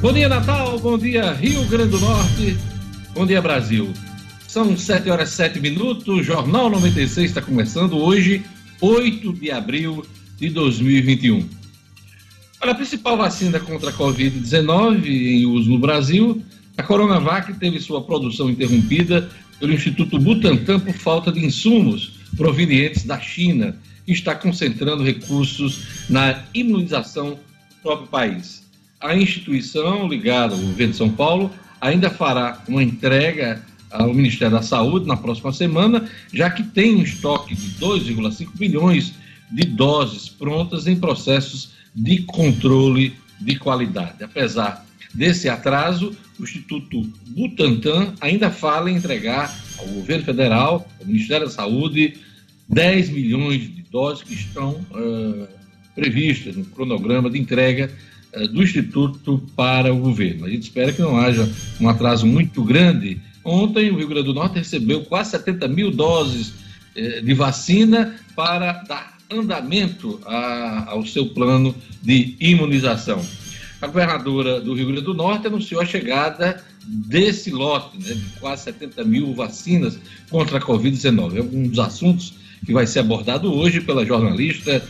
Bom 0.00 0.14
dia, 0.14 0.30
Natal. 0.30 0.78
Bom 0.78 0.96
dia, 0.96 1.30
Rio 1.32 1.62
Grande 1.66 1.90
do 1.90 2.00
Norte. 2.00 2.56
Bom 3.12 3.26
dia, 3.26 3.42
Brasil. 3.42 3.92
São 4.48 4.74
7 4.74 5.10
horas 5.10 5.30
e 5.30 5.34
7 5.34 5.60
minutos. 5.60 6.08
O 6.08 6.22
Jornal 6.22 6.70
96 6.70 7.28
está 7.28 7.42
começando 7.42 7.98
hoje, 7.98 8.42
8 8.80 9.30
de 9.34 9.50
abril 9.50 10.02
de 10.38 10.48
2021. 10.48 11.46
Olha, 12.62 12.72
a 12.72 12.74
principal 12.74 13.18
vacina 13.18 13.60
contra 13.60 13.90
a 13.90 13.92
Covid-19 13.92 15.04
em 15.06 15.44
uso 15.44 15.68
no 15.68 15.78
Brasil, 15.78 16.42
a 16.78 16.82
Coronavac 16.82 17.52
teve 17.58 17.78
sua 17.78 18.02
produção 18.02 18.48
interrompida 18.48 19.28
pelo 19.58 19.74
Instituto 19.74 20.18
Butantan 20.18 20.80
por 20.80 20.94
falta 20.94 21.30
de 21.30 21.44
insumos 21.44 22.14
provenientes 22.38 23.04
da 23.04 23.20
China, 23.20 23.76
que 24.06 24.12
está 24.12 24.34
concentrando 24.34 25.04
recursos 25.04 26.08
na 26.08 26.42
imunização 26.54 27.32
do 27.32 27.82
próprio 27.82 28.08
país 28.08 28.69
a 29.00 29.16
instituição 29.16 30.06
ligada 30.06 30.54
ao 30.54 30.60
governo 30.60 30.92
de 30.92 30.98
São 30.98 31.10
Paulo 31.10 31.50
ainda 31.80 32.10
fará 32.10 32.62
uma 32.68 32.82
entrega 32.82 33.62
ao 33.90 34.12
Ministério 34.12 34.54
da 34.54 34.62
Saúde 34.62 35.06
na 35.06 35.16
próxima 35.16 35.52
semana, 35.52 36.08
já 36.32 36.50
que 36.50 36.62
tem 36.62 36.96
um 36.96 37.02
estoque 37.02 37.54
de 37.54 37.70
2,5 37.80 38.48
milhões 38.58 39.14
de 39.50 39.64
doses 39.64 40.28
prontas 40.28 40.86
em 40.86 40.94
processos 40.94 41.72
de 41.94 42.18
controle 42.22 43.16
de 43.40 43.56
qualidade. 43.56 44.22
Apesar 44.22 44.86
desse 45.12 45.48
atraso, 45.48 46.14
o 46.38 46.44
Instituto 46.44 47.02
Butantan 47.28 48.14
ainda 48.20 48.50
fala 48.50 48.90
em 48.90 48.96
entregar 48.96 49.52
ao 49.78 49.86
governo 49.86 50.24
federal, 50.24 50.88
ao 51.00 51.06
Ministério 51.06 51.46
da 51.46 51.52
Saúde, 51.52 52.18
10 52.68 53.10
milhões 53.10 53.62
de 53.62 53.82
doses 53.90 54.22
que 54.22 54.34
estão 54.34 54.72
uh, 54.92 55.48
previstas 55.96 56.54
no 56.54 56.64
cronograma 56.66 57.28
de 57.28 57.40
entrega 57.40 57.90
do 58.52 58.62
Instituto 58.62 59.42
para 59.56 59.92
o 59.92 59.98
governo. 59.98 60.46
A 60.46 60.50
gente 60.50 60.62
espera 60.62 60.92
que 60.92 61.02
não 61.02 61.16
haja 61.16 61.48
um 61.80 61.88
atraso 61.88 62.26
muito 62.26 62.62
grande. 62.62 63.20
Ontem, 63.44 63.90
o 63.90 63.96
Rio 63.96 64.08
Grande 64.08 64.26
do 64.26 64.34
Norte 64.34 64.58
recebeu 64.58 65.02
quase 65.02 65.30
70 65.30 65.66
mil 65.68 65.90
doses 65.90 66.52
eh, 66.94 67.20
de 67.20 67.34
vacina 67.34 68.16
para 68.36 68.72
dar 68.84 69.18
andamento 69.30 70.20
ao 70.86 71.06
seu 71.06 71.26
plano 71.26 71.74
de 72.02 72.36
imunização. 72.40 73.24
A 73.80 73.86
governadora 73.86 74.60
do 74.60 74.74
Rio 74.74 74.86
Grande 74.86 75.02
do 75.02 75.14
Norte 75.14 75.46
anunciou 75.46 75.80
a 75.80 75.86
chegada 75.86 76.62
desse 76.84 77.50
lote, 77.50 77.96
né, 77.98 78.14
de 78.14 78.40
quase 78.40 78.64
70 78.64 79.04
mil 79.04 79.34
vacinas 79.34 79.98
contra 80.28 80.58
a 80.58 80.60
Covid-19. 80.60 81.36
É 81.36 81.40
um 81.40 81.68
dos 81.68 81.78
assuntos 81.78 82.34
que 82.64 82.72
vai 82.72 82.86
ser 82.86 83.00
abordado 83.00 83.52
hoje 83.52 83.80
pela 83.80 84.04
jornalista 84.04 84.82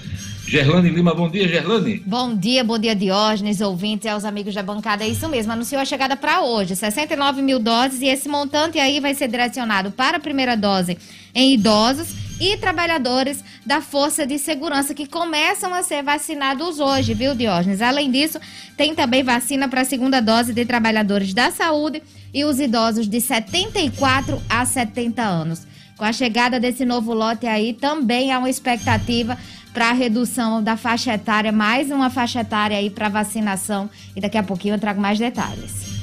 Gerlane 0.51 0.91
Lima, 0.91 1.15
bom 1.15 1.31
dia, 1.31 1.47
Gerlane. 1.47 2.03
Bom 2.05 2.35
dia, 2.35 2.65
bom 2.65 2.77
dia, 2.77 2.93
Diógenes, 2.93 3.61
ouvintes 3.61 4.07
e 4.07 4.09
aos 4.09 4.25
amigos 4.25 4.53
da 4.53 4.65
bancada. 4.65 5.05
É 5.05 5.09
isso 5.09 5.29
mesmo, 5.29 5.53
anunciou 5.53 5.81
a 5.81 5.85
chegada 5.85 6.17
para 6.17 6.41
hoje, 6.41 6.75
69 6.75 7.41
mil 7.41 7.61
doses, 7.61 8.03
e 8.03 8.07
esse 8.07 8.29
montante 8.29 8.77
aí 8.77 8.99
vai 8.99 9.15
ser 9.15 9.29
direcionado 9.29 9.93
para 9.93 10.17
a 10.17 10.21
primeira 10.21 10.57
dose 10.57 10.99
em 11.33 11.55
idosos 11.55 12.17
e 12.41 12.57
trabalhadores 12.57 13.45
da 13.65 13.81
Força 13.81 14.27
de 14.27 14.41
Segurança 14.41 14.93
que 14.93 15.07
começam 15.07 15.73
a 15.73 15.85
ser 15.85 16.03
vacinados 16.03 16.81
hoje, 16.81 17.15
viu, 17.15 17.33
Diógenes? 17.33 17.81
Além 17.81 18.11
disso, 18.11 18.41
tem 18.77 18.93
também 18.93 19.23
vacina 19.23 19.69
para 19.69 19.83
a 19.83 19.85
segunda 19.85 20.21
dose 20.21 20.53
de 20.53 20.65
trabalhadores 20.65 21.33
da 21.33 21.53
saúde 21.53 22.03
e 22.35 22.45
os 22.45 22.59
idosos 22.59 23.09
de 23.09 23.21
74 23.21 24.43
a 24.49 24.67
70 24.67 25.23
anos. 25.23 25.71
Com 26.01 26.07
a 26.07 26.15
chegada 26.15 26.59
desse 26.59 26.87
novo 26.87 27.13
lote 27.13 27.47
aí, 27.47 27.75
também 27.75 28.33
há 28.33 28.39
uma 28.39 28.49
expectativa 28.49 29.37
para 29.73 29.93
redução 29.93 30.63
da 30.63 30.77
faixa 30.77 31.15
etária, 31.15 31.53
mais 31.53 31.91
uma 31.91 32.11
faixa 32.11 32.41
etária 32.41 32.77
aí 32.77 32.91
para 32.91 33.09
vacinação. 33.09 33.89
E 34.15 34.21
daqui 34.21 34.37
a 34.37 34.43
pouquinho 34.43 34.75
eu 34.75 34.79
trago 34.79 35.01
mais 35.01 35.19
detalhes. 35.19 36.01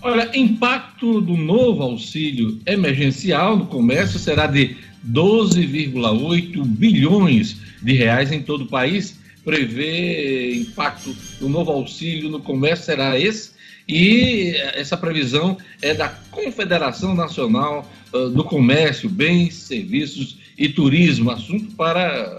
Olha, 0.00 0.30
impacto 0.36 1.20
do 1.20 1.36
novo 1.36 1.82
auxílio 1.82 2.60
emergencial 2.66 3.56
no 3.56 3.66
comércio 3.66 4.18
será 4.18 4.46
de 4.46 4.76
12,8 5.08 6.64
bilhões 6.64 7.56
de 7.82 7.92
reais 7.94 8.30
em 8.32 8.42
todo 8.42 8.62
o 8.62 8.68
país. 8.68 9.18
Prevê 9.44 10.56
impacto 10.56 11.16
do 11.40 11.48
novo 11.48 11.72
auxílio 11.72 12.28
no 12.28 12.40
comércio 12.40 12.84
será 12.84 13.18
esse. 13.18 13.56
E 13.88 14.54
essa 14.74 14.96
previsão 14.96 15.56
é 15.80 15.94
da 15.94 16.08
Confederação 16.08 17.14
Nacional 17.14 17.90
do 18.12 18.44
Comércio, 18.44 19.08
Bens, 19.08 19.54
Serviços 19.54 20.36
e 20.58 20.68
Turismo. 20.68 21.30
Assunto 21.30 21.74
para 21.74 22.36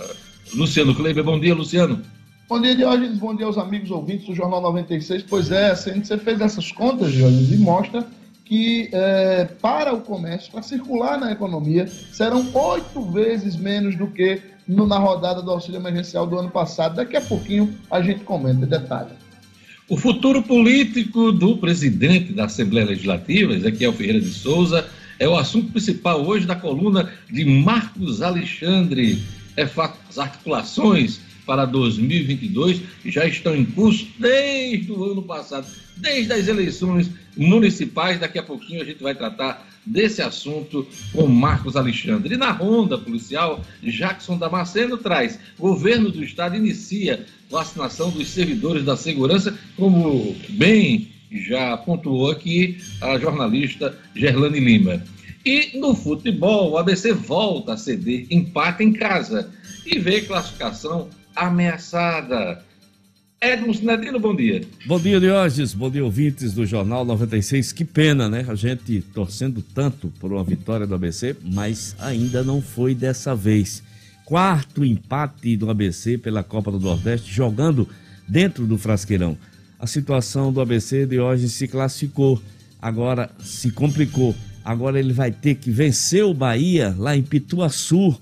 Luciano 0.53 0.95
Kleber. 0.95 1.23
Bom 1.23 1.39
dia, 1.39 1.53
Luciano. 1.53 2.01
Bom 2.47 2.59
dia, 2.59 2.75
Diógenes. 2.75 3.17
Bom 3.17 3.35
dia 3.35 3.45
aos 3.45 3.57
amigos 3.57 3.91
ouvintes 3.91 4.25
do 4.25 4.33
Jornal 4.33 4.61
96. 4.61 5.23
Pois 5.23 5.51
é, 5.51 5.75
você 5.75 6.17
fez 6.17 6.41
essas 6.41 6.71
contas, 6.71 7.11
Diógenes, 7.11 7.51
e 7.51 7.57
mostra 7.57 8.05
que 8.43 8.89
é, 8.91 9.45
para 9.61 9.93
o 9.93 10.01
comércio, 10.01 10.51
para 10.51 10.63
circular 10.63 11.19
na 11.19 11.31
economia, 11.31 11.87
serão 12.11 12.43
oito 12.51 13.01
vezes 13.11 13.55
menos 13.55 13.95
do 13.95 14.07
que 14.07 14.41
no, 14.67 14.87
na 14.87 14.97
rodada 14.97 15.41
do 15.43 15.51
auxílio 15.51 15.79
emergencial 15.79 16.25
do 16.25 16.39
ano 16.39 16.49
passado. 16.49 16.95
Daqui 16.95 17.15
a 17.15 17.21
pouquinho 17.21 17.75
a 17.91 18.01
gente 18.01 18.23
comenta 18.23 18.65
detalhe. 18.65 19.11
O 19.87 19.97
futuro 19.97 20.41
político 20.41 21.31
do 21.31 21.57
presidente 21.57 22.33
da 22.33 22.45
Assembleia 22.45 22.87
Legislativa, 22.87 23.53
Ezequiel 23.53 23.93
Ferreira 23.93 24.19
de 24.19 24.31
Souza, 24.31 24.87
é 25.19 25.27
o 25.27 25.37
assunto 25.37 25.71
principal 25.71 26.25
hoje 26.25 26.47
da 26.47 26.55
coluna 26.55 27.11
de 27.29 27.45
Marcos 27.45 28.21
Alexandre 28.23 29.21
é 29.55 29.67
as 30.09 30.17
articulações 30.17 31.21
para 31.45 31.65
2022 31.65 32.81
já 33.05 33.25
estão 33.25 33.55
em 33.55 33.65
curso 33.65 34.07
desde 34.19 34.91
o 34.91 35.03
ano 35.11 35.23
passado, 35.23 35.67
desde 35.97 36.33
as 36.33 36.47
eleições 36.47 37.09
municipais. 37.35 38.19
Daqui 38.19 38.37
a 38.37 38.43
pouquinho 38.43 38.81
a 38.81 38.85
gente 38.85 39.01
vai 39.01 39.15
tratar 39.15 39.67
desse 39.85 40.21
assunto 40.21 40.87
com 41.11 41.25
Marcos 41.27 41.75
Alexandre. 41.75 42.35
E 42.35 42.37
na 42.37 42.51
ronda 42.51 42.97
policial, 42.97 43.63
Jackson 43.81 44.37
Damasceno 44.37 44.97
traz: 44.97 45.39
governo 45.57 46.11
do 46.11 46.23
estado 46.23 46.55
inicia 46.55 47.25
vacinação 47.49 48.11
dos 48.11 48.27
servidores 48.29 48.83
da 48.83 48.95
segurança, 48.95 49.57
como 49.75 50.35
bem 50.49 51.09
já 51.31 51.77
pontuou 51.77 52.31
aqui 52.31 52.77
a 53.01 53.17
jornalista 53.17 53.97
Gerlane 54.15 54.59
Lima. 54.59 55.03
E 55.45 55.79
no 55.79 55.95
futebol, 55.95 56.71
o 56.71 56.77
ABC 56.77 57.13
volta 57.13 57.73
a 57.73 57.77
ceder 57.77 58.27
empate 58.29 58.83
em 58.83 58.91
casa 58.91 59.51
e 59.89 59.97
vê 59.97 60.21
classificação 60.21 61.09
ameaçada. 61.35 62.63
Edmo 63.41 63.73
Sinedino, 63.73 64.19
bom 64.19 64.35
dia. 64.35 64.61
Bom 64.85 64.99
dia, 64.99 65.19
Diógenes. 65.19 65.73
Bom 65.73 65.89
dia, 65.89 66.03
ouvintes 66.03 66.53
do 66.53 66.65
Jornal 66.65 67.03
96. 67.03 67.71
Que 67.71 67.83
pena, 67.83 68.29
né? 68.29 68.45
A 68.47 68.55
gente 68.55 69.01
torcendo 69.13 69.61
tanto 69.61 70.09
por 70.19 70.31
uma 70.31 70.43
vitória 70.43 70.85
do 70.85 70.93
ABC, 70.93 71.35
mas 71.41 71.95
ainda 71.99 72.43
não 72.43 72.61
foi 72.61 72.93
dessa 72.93 73.33
vez. 73.35 73.81
Quarto 74.25 74.85
empate 74.85 75.57
do 75.57 75.69
ABC 75.69 76.17
pela 76.17 76.43
Copa 76.43 76.69
do 76.69 76.79
Nordeste, 76.79 77.33
jogando 77.33 77.87
dentro 78.27 78.67
do 78.67 78.77
Frasqueirão. 78.77 79.37
A 79.79 79.87
situação 79.87 80.51
do 80.51 80.61
ABC, 80.61 81.05
Diógenes, 81.05 81.53
se 81.53 81.67
classificou, 81.67 82.39
agora 82.81 83.31
se 83.39 83.71
complicou 83.71 84.35
Agora 84.63 84.99
ele 84.99 85.13
vai 85.13 85.31
ter 85.31 85.55
que 85.55 85.71
vencer 85.71 86.23
o 86.23 86.33
Bahia 86.33 86.95
lá 86.95 87.15
em 87.15 87.23
Pituaçu 87.23 88.15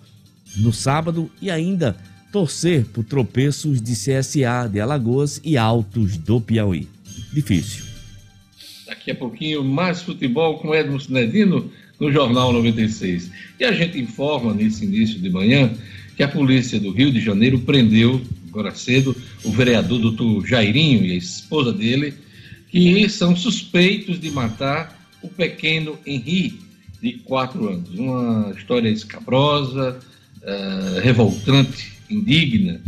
no 0.57 0.73
sábado 0.73 1.29
e 1.41 1.49
ainda 1.49 1.95
torcer 2.31 2.85
por 2.85 3.03
tropeços 3.03 3.81
de 3.81 3.93
CSA 3.93 4.69
de 4.71 4.79
Alagoas 4.79 5.39
e 5.43 5.57
Altos 5.57 6.17
do 6.17 6.41
Piauí. 6.41 6.87
Difícil. 7.33 7.85
Daqui 8.85 9.11
a 9.11 9.15
pouquinho 9.15 9.63
mais 9.63 10.01
futebol 10.01 10.59
com 10.59 10.73
Edmo 10.73 10.99
Sinedino 10.99 11.71
no 11.99 12.11
Jornal 12.11 12.53
96. 12.53 13.31
E 13.59 13.65
a 13.65 13.71
gente 13.71 13.99
informa 13.99 14.53
nesse 14.53 14.85
início 14.85 15.19
de 15.19 15.29
manhã 15.29 15.73
que 16.15 16.23
a 16.23 16.27
polícia 16.27 16.79
do 16.79 16.91
Rio 16.91 17.11
de 17.11 17.19
Janeiro 17.19 17.59
prendeu 17.59 18.21
agora 18.49 18.73
cedo 18.73 19.15
o 19.43 19.51
vereador 19.51 19.99
doutor 19.99 20.45
Jairinho 20.45 21.05
e 21.05 21.11
a 21.11 21.15
esposa 21.15 21.71
dele, 21.71 22.13
que 22.69 23.07
são 23.07 23.35
suspeitos 23.35 24.19
de 24.19 24.31
matar 24.31 24.97
o 25.21 25.27
pequeno 25.27 25.97
Henri, 26.05 26.59
de 27.01 27.13
quatro 27.19 27.69
anos. 27.69 27.89
Uma 27.93 28.53
história 28.57 28.89
escabrosa, 28.89 29.99
uh, 30.43 30.99
revoltante, 31.01 31.93
indigna, 32.09 32.81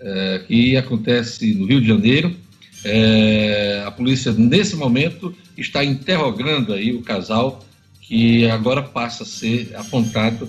uh, 0.00 0.46
que 0.46 0.76
acontece 0.76 1.54
no 1.54 1.66
Rio 1.66 1.80
de 1.80 1.88
Janeiro. 1.88 2.36
Uh, 2.84 3.86
a 3.86 3.90
polícia, 3.90 4.32
nesse 4.32 4.76
momento, 4.76 5.34
está 5.56 5.84
interrogando 5.84 6.72
aí 6.72 6.94
o 6.94 7.02
casal, 7.02 7.64
que 8.00 8.48
agora 8.48 8.82
passa 8.82 9.22
a 9.22 9.26
ser 9.26 9.72
apontado 9.76 10.48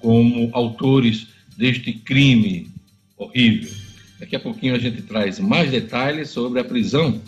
como 0.00 0.50
autores 0.52 1.28
deste 1.56 1.92
crime 1.92 2.70
horrível. 3.16 3.70
Daqui 4.18 4.36
a 4.36 4.40
pouquinho 4.40 4.74
a 4.74 4.78
gente 4.78 5.02
traz 5.02 5.38
mais 5.38 5.70
detalhes 5.70 6.30
sobre 6.30 6.60
a 6.60 6.64
prisão 6.64 7.20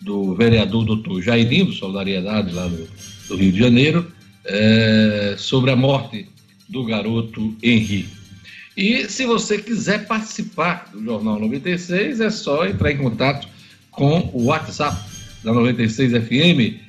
do 0.00 0.34
vereador 0.34 0.84
doutor 0.84 1.22
Jairinho, 1.22 1.72
Solidariedade, 1.72 2.52
lá 2.52 2.66
do, 2.66 2.88
do 3.28 3.36
Rio 3.36 3.52
de 3.52 3.58
Janeiro, 3.58 4.12
é, 4.44 5.34
sobre 5.38 5.70
a 5.70 5.76
morte 5.76 6.28
do 6.68 6.84
garoto 6.84 7.56
Henri. 7.62 8.06
E 8.76 9.08
se 9.08 9.26
você 9.26 9.58
quiser 9.58 10.06
participar 10.06 10.90
do 10.92 11.02
Jornal 11.02 11.38
96, 11.38 12.20
é 12.20 12.30
só 12.30 12.66
entrar 12.66 12.90
em 12.90 12.98
contato 12.98 13.46
com 13.90 14.30
o 14.32 14.44
WhatsApp 14.44 14.96
da 15.44 15.52
96 15.52 16.12
FM. 16.12 16.80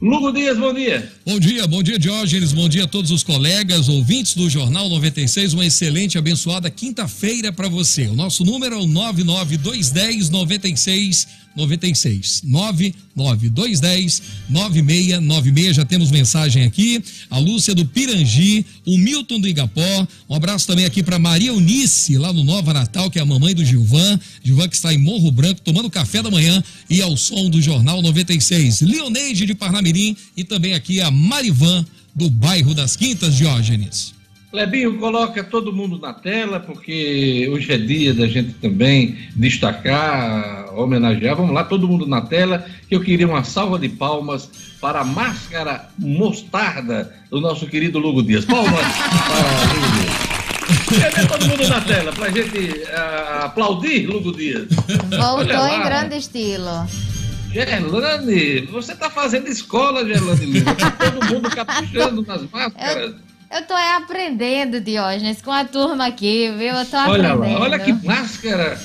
Lugo 0.00 0.32
Dias, 0.32 0.58
bom 0.58 0.72
dia. 0.72 1.10
Bom 1.24 1.38
dia, 1.38 1.66
bom 1.66 1.82
dia, 1.82 1.98
Diógenes. 1.98 2.52
Bom 2.52 2.68
dia 2.68 2.84
a 2.84 2.86
todos 2.86 3.10
os 3.10 3.22
colegas, 3.22 3.88
ouvintes 3.88 4.34
do 4.34 4.50
Jornal 4.50 4.88
96. 4.88 5.54
Uma 5.54 5.64
excelente, 5.64 6.18
abençoada 6.18 6.68
quinta-feira 6.70 7.52
para 7.52 7.68
você. 7.68 8.06
O 8.06 8.14
nosso 8.14 8.44
número 8.44 8.74
é 8.74 8.78
o 8.78 8.86
99210 8.86 10.30
96 10.30 11.43
96 11.56 12.42
99210 12.44 14.22
9696. 14.48 15.76
Já 15.76 15.84
temos 15.84 16.10
mensagem 16.10 16.64
aqui. 16.64 17.02
A 17.30 17.38
Lúcia 17.38 17.74
do 17.74 17.86
Pirangi, 17.86 18.64
o 18.86 18.98
Milton 18.98 19.40
do 19.40 19.48
Igapó. 19.48 20.06
Um 20.28 20.34
abraço 20.34 20.66
também 20.66 20.84
aqui 20.84 21.02
para 21.02 21.18
Maria 21.18 21.50
Eunice, 21.50 22.18
lá 22.18 22.32
no 22.32 22.44
Nova 22.44 22.72
Natal, 22.72 23.10
que 23.10 23.18
é 23.18 23.22
a 23.22 23.26
mamãe 23.26 23.54
do 23.54 23.64
Gilvan. 23.64 24.18
Gilvan 24.42 24.68
que 24.68 24.76
está 24.76 24.92
em 24.92 24.98
Morro 24.98 25.30
Branco, 25.30 25.60
tomando 25.60 25.90
café 25.90 26.22
da 26.22 26.30
manhã 26.30 26.62
e 26.90 27.00
ao 27.00 27.16
som 27.16 27.48
do 27.48 27.62
Jornal 27.62 28.02
96. 28.02 28.80
Leoneide 28.80 29.46
de 29.46 29.54
Parnamirim 29.54 30.16
e 30.36 30.44
também 30.44 30.74
aqui 30.74 31.00
a 31.00 31.10
Marivan 31.10 31.84
do 32.14 32.30
bairro 32.30 32.74
das 32.74 32.96
Quintas, 32.96 33.36
Diógenes. 33.36 34.14
Lebinho, 34.54 34.96
coloca 34.98 35.42
todo 35.42 35.72
mundo 35.72 35.98
na 35.98 36.12
tela, 36.14 36.60
porque 36.60 37.50
hoje 37.52 37.72
é 37.72 37.76
dia 37.76 38.14
da 38.14 38.28
gente 38.28 38.52
também 38.54 39.18
destacar, 39.34 40.72
homenagear. 40.78 41.34
Vamos 41.34 41.52
lá, 41.52 41.64
todo 41.64 41.88
mundo 41.88 42.06
na 42.06 42.20
tela. 42.20 42.64
Eu 42.88 43.00
queria 43.00 43.26
uma 43.26 43.42
salva 43.42 43.80
de 43.80 43.88
palmas 43.88 44.48
para 44.80 45.00
a 45.00 45.04
máscara 45.04 45.88
mostarda 45.98 47.12
do 47.28 47.40
nosso 47.40 47.66
querido 47.66 47.98
Lugo 47.98 48.22
Dias. 48.22 48.44
Palmas 48.44 48.70
para 48.70 49.72
Lugo 49.74 49.88
Dias. 49.98 51.02
Cadê 51.02 51.26
todo 51.26 51.48
mundo 51.48 51.68
na 51.68 51.80
tela 51.80 52.12
para 52.12 52.26
a 52.26 52.30
gente 52.30 52.58
uh, 52.58 53.44
aplaudir 53.46 54.06
Lugo 54.06 54.30
Dias? 54.30 54.68
Voltou 55.10 55.66
em 55.66 55.82
grande 55.82 56.16
estilo. 56.18 56.86
Gerlane, 57.50 58.60
você 58.66 58.92
está 58.92 59.10
fazendo 59.10 59.48
escola, 59.48 60.06
Gerlane 60.06 60.46
Lima. 60.46 60.74
Tá 60.76 60.92
todo 60.92 61.24
mundo 61.26 61.50
caprichando 61.50 62.22
nas 62.22 62.42
máscaras. 62.52 63.10
Eu... 63.10 63.33
Eu 63.54 63.62
tô 63.62 63.74
aprendendo, 63.74 64.80
Diógenes, 64.80 65.40
com 65.40 65.52
a 65.52 65.64
turma 65.64 66.06
aqui, 66.06 66.50
viu? 66.58 66.74
Eu 66.74 66.84
tô 66.86 66.96
olha 66.96 67.34
aprendendo. 67.34 67.60
Lá, 67.60 67.60
olha 67.60 67.78
que 67.78 67.92
máscara. 67.92 68.76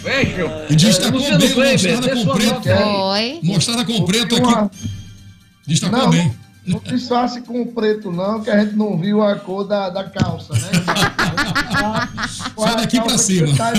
E 0.70 0.76
destacou 0.76 1.20
é, 1.22 1.38
bem, 1.40 1.50
mostrada 1.50 2.16
com 2.16 2.36
preto. 2.36 2.70
Oi. 2.70 3.40
Mostrada 3.42 3.86
com 3.86 4.06
preto 4.06 4.36
aqui. 4.36 4.78
Destacou 5.66 5.98
não, 5.98 6.10
bem. 6.12 6.36
Não 6.68 6.80
disfarce 6.82 7.42
com 7.42 7.66
preto, 7.66 8.12
não, 8.12 8.44
que 8.44 8.52
a 8.52 8.64
gente 8.64 8.76
não 8.76 8.96
viu 8.96 9.24
a 9.24 9.36
cor 9.38 9.64
da, 9.64 9.90
da 9.90 10.04
calça, 10.04 10.54
né? 10.54 10.70
Só 12.56 12.76
daqui 12.76 13.02
pra 13.02 13.18
cima. 13.18 13.48
Tá 13.58 13.74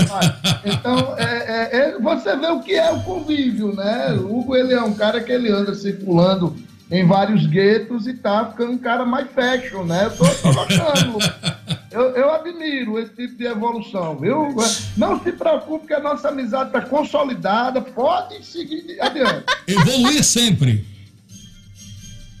então, 0.65 1.15
é, 1.17 1.23
é, 1.23 1.77
é, 1.77 1.99
você 1.99 2.35
vê 2.35 2.47
o 2.47 2.59
que 2.59 2.73
é 2.73 2.91
o 2.91 2.99
convívio, 3.03 3.73
né? 3.73 4.11
O 4.15 4.39
Hugo, 4.39 4.57
ele 4.57 4.73
é 4.73 4.81
um 4.81 4.93
cara 4.93 5.21
que 5.21 5.31
ele 5.31 5.49
anda 5.49 5.73
circulando 5.73 6.53
em 6.91 7.07
vários 7.07 7.47
guetos 7.47 8.05
e 8.05 8.13
tá 8.13 8.47
ficando 8.51 8.73
um 8.73 8.77
cara 8.77 9.05
mais 9.05 9.31
fashion, 9.31 9.85
né? 9.85 10.07
Eu 10.07 10.11
tô, 10.11 10.25
tô 10.25 10.53
gostando. 10.53 11.17
eu, 11.89 12.01
eu 12.17 12.33
admiro 12.33 12.99
esse 12.99 13.15
tipo 13.15 13.37
de 13.37 13.45
evolução, 13.45 14.17
viu? 14.19 14.53
Não 14.97 15.23
se 15.23 15.31
preocupe 15.31 15.87
que 15.87 15.93
a 15.93 16.01
nossa 16.01 16.27
amizade 16.27 16.67
está 16.67 16.81
consolidada, 16.81 17.81
pode 17.81 18.45
seguir 18.45 18.99
adiante. 18.99 19.45
Evoluir 19.65 20.21
sempre. 20.21 20.85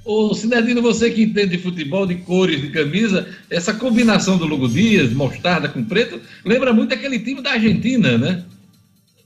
Ô, 0.03 0.33
Cinedino, 0.33 0.81
você 0.81 1.09
que 1.11 1.23
entende 1.23 1.55
de 1.55 1.63
futebol, 1.63 2.05
de 2.05 2.15
cores, 2.15 2.59
de 2.59 2.71
camisa, 2.71 3.29
essa 3.49 3.73
combinação 3.73 4.37
do 4.37 4.45
Lugo 4.45 4.67
Dias, 4.67 5.13
mostarda 5.13 5.69
com 5.69 5.83
preto, 5.83 6.19
lembra 6.43 6.73
muito 6.73 6.93
aquele 6.93 7.19
time 7.19 7.41
da 7.41 7.51
Argentina, 7.51 8.17
né? 8.17 8.43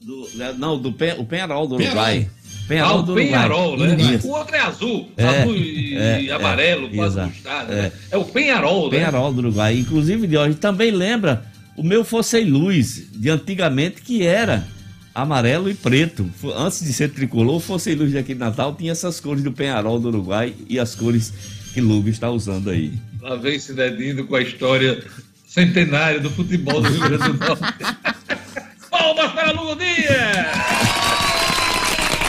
Do, 0.02 0.30
não, 0.60 0.80
do 0.80 0.90
o 0.90 1.26
Penarol 1.26 1.66
do 1.66 1.76
Uruguai. 1.76 2.20
Penharol 2.20 2.45
ah, 2.70 3.02
do 3.02 3.14
Penharol, 3.14 3.78
né? 3.78 3.96
Isso. 3.96 4.28
O 4.28 4.32
outro 4.32 4.56
é 4.56 4.60
azul, 4.60 5.12
é, 5.16 5.28
azul 5.28 5.56
e 5.56 5.96
é, 5.96 6.32
amarelo, 6.32 6.88
é, 6.88 6.96
quase 6.96 7.22
mostarda. 7.22 7.74
É. 7.74 7.82
Né? 7.84 7.92
é 8.12 8.18
o 8.18 8.26
Penharol, 8.26 8.92
né? 8.92 8.98
Penharol 8.98 9.32
do 9.32 9.40
Uruguai. 9.40 9.78
Inclusive, 9.78 10.26
de 10.26 10.38
hoje 10.38 10.56
também 10.56 10.92
lembra 10.92 11.46
o 11.78 11.84
meu 11.84 12.04
Fossei 12.04 12.44
Luz, 12.44 13.08
de 13.12 13.30
antigamente, 13.30 14.02
que 14.02 14.26
era 14.26 14.66
amarelo 15.14 15.70
e 15.70 15.74
preto. 15.74 16.30
Antes 16.58 16.84
de 16.84 16.92
ser 16.92 17.10
tricolor, 17.10 17.56
o 17.56 17.60
Fossei 17.60 17.96
Luz 17.96 18.12
daqui 18.12 18.34
de 18.34 18.40
Natal 18.40 18.74
tinha 18.76 18.92
essas 18.92 19.20
cores 19.20 19.44
do 19.44 19.52
Penharol 19.52 20.00
do 20.00 20.08
Uruguai 20.08 20.54
e 20.68 20.80
as 20.80 20.96
cores 20.96 21.34
que 21.74 21.82
Lugo 21.82 22.10
está 22.10 22.30
usando 22.30 22.70
aí. 22.70 22.94
Lá 23.22 23.36
vem 23.36 23.60
se 23.60 23.74
dedindo 23.74 24.26
com 24.26 24.36
a 24.36 24.42
história 24.42 25.04
centenária 25.48 26.20
do 26.20 26.30
futebol 26.30 26.82
do 26.82 26.90
Rio 26.90 27.00
Grande 27.00 27.32
do 27.32 27.34
Norte. 27.34 27.64
Palmas 28.90 29.32
para 29.32 29.52
Lugo 29.52 29.76
Dias! 29.76 30.75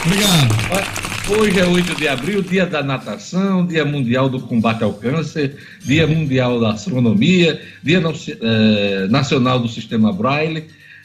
Obrigado. 0.07 0.55
Hoje 1.29 1.59
é 1.59 1.65
8 1.65 1.95
de 1.95 2.07
abril, 2.07 2.41
dia 2.41 2.65
da 2.65 2.81
natação, 2.81 3.67
dia 3.67 3.83
mundial 3.83 4.29
do 4.29 4.39
combate 4.39 4.81
ao 4.81 4.93
câncer, 4.93 5.57
dia 5.83 6.07
mundial 6.07 6.61
da 6.61 6.71
astronomia, 6.71 7.61
dia 7.83 7.99
no, 7.99 8.13
eh, 8.13 9.07
nacional 9.09 9.59
do 9.59 9.67
sistema 9.67 10.13
Braille, 10.13 10.63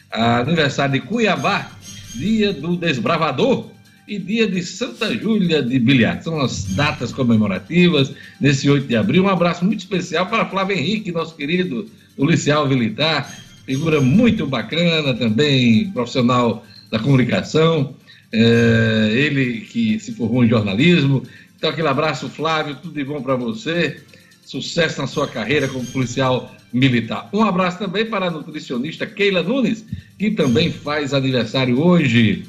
aniversário 0.09 0.93
de 0.93 1.05
Cuiabá, 1.05 1.69
dia 2.15 2.53
do 2.53 2.77
desbravador 2.77 3.71
e 4.07 4.17
dia 4.17 4.47
de 4.47 4.63
Santa 4.63 5.13
Júlia 5.13 5.61
de 5.61 5.77
Bilhar. 5.79 6.23
São 6.23 6.39
as 6.39 6.63
datas 6.73 7.11
comemorativas 7.11 8.13
nesse 8.39 8.69
8 8.69 8.87
de 8.87 8.95
abril. 8.95 9.25
Um 9.25 9.29
abraço 9.29 9.65
muito 9.65 9.79
especial 9.79 10.27
para 10.27 10.45
Flávio 10.45 10.77
Henrique, 10.77 11.11
nosso 11.11 11.35
querido 11.35 11.91
policial 12.15 12.65
militar, 12.69 13.29
figura 13.65 13.99
muito 13.99 14.47
bacana 14.47 15.13
também, 15.13 15.91
profissional 15.91 16.65
da 16.89 16.99
comunicação 16.99 17.93
é, 18.33 19.09
ele 19.13 19.61
que 19.61 19.99
se 19.99 20.11
formou 20.13 20.43
em 20.43 20.49
jornalismo. 20.49 21.23
Então, 21.55 21.69
aquele 21.69 21.87
abraço, 21.87 22.27
Flávio, 22.27 22.75
tudo 22.81 22.95
de 22.95 23.03
bom 23.03 23.21
para 23.21 23.35
você. 23.35 24.01
Sucesso 24.43 24.99
na 24.99 25.07
sua 25.07 25.27
carreira 25.27 25.67
como 25.67 25.85
policial 25.85 26.53
militar. 26.73 27.29
Um 27.31 27.43
abraço 27.43 27.77
também 27.77 28.05
para 28.05 28.25
a 28.25 28.31
nutricionista 28.31 29.05
Keila 29.05 29.43
Nunes, 29.43 29.85
que 30.17 30.31
também 30.31 30.71
faz 30.71 31.13
aniversário 31.13 31.79
hoje. 31.79 32.43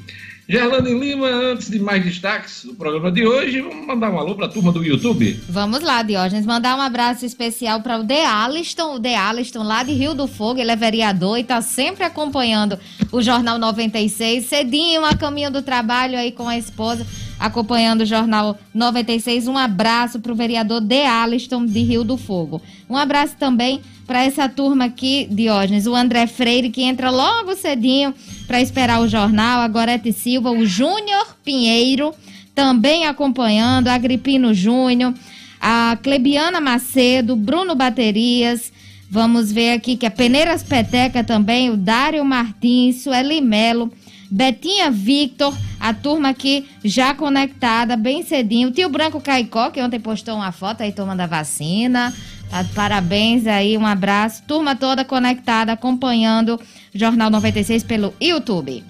Gerlane 0.47 0.93
Lima, 0.93 1.27
antes 1.27 1.71
de 1.71 1.79
mais 1.79 2.03
destaques 2.03 2.65
do 2.65 2.75
programa 2.75 3.11
de 3.11 3.25
hoje, 3.25 3.61
vamos 3.61 3.87
mandar 3.87 4.11
um 4.11 4.19
alô 4.19 4.35
para 4.35 4.45
a 4.45 4.49
turma 4.49 4.71
do 4.71 4.83
YouTube. 4.83 5.39
Vamos 5.49 5.81
lá, 5.81 6.03
Diógenes, 6.03 6.45
mandar 6.45 6.77
um 6.77 6.81
abraço 6.81 7.25
especial 7.25 7.81
para 7.81 7.97
o 7.97 8.03
De 8.03 8.21
Aliston, 8.21 8.95
o 8.95 8.99
De 8.99 9.15
Aliston 9.15 9.63
lá 9.63 9.81
de 9.81 9.93
Rio 9.93 10.13
do 10.13 10.27
Fogo, 10.27 10.59
ele 10.59 10.69
é 10.69 10.75
vereador 10.75 11.39
e 11.39 11.41
está 11.41 11.63
sempre 11.63 12.03
acompanhando 12.03 12.77
o 13.11 13.23
Jornal 13.23 13.57
96, 13.57 14.45
cedinho, 14.45 15.03
a 15.03 15.15
caminho 15.15 15.49
do 15.49 15.63
trabalho 15.63 16.15
aí 16.15 16.31
com 16.31 16.47
a 16.47 16.55
esposa, 16.55 17.07
acompanhando 17.39 18.01
o 18.01 18.05
Jornal 18.05 18.57
96. 18.73 19.47
Um 19.47 19.57
abraço 19.57 20.19
para 20.19 20.31
o 20.31 20.35
vereador 20.35 20.81
De 20.81 21.03
Aliston 21.03 21.65
de 21.65 21.79
Rio 21.81 22.03
do 22.03 22.17
Fogo. 22.17 22.61
Um 22.89 22.97
abraço 22.97 23.35
também 23.37 23.81
para 24.05 24.23
essa 24.23 24.47
turma 24.47 24.85
aqui, 24.85 25.27
Diógenes, 25.31 25.87
o 25.87 25.95
André 25.95 26.27
Freire, 26.27 26.69
que 26.69 26.83
entra 26.83 27.09
logo 27.09 27.55
cedinho 27.55 28.13
para 28.45 28.61
esperar 28.61 29.01
o 29.01 29.07
jornal, 29.07 29.61
a 29.61 29.67
Gorete 29.67 30.13
Silva, 30.13 30.51
o 30.51 30.65
Júnior 30.65 31.35
Pinheiro, 31.43 32.13
também 32.53 33.05
acompanhando, 33.05 33.87
Agripino 33.87 34.53
Júnior, 34.53 35.13
a 35.59 35.97
Clebiana 36.01 36.61
Macedo, 36.61 37.35
Bruno 37.35 37.73
Baterias, 37.73 38.71
vamos 39.09 39.51
ver 39.51 39.71
aqui 39.71 39.97
que 39.97 40.05
a 40.05 40.11
Peneiras 40.11 40.61
Peteca 40.61 41.23
também, 41.23 41.71
o 41.71 41.77
Dário 41.77 42.23
Martins, 42.23 43.01
Sueli 43.01 43.41
Melo, 43.41 43.91
Betinha 44.35 44.91
Victor, 44.91 45.57
a 45.79 45.93
turma 45.93 46.27
aqui 46.27 46.65
já 46.83 47.13
conectada, 47.13 47.95
bem 47.95 48.21
cedinho. 48.21 48.69
Tio 48.69 48.89
Branco 48.89 49.21
Caicó, 49.21 49.69
que 49.69 49.81
ontem 49.81 49.97
postou 49.97 50.35
uma 50.35 50.51
foto 50.51 50.83
aí 50.83 50.91
tomando 50.91 51.21
a 51.21 51.25
vacina. 51.25 52.13
Tá, 52.49 52.65
parabéns 52.75 53.47
aí, 53.47 53.77
um 53.77 53.85
abraço. 53.85 54.43
Turma 54.45 54.75
toda 54.75 55.05
conectada, 55.05 55.71
acompanhando 55.71 56.59
Jornal 56.93 57.29
96 57.29 57.83
pelo 57.83 58.13
YouTube. 58.19 58.83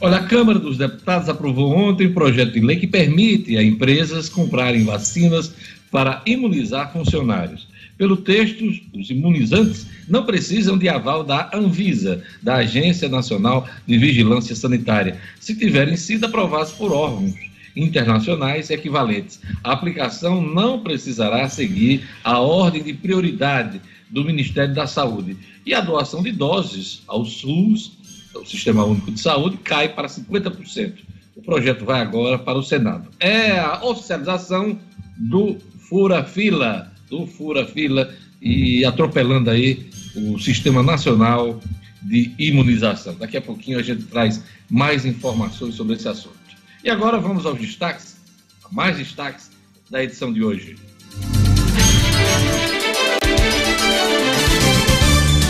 Olha, 0.00 0.16
a 0.16 0.24
Câmara 0.24 0.58
dos 0.58 0.78
Deputados 0.78 1.28
aprovou 1.28 1.70
ontem 1.76 2.06
um 2.06 2.14
projeto 2.14 2.54
de 2.54 2.60
lei 2.60 2.76
que 2.76 2.86
permite 2.86 3.58
a 3.58 3.62
empresas 3.62 4.30
comprarem 4.30 4.84
vacinas 4.84 5.52
para 5.90 6.22
imunizar 6.24 6.90
funcionários. 6.90 7.68
Pelo 8.02 8.16
texto, 8.16 8.64
os 8.98 9.10
imunizantes 9.10 9.86
não 10.08 10.26
precisam 10.26 10.76
de 10.76 10.88
aval 10.88 11.22
da 11.22 11.48
Anvisa, 11.54 12.20
da 12.42 12.56
Agência 12.56 13.08
Nacional 13.08 13.68
de 13.86 13.96
Vigilância 13.96 14.56
Sanitária, 14.56 15.20
se 15.38 15.54
tiverem 15.54 15.96
sido 15.96 16.26
aprovados 16.26 16.72
por 16.72 16.92
órgãos 16.92 17.32
internacionais 17.76 18.70
equivalentes. 18.70 19.40
A 19.62 19.70
aplicação 19.70 20.42
não 20.42 20.80
precisará 20.80 21.48
seguir 21.48 22.02
a 22.24 22.40
ordem 22.40 22.82
de 22.82 22.92
prioridade 22.92 23.80
do 24.10 24.24
Ministério 24.24 24.74
da 24.74 24.88
Saúde. 24.88 25.36
E 25.64 25.72
a 25.72 25.80
doação 25.80 26.24
de 26.24 26.32
doses 26.32 27.04
ao 27.06 27.24
SUS, 27.24 27.92
o 28.34 28.44
Sistema 28.44 28.84
Único 28.84 29.12
de 29.12 29.20
Saúde, 29.20 29.58
cai 29.58 29.88
para 29.88 30.08
50%. 30.08 30.94
O 31.36 31.42
projeto 31.42 31.84
vai 31.84 32.00
agora 32.00 32.36
para 32.36 32.58
o 32.58 32.64
Senado. 32.64 33.08
É 33.20 33.60
a 33.60 33.80
oficialização 33.84 34.76
do 35.16 35.56
fura-fila, 35.88 36.91
do 37.12 37.26
fura-fila 37.26 38.10
e 38.40 38.84
atropelando 38.86 39.50
aí 39.50 39.90
o 40.16 40.38
Sistema 40.38 40.82
Nacional 40.82 41.60
de 42.00 42.32
Imunização. 42.38 43.14
Daqui 43.14 43.36
a 43.36 43.42
pouquinho 43.42 43.78
a 43.78 43.82
gente 43.82 44.04
traz 44.04 44.42
mais 44.70 45.04
informações 45.04 45.74
sobre 45.74 45.94
esse 45.96 46.08
assunto. 46.08 46.40
E 46.82 46.88
agora 46.88 47.18
vamos 47.18 47.44
aos 47.44 47.60
destaques 47.60 48.16
Mais 48.70 48.96
destaques 48.96 49.50
da 49.90 50.02
edição 50.02 50.32
de 50.32 50.42
hoje. 50.42 50.76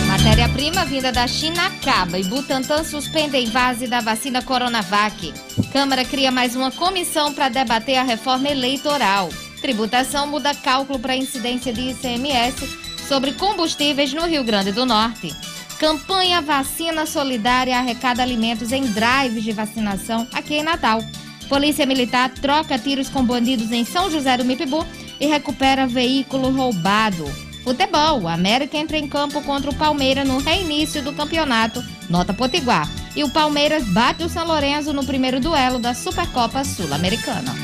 Matéria-prima 0.08 0.84
vinda 0.84 1.12
da 1.12 1.28
China 1.28 1.66
acaba 1.66 2.18
e 2.18 2.24
Butantan 2.24 2.82
suspende 2.82 3.36
a 3.36 3.40
invase 3.40 3.86
da 3.86 4.00
vacina 4.00 4.42
Coronavac. 4.42 5.32
Câmara 5.72 6.04
cria 6.04 6.32
mais 6.32 6.56
uma 6.56 6.72
comissão 6.72 7.32
para 7.32 7.48
debater 7.48 7.96
a 7.96 8.02
reforma 8.02 8.48
eleitoral. 8.48 9.28
Tributação 9.62 10.26
muda 10.26 10.52
cálculo 10.56 10.98
para 10.98 11.14
incidência 11.14 11.72
de 11.72 11.90
ICMS 11.90 12.68
sobre 13.08 13.30
combustíveis 13.32 14.12
no 14.12 14.26
Rio 14.26 14.42
Grande 14.42 14.72
do 14.72 14.84
Norte. 14.84 15.32
Campanha 15.78 16.40
Vacina 16.40 17.06
Solidária 17.06 17.78
arrecada 17.78 18.22
alimentos 18.22 18.72
em 18.72 18.82
drives 18.82 19.44
de 19.44 19.52
vacinação 19.52 20.26
aqui 20.32 20.56
em 20.56 20.64
Natal. 20.64 21.00
Polícia 21.48 21.86
Militar 21.86 22.30
troca 22.30 22.76
tiros 22.76 23.08
com 23.08 23.24
bandidos 23.24 23.70
em 23.70 23.84
São 23.84 24.10
José 24.10 24.36
do 24.36 24.44
Mipibu 24.44 24.84
e 25.20 25.26
recupera 25.26 25.86
veículo 25.86 26.50
roubado. 26.50 27.24
Futebol, 27.62 28.26
América 28.26 28.76
entra 28.76 28.98
em 28.98 29.06
campo 29.06 29.40
contra 29.42 29.70
o 29.70 29.74
Palmeiras 29.76 30.26
no 30.26 30.38
reinício 30.38 31.02
do 31.02 31.12
campeonato, 31.12 31.84
nota 32.10 32.34
Potiguar. 32.34 32.88
E 33.14 33.22
o 33.22 33.30
Palmeiras 33.30 33.84
bate 33.84 34.24
o 34.24 34.28
São 34.28 34.44
Lourenço 34.44 34.92
no 34.92 35.04
primeiro 35.04 35.38
duelo 35.38 35.78
da 35.78 35.94
Supercopa 35.94 36.64
Sul-Americana. 36.64 37.54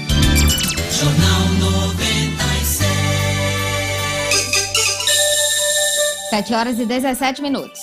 7 6.31 6.55
horas 6.55 6.79
e 6.79 6.85
17 6.85 7.41
minutos. 7.41 7.81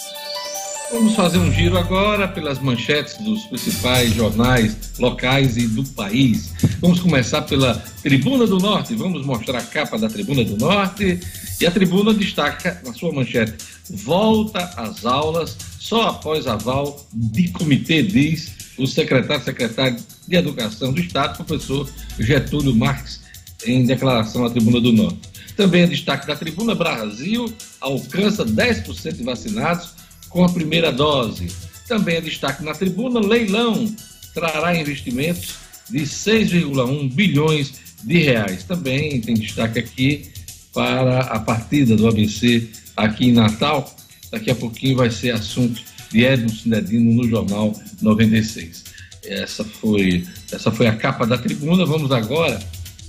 Vamos 0.92 1.16
fazer 1.16 1.40
um 1.40 1.52
giro 1.52 1.80
agora 1.80 2.28
pelas 2.28 2.60
manchetes 2.60 3.18
dos 3.18 3.44
principais 3.46 4.14
jornais 4.14 4.94
locais 5.00 5.58
e 5.58 5.68
do 5.68 5.84
país. 5.84 6.54
Vamos 6.80 7.00
começar 7.00 7.42
pela 7.42 7.74
Tribuna 8.04 8.46
do 8.46 8.60
Norte. 8.60 8.94
Vamos 8.94 9.26
mostrar 9.26 9.58
a 9.58 9.64
capa 9.64 9.98
da 9.98 10.08
Tribuna 10.08 10.44
do 10.44 10.56
Norte. 10.58 11.20
E 11.60 11.66
a 11.66 11.72
Tribuna 11.72 12.14
destaca 12.14 12.80
na 12.86 12.94
sua 12.94 13.12
manchete: 13.12 13.56
volta 13.90 14.60
às 14.78 15.06
aulas 15.08 15.58
só 15.80 16.10
após 16.10 16.46
aval 16.46 17.04
de 17.12 17.48
comitê, 17.50 18.04
diz 18.04 18.54
o 18.78 18.86
secretário-secretário 18.86 19.98
de 20.28 20.36
Educação 20.36 20.94
do 20.94 21.02
Estado, 21.02 21.44
professor 21.44 21.90
Getúlio 22.20 22.76
Marques, 22.76 23.22
em 23.66 23.86
declaração 23.86 24.46
à 24.46 24.52
Tribuna 24.52 24.80
do 24.80 24.92
Norte. 24.92 25.35
Também 25.56 25.84
é 25.84 25.88
destaque 25.88 26.28
da 26.28 26.36
Tribuna 26.36 26.76
Brasil 26.76 27.54
alcança 27.80 28.46
10% 28.46 29.14
de 29.14 29.24
vacinados 29.24 29.90
com 30.30 30.44
a 30.44 30.50
primeira 30.50 30.92
dose. 30.92 31.48
Também 31.88 32.18
é 32.18 32.22
destaque 32.22 32.64
na 32.64 32.74
tribuna, 32.74 33.20
leilão 33.20 33.94
trará 34.34 34.76
investimentos 34.76 35.56
de 35.90 36.02
6,1 36.02 37.14
bilhões 37.14 37.74
de 38.04 38.18
reais. 38.18 38.64
Também 38.64 39.22
tem 39.22 39.36
destaque 39.36 39.80
aqui 39.80 40.30
para 40.74 41.22
a 41.22 41.40
partida 41.40 41.96
do 41.96 42.08
ABC 42.08 42.68
aqui 42.98 43.28
em 43.28 43.32
Natal. 43.32 43.96
Daqui 44.30 44.52
a 44.52 44.56
pouquinho 44.56 44.98
vai 44.98 45.10
ser 45.10 45.32
assunto 45.32 45.82
de 46.12 46.26
Edmo 46.26 46.50
Cinedino 46.50 47.14
no 47.14 47.30
Jornal 47.30 47.74
96. 48.02 48.84
Essa 49.24 49.64
foi, 49.64 50.26
essa 50.52 50.72
foi 50.72 50.88
a 50.88 50.96
capa 50.96 51.26
da 51.26 51.38
tribuna. 51.38 51.86
Vamos 51.86 52.12
agora 52.12 52.60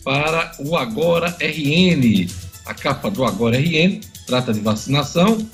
para 0.07 0.53
o 0.61 0.77
Agora 0.77 1.37
RN. 1.41 2.31
A 2.65 2.73
capa 2.73 3.11
do 3.11 3.25
Agora 3.25 3.59
RN 3.59 4.01
trata 4.25 4.55
de 4.55 4.61
vacinação 4.61 5.45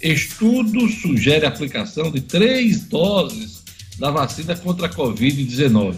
Estudo 0.00 0.88
sugere 0.88 1.44
aplicação 1.44 2.10
de 2.10 2.20
três 2.20 2.84
doses 2.84 3.64
da 3.98 4.10
vacina 4.10 4.54
contra 4.56 4.86
a 4.86 4.90
Covid-19. 4.90 5.96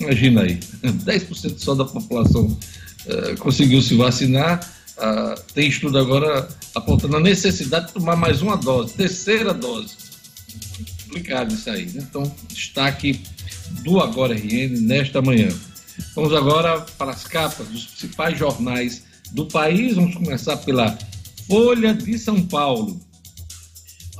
Imagina 0.00 0.42
aí, 0.42 0.58
10% 0.84 1.58
só 1.58 1.74
da 1.74 1.84
população 1.84 2.46
uh, 2.46 3.36
conseguiu 3.38 3.80
se 3.80 3.94
vacinar. 3.94 4.68
Uh, 4.98 5.40
tem 5.54 5.68
estudo 5.68 5.98
agora 5.98 6.48
apontando 6.74 7.16
a 7.16 7.20
necessidade 7.20 7.86
de 7.86 7.92
tomar 7.92 8.16
mais 8.16 8.42
uma 8.42 8.56
dose, 8.56 8.94
terceira 8.94 9.54
dose. 9.54 9.94
Complicado 11.04 11.54
isso 11.54 11.70
aí. 11.70 11.86
Né? 11.86 12.04
Então, 12.08 12.22
destaque 12.48 13.22
do 13.82 14.00
Agora 14.00 14.34
RN 14.34 14.80
nesta 14.80 15.22
manhã. 15.22 15.48
Vamos 16.14 16.32
agora 16.34 16.80
para 16.98 17.12
as 17.12 17.24
capas 17.24 17.66
dos 17.68 17.86
principais 17.86 18.38
jornais 18.38 19.04
do 19.32 19.46
país. 19.46 19.94
Vamos 19.94 20.14
começar 20.14 20.56
pela 20.58 20.98
Folha 21.48 21.94
de 21.94 22.18
São 22.18 22.40
Paulo 22.46 23.00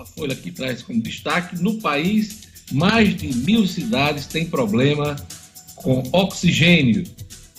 a 0.01 0.05
Folha 0.07 0.33
aqui 0.33 0.51
traz 0.51 0.83
como 0.83 1.03
destaque: 1.03 1.63
no 1.63 1.75
país, 1.81 2.49
mais 2.73 3.15
de 3.17 3.29
mil 3.37 3.67
cidades 3.67 4.27
têm 4.27 4.47
problema 4.47 5.17
com 5.77 6.03
oxigênio. 6.13 7.05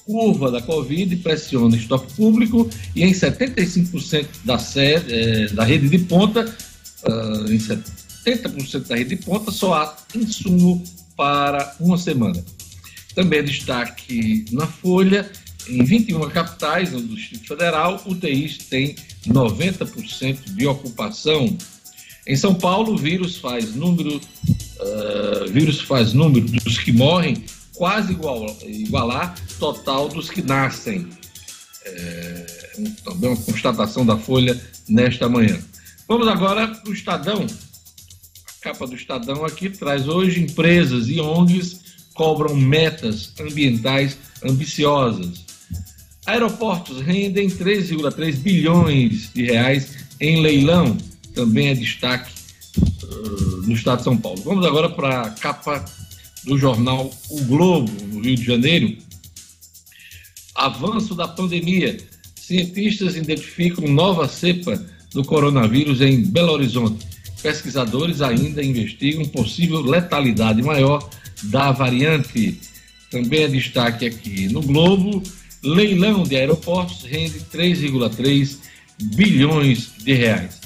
Curva 0.06 0.52
da 0.52 0.62
Covid 0.62 1.16
pressiona 1.18 1.78
estoque 1.78 2.12
público 2.14 2.68
e 2.96 3.04
em 3.04 3.12
75% 3.12 4.26
da, 4.44 4.60
eh, 4.76 5.48
da 5.54 5.64
rede 5.64 5.88
de 5.88 6.00
ponta, 6.00 6.44
uh, 6.44 7.52
em 7.52 7.58
70% 7.58 8.88
da 8.88 8.96
rede 8.96 9.16
de 9.16 9.24
ponta, 9.24 9.52
só 9.52 9.76
há 9.76 9.96
insumo 10.16 10.84
para 11.16 11.76
uma 11.80 11.98
semana. 11.98 12.44
Também 13.14 13.40
é 13.40 13.44
destaque 13.44 14.46
na 14.52 14.66
Folha, 14.66 15.30
em 15.68 15.84
21 15.84 16.30
capitais 16.30 16.92
no 16.92 17.02
Distrito 17.02 17.48
Federal, 17.48 18.02
UTIs 18.06 18.58
têm 18.58 18.96
90% 19.28 20.56
de 20.56 20.68
ocupação. 20.68 21.56
Em 22.26 22.36
São 22.36 22.56
Paulo, 22.56 22.94
o 22.94 22.98
vírus 22.98 23.38
faz 23.38 23.76
número, 23.76 24.18
uh, 24.18 25.52
vírus 25.52 25.82
faz 25.82 26.14
número 26.14 26.46
dos 26.46 26.78
que 26.80 26.92
morrem 26.92 27.44
quase 27.74 28.12
igual, 28.12 28.46
igualar 28.64 29.36
total 29.60 30.08
dos 30.10 30.30
que 30.30 30.42
nascem. 30.42 31.08
É, 31.84 32.46
também 33.04 33.30
uma 33.32 33.38
constatação 33.38 34.06
da 34.06 34.18
Folha 34.18 34.60
nesta 34.88 35.28
manhã. 35.28 35.60
Vamos 36.08 36.28
agora 36.28 36.68
para 36.68 36.90
o 36.90 36.94
Estadão. 36.94 37.46
A 37.46 38.64
capa 38.64 38.86
do 38.86 38.96
Estadão 38.96 39.44
aqui 39.46 39.70
traz 39.70 40.08
hoje 40.08 40.42
empresas 40.42 41.08
e 41.08 41.20
ONGs 41.20 41.81
cobram 42.22 42.56
metas 42.56 43.34
ambientais 43.40 44.16
ambiciosas. 44.44 45.44
Aeroportos 46.28 47.02
rendem 47.02 47.50
3,3 47.50 48.36
bilhões 48.36 49.32
de 49.34 49.46
reais 49.46 49.98
em 50.20 50.40
leilão 50.40 50.96
também 51.34 51.70
é 51.70 51.74
destaque 51.74 52.32
uh, 52.78 53.66
no 53.66 53.74
estado 53.74 53.98
de 53.98 54.04
São 54.04 54.16
Paulo. 54.16 54.40
Vamos 54.44 54.64
agora 54.68 54.88
para 54.88 55.22
a 55.22 55.30
capa 55.32 55.84
do 56.44 56.60
jornal 56.60 57.12
O 57.32 57.44
Globo, 57.46 57.92
no 58.14 58.22
Rio 58.22 58.36
de 58.36 58.44
Janeiro. 58.44 58.96
Avanço 60.54 61.16
da 61.16 61.28
pandemia. 61.28 61.98
Cientistas 62.36 63.16
identificam 63.16 63.88
nova 63.88 64.28
cepa 64.28 64.80
do 65.12 65.26
coronavírus 65.26 66.02
em 66.02 66.24
Belo 66.24 66.52
Horizonte. 66.52 67.04
Pesquisadores 67.42 68.22
ainda 68.22 68.64
investigam 68.64 69.26
possível 69.26 69.82
letalidade 69.82 70.62
maior 70.62 71.10
da 71.44 71.72
variante. 71.72 72.60
Também 73.10 73.44
é 73.44 73.48
destaque 73.48 74.06
aqui 74.06 74.48
no 74.48 74.62
Globo. 74.62 75.24
Leilão 75.64 76.24
de 76.24 76.36
aeroportos 76.36 77.04
rende 77.04 77.40
3,3 77.52 78.58
bilhões 79.16 79.92
de 79.98 80.14
reais. 80.14 80.60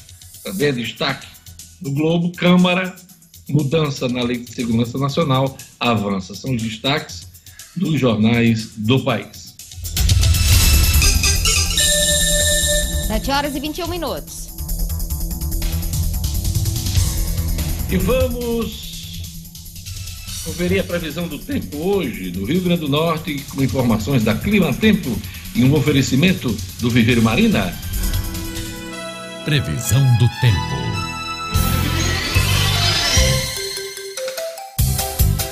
Também 0.43 0.67
é 0.67 0.71
destaque 0.71 1.27
no 1.81 1.91
Globo, 1.91 2.31
Câmara, 2.31 2.95
mudança 3.49 4.07
na 4.07 4.23
Lei 4.23 4.37
de 4.37 4.53
Segurança 4.53 4.97
Nacional, 4.97 5.57
avança. 5.79 6.33
São 6.35 6.55
os 6.55 6.61
destaques 6.61 7.27
dos 7.75 7.99
jornais 7.99 8.71
do 8.77 9.03
país. 9.03 9.53
7 13.07 13.31
horas 13.31 13.55
e 13.55 13.59
21 13.59 13.87
minutos. 13.87 14.44
E 17.87 17.97
vamos 17.97 19.21
conferir 20.43 20.81
a 20.81 20.83
previsão 20.83 21.27
do 21.27 21.37
tempo 21.37 21.77
hoje 21.77 22.31
no 22.31 22.45
Rio 22.45 22.61
Grande 22.61 22.81
do 22.81 22.89
Norte 22.89 23.45
com 23.53 23.63
informações 23.63 24.23
da 24.23 24.33
Clima 24.33 24.73
Tempo 24.73 25.15
e 25.53 25.63
um 25.63 25.73
oferecimento 25.73 26.49
do 26.79 26.89
Viveiro 26.89 27.21
Marina. 27.21 27.77
Previsão 29.43 30.01
do 30.17 30.27
tempo. 30.41 30.95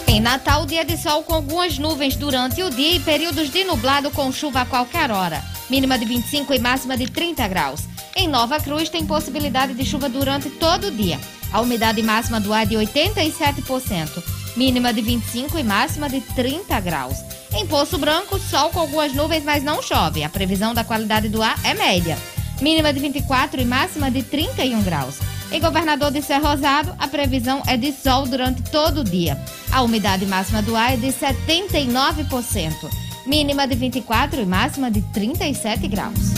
Em 0.08 0.20
Natal, 0.20 0.66
dia 0.66 0.84
de 0.84 0.98
sol 0.98 1.24
com 1.24 1.36
algumas 1.36 1.78
nuvens 1.78 2.16
durante 2.16 2.64
o 2.64 2.70
dia 2.72 2.96
e 2.96 3.00
períodos 3.00 3.52
de 3.52 3.64
nublado 3.64 4.10
com 4.10 4.32
chuva 4.32 4.62
a 4.62 4.66
qualquer 4.66 5.12
hora. 5.12 5.44
Mínima 5.70 6.00
de 6.00 6.06
25 6.06 6.52
e 6.54 6.60
máxima 6.60 6.98
de 6.98 7.06
30 7.06 7.48
graus. 7.48 7.93
Em 8.16 8.28
Nova 8.28 8.60
Cruz, 8.60 8.90
tem 8.90 9.06
possibilidade 9.06 9.74
de 9.74 9.86
chuva 9.86 10.08
durante 10.08 10.50
todo 10.50 10.88
o 10.88 10.92
dia. 10.92 11.20
A 11.52 11.62
umidade 11.62 12.02
máxima 12.02 12.40
do 12.40 12.54
ar 12.54 12.64
é 12.64 12.66
de 12.66 12.76
87%. 12.76 14.24
Mínima 14.56 14.94
de 14.94 15.02
25 15.02 15.58
e 15.58 15.64
máxima 15.64 16.10
de 16.10 16.22
30 16.22 16.80
graus. 16.80 17.18
Em 17.54 17.66
Poço 17.66 17.98
Branco, 17.98 18.40
sol 18.40 18.70
com 18.70 18.80
algumas 18.80 19.14
nuvens, 19.14 19.44
mas 19.44 19.64
não 19.64 19.82
chove. 19.82 20.24
A 20.24 20.30
previsão 20.30 20.74
da 20.74 20.84
qualidade 20.84 21.30
do 21.30 21.42
ar 21.42 21.60
é 21.64 21.74
média 21.74 22.18
mínima 22.64 22.94
de 22.94 23.00
24 23.00 23.62
e 23.62 23.66
máxima 23.66 24.10
de 24.10 24.24
31 24.24 24.82
graus. 24.84 25.20
Em 25.52 25.60
Governador 25.60 26.12
de 26.12 26.22
Serra 26.22 26.52
Rosado, 26.52 26.96
a 26.98 27.08
previsão 27.08 27.62
é 27.68 27.78
de 27.78 27.92
sol 27.92 28.26
durante 28.26 28.64
todo 28.64 29.02
o 29.02 29.04
dia. 29.04 29.38
A 29.72 29.82
umidade 29.82 30.26
máxima 30.26 30.62
do 30.62 30.76
ar 30.76 30.94
é 30.94 30.98
de 30.98 31.08
79%. 31.08 32.74
mínima 33.26 33.66
de 33.66 33.76
24 33.76 34.42
e 34.42 34.46
máxima 34.46 34.92
de 34.92 35.02
37 35.02 35.88
graus. 35.88 36.34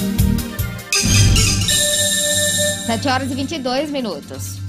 7 2.86 3.08
horas 3.08 3.32
e 3.32 3.36
22 3.36 3.89
minutos. 3.89 4.60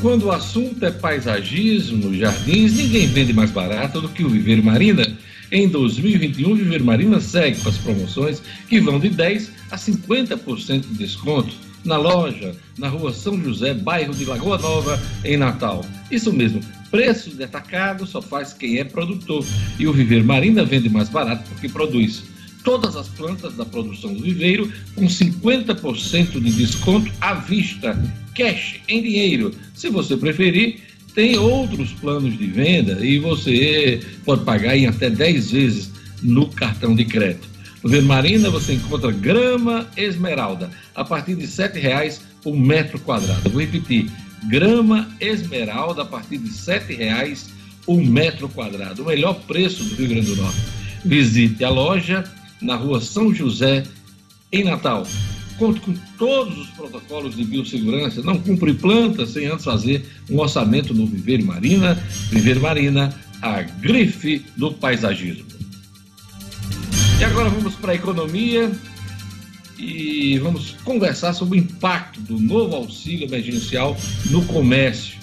Quando 0.00 0.24
o 0.24 0.32
assunto 0.32 0.84
é 0.84 0.90
paisagismo, 0.90 2.12
jardins, 2.12 2.72
ninguém 2.74 3.06
vende 3.06 3.32
mais 3.32 3.52
barato 3.52 4.00
do 4.00 4.08
que 4.08 4.24
o 4.24 4.28
Viveiro 4.28 4.64
Marina. 4.64 5.06
Em 5.52 5.68
2021, 5.68 6.50
o 6.50 6.56
Viveiro 6.56 6.84
Marina 6.84 7.20
segue 7.20 7.60
com 7.60 7.68
as 7.68 7.78
promoções 7.78 8.42
que 8.68 8.80
vão 8.80 8.98
de 8.98 9.10
10% 9.10 9.50
a 9.70 9.76
50% 9.76 10.80
de 10.80 10.94
desconto 10.94 11.54
na 11.84 11.96
loja, 11.96 12.56
na 12.76 12.88
rua 12.88 13.12
São 13.12 13.40
José, 13.40 13.72
bairro 13.72 14.12
de 14.12 14.24
Lagoa 14.24 14.58
Nova, 14.58 15.00
em 15.24 15.36
Natal. 15.36 15.84
Isso 16.10 16.32
mesmo, 16.32 16.60
preço 16.90 17.30
de 17.30 17.44
atacado 17.44 18.06
só 18.06 18.20
faz 18.20 18.52
quem 18.52 18.78
é 18.78 18.84
produtor. 18.84 19.46
E 19.78 19.86
o 19.86 19.92
Viveiro 19.92 20.24
Marina 20.24 20.64
vende 20.64 20.88
mais 20.88 21.08
barato 21.08 21.48
porque 21.48 21.68
produz 21.68 22.24
todas 22.66 22.96
as 22.96 23.06
plantas 23.06 23.54
da 23.54 23.64
produção 23.64 24.12
do 24.12 24.24
viveiro 24.24 24.72
com 24.96 25.06
50% 25.06 26.32
de 26.32 26.50
desconto 26.50 27.12
à 27.20 27.34
vista, 27.34 27.96
cash, 28.34 28.80
em 28.88 29.00
dinheiro. 29.00 29.54
Se 29.72 29.88
você 29.88 30.16
preferir, 30.16 30.80
tem 31.14 31.38
outros 31.38 31.92
planos 31.92 32.36
de 32.36 32.46
venda 32.48 33.06
e 33.06 33.20
você 33.20 34.00
pode 34.24 34.42
pagar 34.42 34.76
em 34.76 34.88
até 34.88 35.08
10 35.08 35.50
vezes 35.52 35.92
no 36.20 36.48
cartão 36.48 36.96
de 36.96 37.04
crédito. 37.04 37.48
No 37.84 37.88
Vermarina 37.88 38.50
você 38.50 38.72
encontra 38.72 39.12
grama 39.12 39.88
esmeralda 39.96 40.68
a 40.92 41.04
partir 41.04 41.36
de 41.36 41.42
R$ 41.42 41.46
7,00 41.46 42.18
por 42.42 42.56
metro 42.56 42.98
quadrado. 42.98 43.48
Vou 43.48 43.60
repetir, 43.60 44.10
grama 44.48 45.08
esmeralda 45.20 46.02
a 46.02 46.04
partir 46.04 46.38
de 46.38 46.48
R$ 46.48 46.80
7,00 46.80 47.46
o 47.86 48.02
metro 48.02 48.48
quadrado. 48.48 49.04
O 49.04 49.06
melhor 49.06 49.34
preço 49.46 49.84
do 49.84 49.94
Rio 49.94 50.08
Grande 50.08 50.34
do 50.34 50.42
Norte. 50.42 50.58
Visite 51.04 51.62
a 51.62 51.70
loja 51.70 52.24
na 52.60 52.76
rua 52.76 53.00
São 53.00 53.34
José, 53.34 53.84
em 54.52 54.64
Natal. 54.64 55.06
Conte 55.58 55.80
com 55.80 55.94
todos 56.18 56.58
os 56.58 56.68
protocolos 56.68 57.34
de 57.34 57.44
biossegurança. 57.44 58.22
Não 58.22 58.38
cumpre 58.38 58.74
planta 58.74 59.24
sem 59.26 59.46
antes 59.46 59.64
fazer 59.64 60.06
um 60.30 60.38
orçamento 60.38 60.92
no 60.92 61.06
Viveiro 61.06 61.46
Marina. 61.46 61.94
Viveiro 62.30 62.60
Marina, 62.60 63.14
a 63.40 63.62
grife 63.62 64.44
do 64.56 64.72
paisagismo. 64.72 65.46
E 67.18 67.24
agora 67.24 67.48
vamos 67.48 67.74
para 67.74 67.92
a 67.92 67.94
economia 67.94 68.70
e 69.78 70.38
vamos 70.38 70.72
conversar 70.84 71.32
sobre 71.32 71.58
o 71.58 71.62
impacto 71.62 72.20
do 72.20 72.38
novo 72.38 72.76
auxílio 72.76 73.26
emergencial 73.26 73.96
no 74.30 74.44
comércio. 74.44 75.18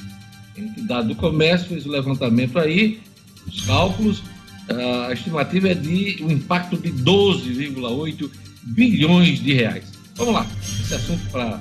A 0.56 0.60
entidade 0.60 1.08
do 1.08 1.16
comércio 1.16 1.68
fez 1.68 1.86
o 1.86 1.90
levantamento 1.90 2.58
aí, 2.58 3.00
os 3.48 3.62
cálculos, 3.62 4.24
a 4.70 5.14
estimativa 5.14 5.70
é 5.70 5.74
de 5.74 6.24
um 6.24 6.32
impacto 6.32 6.78
de 6.78 6.92
12,8 6.92 8.30
bilhões 8.64 9.40
de 9.40 9.54
reais. 9.54 9.86
Vamos 10.16 10.34
lá, 10.34 10.48
esse 10.82 10.94
assunto 10.94 11.30
para 11.32 11.60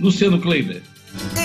Luciano 0.00 0.40
Kleiber. 0.40 0.82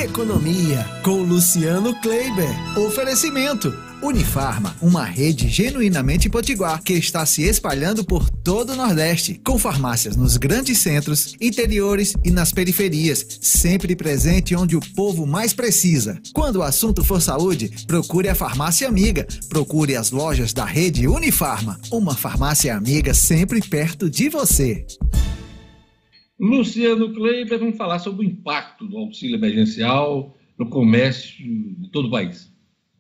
Economia 0.04 0.86
com 1.04 1.24
Luciano 1.24 1.96
Kleiber. 2.02 2.50
Oferecimento. 2.78 3.74
Unifarma, 4.04 4.76
uma 4.82 5.06
rede 5.06 5.48
genuinamente 5.48 6.30
potiguar 6.30 6.84
que 6.84 6.92
está 6.92 7.26
se 7.26 7.44
espalhando 7.44 8.04
por 8.04 8.30
todo 8.30 8.74
o 8.74 8.76
Nordeste, 8.76 9.40
com 9.46 9.58
farmácias 9.58 10.18
nos 10.18 10.36
grandes 10.36 10.80
centros, 10.80 11.38
interiores 11.40 12.14
e 12.22 12.30
nas 12.30 12.52
periferias, 12.52 13.26
sempre 13.40 13.96
presente 13.96 14.54
onde 14.58 14.76
o 14.76 14.82
povo 14.94 15.26
mais 15.26 15.54
precisa. 15.54 16.22
Quando 16.34 16.58
o 16.58 16.64
assunto 16.64 17.02
for 17.02 17.22
saúde, 17.22 17.72
procure 17.88 18.28
a 18.28 18.36
farmácia 18.36 18.90
amiga. 18.90 19.26
Procure 19.48 19.96
as 19.96 20.12
lojas 20.12 20.52
da 20.52 20.66
rede 20.66 21.08
Unifarma, 21.08 21.80
uma 21.90 22.14
farmácia 22.14 22.76
amiga 22.76 23.14
sempre 23.14 23.62
perto 23.62 24.10
de 24.10 24.28
você. 24.28 24.86
Luciano 26.38 27.14
Kleiber, 27.14 27.58
vamos 27.58 27.78
falar 27.78 28.00
sobre 28.00 28.26
o 28.26 28.30
impacto 28.30 28.86
do 28.86 28.98
auxílio 28.98 29.38
emergencial 29.38 30.36
no 30.60 30.70
comércio 30.70 31.46
de 31.46 31.90
todo 31.90 32.10
o 32.10 32.12
país. 32.12 32.53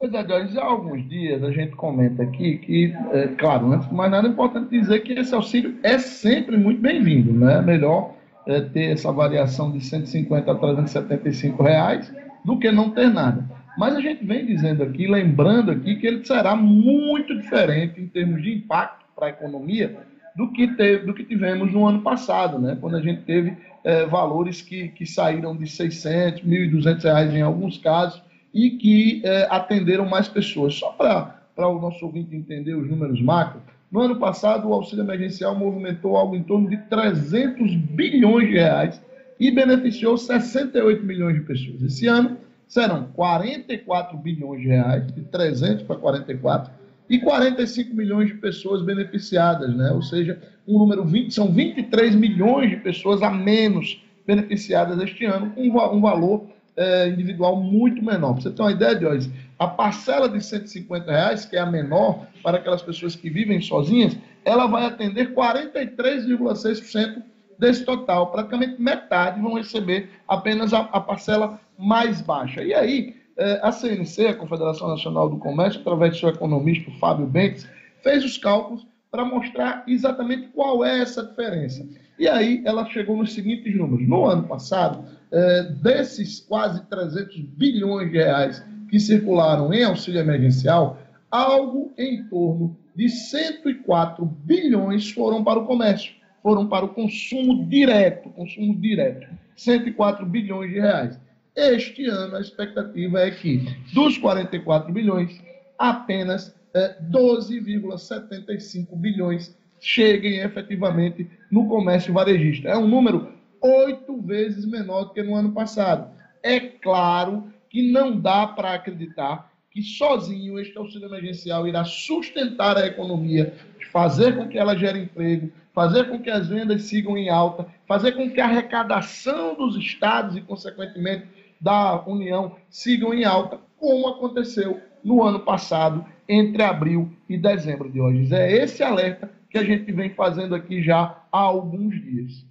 Pois 0.04 0.13
é, 0.16 0.28
Jorge, 0.28 0.60
há 0.60 0.66
alguns 0.66 1.08
dias 1.08 1.42
a 1.42 1.50
gente 1.50 1.78
comenta 1.78 2.24
aqui 2.24 2.58
que, 2.58 2.94
é, 3.13 3.28
claro, 3.38 3.72
antes 3.72 3.88
de 3.88 3.96
mais 3.96 4.12
nada 4.12 4.28
é 4.28 4.32
importante 4.32 4.70
dizer 4.70 5.00
que 5.00 5.13
esse 5.13 5.34
auxílio 5.34 5.78
é 5.82 5.98
sempre 5.98 6.58
muito 6.58 6.82
bem-vindo, 6.82 7.32
né? 7.32 7.60
É 7.60 7.62
melhor 7.62 8.13
é, 8.46 8.60
ter 8.60 8.92
essa 8.92 9.13
variação 9.13 9.72
de 9.72 9.80
150 9.80 10.52
a 10.52 10.56
375 10.56 11.63
reais 11.63 12.13
do 12.44 12.60
que 12.60 12.70
não 12.70 12.89
ter 12.89 13.08
nada. 13.08 13.46
Mas 13.78 13.96
a 13.96 14.02
gente 14.02 14.26
vem 14.26 14.46
dizendo 14.46 14.84
aqui, 14.84 15.08
lembrando 15.08 15.72
aqui, 15.72 15.96
que 15.96 16.06
ele 16.06 16.26
será 16.26 16.54
muito 16.54 17.34
diferente 17.39 18.02
em 18.02 18.08
termos 18.08 18.44
de 18.44 18.54
impacto 18.54 19.06
para 19.16 19.28
a 19.28 19.30
economia 19.30 20.00
do 20.36 20.52
que, 20.52 20.68
teve, 20.76 21.06
do 21.06 21.13
que 21.13 21.24
tivemos 21.24 21.72
no 21.72 21.88
ano 21.88 22.02
passado, 22.02 22.60
né? 22.60 22.78
quando 22.82 22.98
a 22.98 23.02
gente 23.02 23.22
teve 23.22 23.56
é, 23.86 24.06
valores 24.06 24.62
que, 24.62 24.89
que 24.89 25.06
saíram 25.06 25.56
de 25.56 25.66
600, 25.66 26.42
1.200 26.42 27.04
reais 27.04 27.34
em 27.34 27.42
alguns 27.42 27.78
casos 27.78 28.22
e 28.54 28.72
que 28.72 29.22
é, 29.26 29.48
atenderam 29.50 30.08
mais 30.08 30.28
pessoas. 30.28 30.76
Só 30.76 30.92
para 30.92 31.68
o 31.68 31.82
nosso 31.82 32.06
ouvinte 32.06 32.36
entender 32.36 32.76
os 32.76 32.89
números 32.89 33.22
macro, 33.22 33.62
no 33.92 34.02
ano 34.02 34.16
passado 34.18 34.68
o 34.68 34.74
auxílio 34.74 35.04
emergencial 35.04 35.56
movimentou 35.56 36.16
algo 36.16 36.36
em 36.36 36.44
torno 36.44 36.70
de 36.70 36.78
300 36.78 37.76
bilhões 37.76 38.48
de 38.48 38.56
reais 38.56 39.02
e 39.39 39.52
beneficiou 39.52 40.18
68 40.18 41.04
milhões 41.04 41.36
de 41.36 41.42
pessoas. 41.42 41.82
Esse 41.82 42.08
ano 42.08 42.38
serão 42.68 43.10
44 43.13 44.18
bilhões 44.18 44.62
de 44.62 44.68
reais, 44.68 45.06
de 45.08 45.22
300 45.22 45.84
para 45.84 45.96
44 45.96 46.72
e 47.10 47.20
45 47.20 47.96
milhões 47.96 48.30
de 48.30 48.36
pessoas 48.36 48.82
beneficiadas, 48.82 49.76
né? 49.76 49.92
Ou 49.92 50.02
seja, 50.02 50.42
um 50.68 50.80
número 50.80 51.04
20, 51.04 51.34
são 51.34 51.52
23 51.52 52.16
milhões 52.16 52.70
de 52.70 52.78
pessoas 52.78 53.22
a 53.22 53.30
menos 53.30 54.02
beneficiadas 54.26 55.00
este 55.00 55.26
ano, 55.26 55.52
com 55.52 55.62
um 55.62 56.02
valor 56.02 56.48
é, 56.76 57.08
individual 57.08 57.56
muito 57.56 58.04
menor. 58.04 58.34
Para 58.34 58.42
você 58.44 58.52
ter 58.52 58.62
uma 58.62 58.72
ideia, 58.72 59.00
Jorge, 59.00 59.32
a 59.60 59.68
parcela 59.68 60.28
de 60.28 60.44
150 60.44 61.12
reais, 61.12 61.46
que 61.46 61.56
é 61.56 61.60
a 61.60 61.66
menor 61.66 62.26
para 62.42 62.58
aquelas 62.58 62.82
pessoas 62.82 63.16
que 63.16 63.30
vivem 63.30 63.62
sozinhas, 63.62 64.18
ela 64.44 64.68
vai 64.68 64.86
atender 64.86 65.34
43,6% 65.34 67.24
desse 67.58 67.86
total. 67.86 68.32
Praticamente 68.32 68.82
metade 68.82 69.42
vão 69.42 69.54
receber 69.56 70.10
apenas 70.28 70.74
a, 70.74 70.80
a 70.80 71.00
parcela 71.00 71.60
mais 71.78 72.22
baixa. 72.22 72.64
E 72.64 72.74
aí, 72.74 73.16
é, 73.38 73.60
a 73.64 73.72
CNC, 73.72 74.28
a 74.28 74.36
Confederação 74.36 74.88
Nacional 74.90 75.30
do 75.30 75.38
Comércio, 75.38 75.82
através 75.82 76.14
de 76.14 76.20
seu 76.20 76.30
economista, 76.30 76.92
Fábio 77.00 77.26
Bentes, 77.26 77.68
fez 78.02 78.24
os 78.24 78.38
cálculos 78.38 78.86
para 79.10 79.24
mostrar 79.24 79.84
exatamente 79.88 80.48
qual 80.48 80.84
é 80.84 81.00
essa 81.00 81.24
diferença. 81.24 81.88
E 82.18 82.28
aí 82.28 82.62
ela 82.66 82.86
chegou 82.86 83.18
nos 83.18 83.34
seguintes 83.34 83.76
números. 83.76 84.08
No 84.08 84.26
ano 84.26 84.44
passado, 84.44 85.06
é, 85.34 85.63
desses 85.63 86.39
quase 86.41 86.86
300 86.86 87.39
bilhões 87.41 88.12
de 88.12 88.17
reais 88.19 88.63
que 88.88 89.00
circularam 89.00 89.74
em 89.74 89.84
auxílio 89.84 90.22
emergencial, 90.22 91.00
algo 91.32 91.91
em 91.98 92.24
torno 92.26 92.78
de 92.96 93.10
104 93.10 94.24
bilhões 94.24 95.10
foram 95.10 95.43
para 95.43 95.60
o 95.60 95.65
comércio, 95.65 96.13
foram 96.43 96.67
para 96.67 96.86
o 96.86 96.89
consumo 96.89 97.65
direto, 97.65 98.30
consumo 98.30 98.80
direto, 98.80 99.28
104 99.56 100.24
bilhões 100.28 100.72
de 100.72 100.80
reais. 100.80 101.19
Este 101.56 102.06
ano 102.06 102.36
a 102.36 102.41
expectativa 102.41 103.19
é 103.19 103.32
que 103.32 103.65
dos 103.91 104.19
44 104.19 104.93
bilhões, 104.93 105.41
apenas 105.80 106.56
é, 106.76 106.96
12,75 107.12 108.96
bilhões 108.96 109.58
cheguem 109.80 110.41
efetivamente 110.41 111.28
no 111.52 111.67
comércio 111.67 112.13
varejista. 112.13 112.69
É 112.69 112.78
um 112.78 112.88
número 112.88 113.33
oito 113.63 114.21
vezes 114.21 114.65
menor 114.65 115.06
do 115.06 115.13
que 115.13 115.23
no 115.23 115.36
ano 115.36 115.54
passado. 115.54 116.12
É 116.43 116.60
claro 116.60 117.52
que 117.69 117.91
não 117.91 118.19
dá 118.19 118.45
para 118.45 118.73
acreditar 118.73 119.52
que 119.71 119.82
sozinho 119.82 120.60
este 120.60 120.78
auxílio 120.78 121.08
emergencial 121.08 121.67
irá 121.67 121.84
sustentar 121.84 122.78
a 122.78 122.86
economia, 122.86 123.56
fazer 123.91 124.36
com 124.36 124.47
que 124.47 124.60
ela 124.60 124.76
gere 124.76 124.99
emprego, 124.99 125.52
fazer 125.73 126.08
com 126.10 126.19
que 126.19 126.30
as 126.30 126.47
vendas 126.47 126.84
sigam 126.84 127.17
em 127.17 127.30
alta, 127.30 127.65
fazer 127.88 128.12
com 128.12 128.30
que 128.30 128.39
a 128.39 128.45
arrecadação 128.45 129.56
dos 129.56 129.76
estados 129.76 130.36
e, 130.36 130.41
consequentemente, 130.41 131.26
da 131.60 132.04
União 132.06 132.56
sigam 132.69 133.13
em 133.13 133.23
alta, 133.23 133.60
como 133.80 134.08
aconteceu 134.10 134.80
no 135.04 135.23
ano 135.23 135.39
passado, 135.39 136.06
entre 136.30 136.62
abril 136.62 137.12
e 137.28 137.38
dezembro 137.38 137.91
de 137.91 137.99
hoje. 137.99 138.34
É 138.34 138.63
esse 138.63 138.84
alerta 138.84 139.32
que 139.49 139.58
a 139.58 139.63
gente 139.63 139.91
vem 139.91 140.12
fazendo 140.12 140.54
aqui 140.54 140.84
já 140.84 141.17
há 141.32 141.39
alguns 141.39 141.99
dias. 142.02 142.45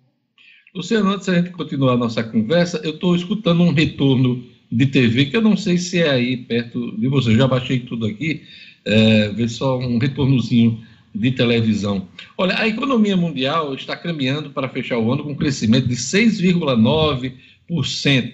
Luciano, 0.75 1.11
antes 1.11 1.27
da 1.27 1.35
gente 1.35 1.51
continuar 1.51 1.93
a 1.93 1.99
nossa 1.99 2.25
conversa, 2.25 2.81
eu 2.83 2.93
estou 2.93 3.15
escutando 3.15 3.63
um 3.63 3.75
retorno 3.75 4.43
de 4.71 4.87
TV 4.87 5.27
que 5.27 5.37
eu 5.37 5.43
não 5.43 5.55
sei 5.55 5.77
se 5.77 6.01
é 6.01 6.09
aí 6.09 6.35
perto 6.35 6.99
de 6.99 7.09
você. 7.09 7.33
Eu 7.33 7.37
já 7.37 7.47
baixei 7.47 7.81
tudo 7.81 8.07
aqui, 8.07 8.43
é, 8.87 9.31
só 9.49 9.79
um 9.79 9.99
retornozinho 9.99 10.83
de 11.15 11.31
televisão. 11.33 12.09
Olha, 12.39 12.59
a 12.59 12.67
economia 12.67 13.19
mundial 13.19 13.75
está 13.75 13.95
caminhando 13.95 14.49
para 14.49 14.67
fechar 14.67 14.97
o 14.97 15.13
ano 15.13 15.25
com 15.25 15.33
um 15.33 15.37
crescimento 15.37 15.87
de 15.87 15.95
6,9% 15.95 18.33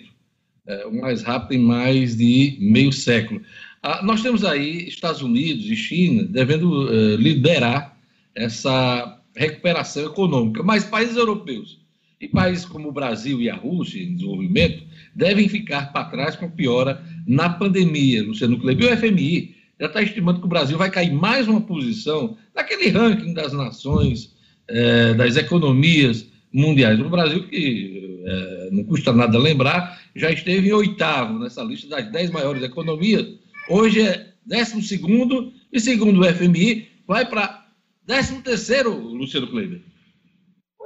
é, 0.68 0.86
o 0.86 1.00
mais 1.00 1.22
rápido 1.22 1.58
em 1.58 1.64
mais 1.64 2.16
de 2.16 2.56
meio 2.60 2.92
século. 2.92 3.42
Ah, 3.82 4.00
nós 4.04 4.22
temos 4.22 4.44
aí 4.44 4.86
Estados 4.86 5.22
Unidos 5.22 5.66
e 5.66 5.74
China 5.74 6.22
devendo 6.22 6.86
uh, 6.86 7.16
liderar 7.16 7.98
essa 8.32 9.20
recuperação 9.34 10.04
econômica. 10.04 10.62
Mas 10.62 10.84
países 10.84 11.16
europeus 11.16 11.87
e 12.20 12.28
países 12.28 12.64
como 12.64 12.88
o 12.88 12.92
Brasil 12.92 13.40
e 13.40 13.48
a 13.48 13.54
Rússia, 13.54 14.02
em 14.02 14.14
desenvolvimento, 14.14 14.82
devem 15.14 15.48
ficar 15.48 15.92
para 15.92 16.06
trás 16.06 16.36
com 16.36 16.50
piora 16.50 17.02
na 17.26 17.48
pandemia. 17.48 18.22
Luciano 18.22 18.58
Kleber, 18.58 18.92
o 18.92 18.96
FMI 18.96 19.54
já 19.78 19.86
está 19.86 20.02
estimando 20.02 20.40
que 20.40 20.46
o 20.46 20.48
Brasil 20.48 20.76
vai 20.76 20.90
cair 20.90 21.12
mais 21.12 21.46
uma 21.46 21.60
posição 21.60 22.36
naquele 22.54 22.88
ranking 22.88 23.32
das 23.32 23.52
nações, 23.52 24.34
eh, 24.66 25.14
das 25.14 25.36
economias 25.36 26.26
mundiais. 26.52 26.98
O 26.98 27.08
Brasil, 27.08 27.46
que 27.46 28.22
eh, 28.26 28.68
não 28.72 28.82
custa 28.84 29.12
nada 29.12 29.38
lembrar, 29.38 30.00
já 30.16 30.30
esteve 30.30 30.68
em 30.68 30.72
oitavo 30.72 31.38
nessa 31.38 31.62
lista 31.62 31.88
das 31.88 32.10
dez 32.10 32.30
maiores 32.30 32.62
economias. 32.62 33.26
Hoje 33.68 34.02
é 34.02 34.32
décimo 34.44 34.82
segundo 34.82 35.52
e, 35.72 35.78
segundo 35.78 36.20
o 36.20 36.24
FMI, 36.24 36.88
vai 37.06 37.24
para 37.24 37.68
décimo 38.04 38.42
terceiro, 38.42 38.92
Luciano 38.92 39.46
Kleber. 39.46 39.80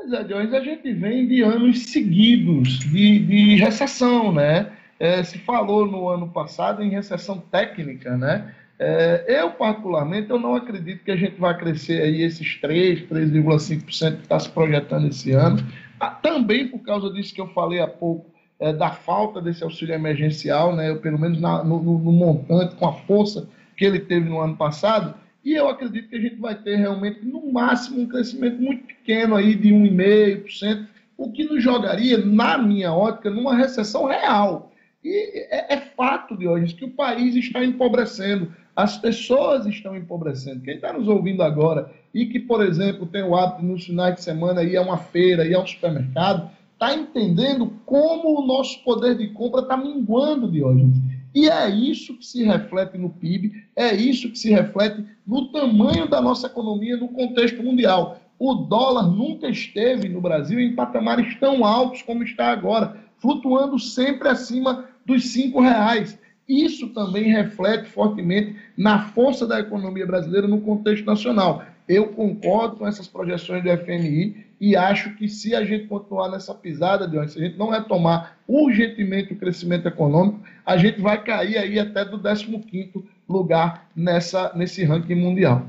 Pois 0.03 0.15
é, 0.15 0.25
Jones, 0.25 0.53
a 0.53 0.59
gente 0.59 0.93
vem 0.95 1.29
de 1.29 1.43
anos 1.43 1.85
seguidos 1.87 2.81
de, 2.81 3.21
de 3.21 3.55
recessão, 3.55 4.33
né? 4.33 4.73
É, 4.99 5.23
se 5.23 5.39
falou 5.39 5.87
no 5.87 6.09
ano 6.09 6.29
passado 6.29 6.83
em 6.83 6.91
recessão 6.91 7.39
técnica, 7.39 8.17
né? 8.17 8.53
É, 8.81 9.25
eu, 9.29 9.51
particularmente, 9.53 10.29
eu 10.29 10.41
não 10.41 10.57
acredito 10.57 11.05
que 11.05 11.13
a 11.13 11.17
gente 11.17 11.39
vai 11.39 11.57
crescer 11.57 12.03
aí 12.03 12.21
esses 12.23 12.61
3, 12.61 13.03
3,5% 13.03 14.17
que 14.17 14.23
está 14.23 14.41
se 14.41 14.49
projetando 14.49 15.07
esse 15.07 15.31
ano. 15.31 15.65
Ah, 16.01 16.11
também 16.11 16.67
por 16.67 16.81
causa 16.81 17.09
disso 17.13 17.33
que 17.33 17.41
eu 17.41 17.47
falei 17.49 17.81
há 17.81 17.87
pouco, 17.87 18.29
é, 18.59 18.73
da 18.73 18.91
falta 18.91 19.41
desse 19.41 19.63
auxílio 19.63 19.95
emergencial, 19.95 20.75
né? 20.75 20.91
Eu, 20.91 20.97
pelo 20.99 21.19
menos 21.19 21.41
na, 21.41 21.63
no, 21.63 21.81
no 21.81 22.11
montante, 22.11 22.75
com 22.75 22.89
a 22.89 22.93
força 22.93 23.49
que 23.77 23.85
ele 23.85 24.01
teve 24.01 24.29
no 24.29 24.41
ano 24.41 24.57
passado. 24.57 25.15
E 25.45 25.55
eu 25.55 25.69
acredito 25.69 26.09
que 26.09 26.17
a 26.17 26.21
gente 26.21 26.37
vai 26.37 26.55
ter 26.55 26.77
realmente, 26.77 27.25
no 27.25 27.53
máximo, 27.53 28.01
um 28.01 28.07
crescimento 28.07 28.61
muito 28.61 28.87
pequeno 28.87 29.35
aí 29.35 29.55
de 29.55 29.71
1,5%, 29.71 30.87
o 31.17 31.31
que 31.33 31.45
nos 31.45 31.63
jogaria, 31.63 32.19
na 32.19 32.57
minha 32.57 32.93
ótica, 32.93 33.31
numa 33.31 33.57
recessão 33.57 34.07
real. 34.07 34.73
E 35.05 35.47
é, 35.51 35.75
é 35.75 35.77
fato 35.81 36.37
de 36.37 36.47
hoje 36.47 36.75
que 36.75 36.85
o 36.85 36.91
país 36.91 37.35
está 37.35 37.65
empobrecendo, 37.65 38.53
as 38.75 38.97
pessoas 38.97 39.67
estão 39.67 39.97
empobrecendo. 39.97 40.63
Quem 40.63 40.77
está 40.77 40.93
nos 40.93 41.09
ouvindo 41.09 41.43
agora 41.43 41.91
e 42.15 42.27
que, 42.27 42.39
por 42.39 42.65
exemplo, 42.65 43.07
tem 43.07 43.23
o 43.23 43.35
hábito 43.35 43.65
nos 43.65 43.85
finais 43.85 44.15
de 44.15 44.23
semana 44.23 44.63
ir 44.63 44.77
a 44.77 44.83
uma 44.83 44.97
feira, 44.97 45.45
ir 45.45 45.55
ao 45.55 45.67
supermercado, 45.67 46.51
está 46.73 46.95
entendendo 46.95 47.73
como 47.85 48.41
o 48.41 48.47
nosso 48.47 48.83
poder 48.85 49.17
de 49.17 49.29
compra 49.29 49.63
está 49.63 49.77
minguando 49.77 50.51
de 50.51 50.63
hoje. 50.63 50.87
E 51.35 51.49
é 51.49 51.69
isso 51.71 52.15
que 52.19 52.27
se 52.27 52.45
reflete 52.45 52.99
no 52.99 53.11
PIB, 53.11 53.65
é 53.75 53.95
isso 53.95 54.31
que 54.31 54.39
se 54.39 54.51
reflete 54.51 55.05
no 55.27 55.51
tamanho 55.51 56.07
da 56.07 56.21
nossa 56.21 56.47
economia 56.47 56.97
no 56.97 57.09
contexto 57.09 57.63
mundial. 57.63 58.21
O 58.39 58.55
dólar 58.55 59.07
nunca 59.07 59.49
esteve 59.49 60.09
no 60.09 60.21
Brasil 60.21 60.61
em 60.61 60.75
patamares 60.75 61.39
tão 61.39 61.65
altos 61.65 62.03
como 62.03 62.23
está 62.23 62.49
agora, 62.49 62.97
flutuando 63.19 63.79
sempre 63.79 64.29
acima 64.29 64.89
dos 65.07 65.29
cinco 65.29 65.61
reais. 65.61 66.19
Isso 66.49 66.89
também 66.89 67.31
reflete 67.31 67.89
fortemente 67.89 68.57
na 68.77 69.07
força 69.11 69.47
da 69.47 69.61
economia 69.61 70.07
brasileira 70.07 70.49
no 70.49 70.61
contexto 70.61 71.07
nacional. 71.07 71.65
Eu 71.89 72.09
concordo 72.09 72.77
com 72.77 72.87
essas 72.87 73.09
projeções 73.09 73.63
do 73.63 73.71
FMI 73.71 74.45
e 74.61 74.77
acho 74.77 75.15
que 75.17 75.29
se 75.29 75.55
a 75.55 75.65
gente 75.65 75.87
continuar 75.87 76.31
nessa 76.31 76.55
pisada, 76.55 77.09
de 77.09 77.19
onde, 77.19 77.33
se 77.33 77.39
a 77.39 77.45
gente 77.45 77.59
não 77.59 77.71
retomar 77.71 78.39
urgentemente 78.47 79.33
o 79.33 79.37
crescimento 79.37 79.89
econômico, 79.89 80.41
a 80.65 80.77
gente 80.77 81.01
vai 81.01 81.23
cair 81.23 81.59
aí 81.59 81.79
até 81.79 82.05
do 82.05 82.19
15º 82.19 83.05
lugar 83.29 83.91
nessa, 83.95 84.53
nesse 84.55 84.85
ranking 84.85 85.15
mundial. 85.15 85.67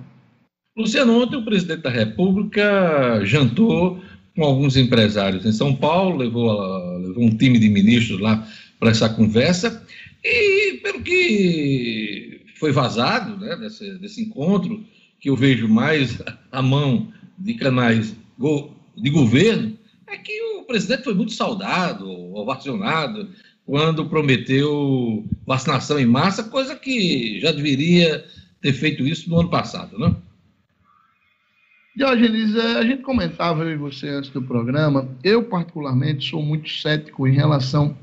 Luciano, 0.77 1.21
ontem 1.21 1.35
o 1.35 1.45
presidente 1.45 1.81
da 1.81 1.89
República 1.89 3.23
jantou 3.23 4.01
com 4.35 4.43
alguns 4.43 4.75
empresários 4.75 5.45
em 5.45 5.51
São 5.51 5.75
Paulo, 5.75 6.17
levou, 6.17 6.51
levou 6.97 7.23
um 7.23 7.37
time 7.37 7.59
de 7.59 7.69
ministros 7.69 8.19
lá 8.19 8.47
para 8.79 8.89
essa 8.89 9.07
conversa, 9.07 9.85
e 10.23 10.79
pelo 10.81 11.01
que 11.01 12.41
foi 12.55 12.71
vazado 12.71 13.37
né, 13.37 13.55
desse, 13.55 13.97
desse 13.99 14.21
encontro, 14.21 14.83
que 15.19 15.29
eu 15.29 15.35
vejo 15.35 15.67
mais 15.67 16.21
a 16.51 16.61
mão 16.61 17.07
de 17.37 17.53
canais 17.53 18.15
de 18.97 19.09
governo 19.09 19.77
é 20.07 20.17
que 20.17 20.41
o 20.57 20.63
presidente 20.63 21.03
foi 21.03 21.13
muito 21.13 21.33
saudado, 21.33 22.09
ovacionado, 22.35 23.29
quando 23.65 24.09
prometeu 24.09 25.25
vacinação 25.45 25.99
em 25.99 26.05
massa, 26.05 26.43
coisa 26.43 26.75
que 26.75 27.39
já 27.39 27.51
deveria 27.51 28.25
ter 28.61 28.73
feito 28.73 29.05
isso 29.05 29.29
no 29.29 29.39
ano 29.39 29.49
passado, 29.49 29.97
não? 29.97 30.15
Diogenes, 31.95 32.55
é, 32.55 32.77
a 32.77 32.83
gente 32.83 33.03
comentava, 33.03 33.63
eu 33.63 33.71
e 33.71 33.77
você, 33.77 34.09
antes 34.09 34.31
do 34.31 34.41
programa, 34.41 35.07
eu 35.23 35.43
particularmente 35.43 36.27
sou 36.27 36.41
muito 36.41 36.67
cético 36.69 37.27
em 37.27 37.33
relação 37.33 37.95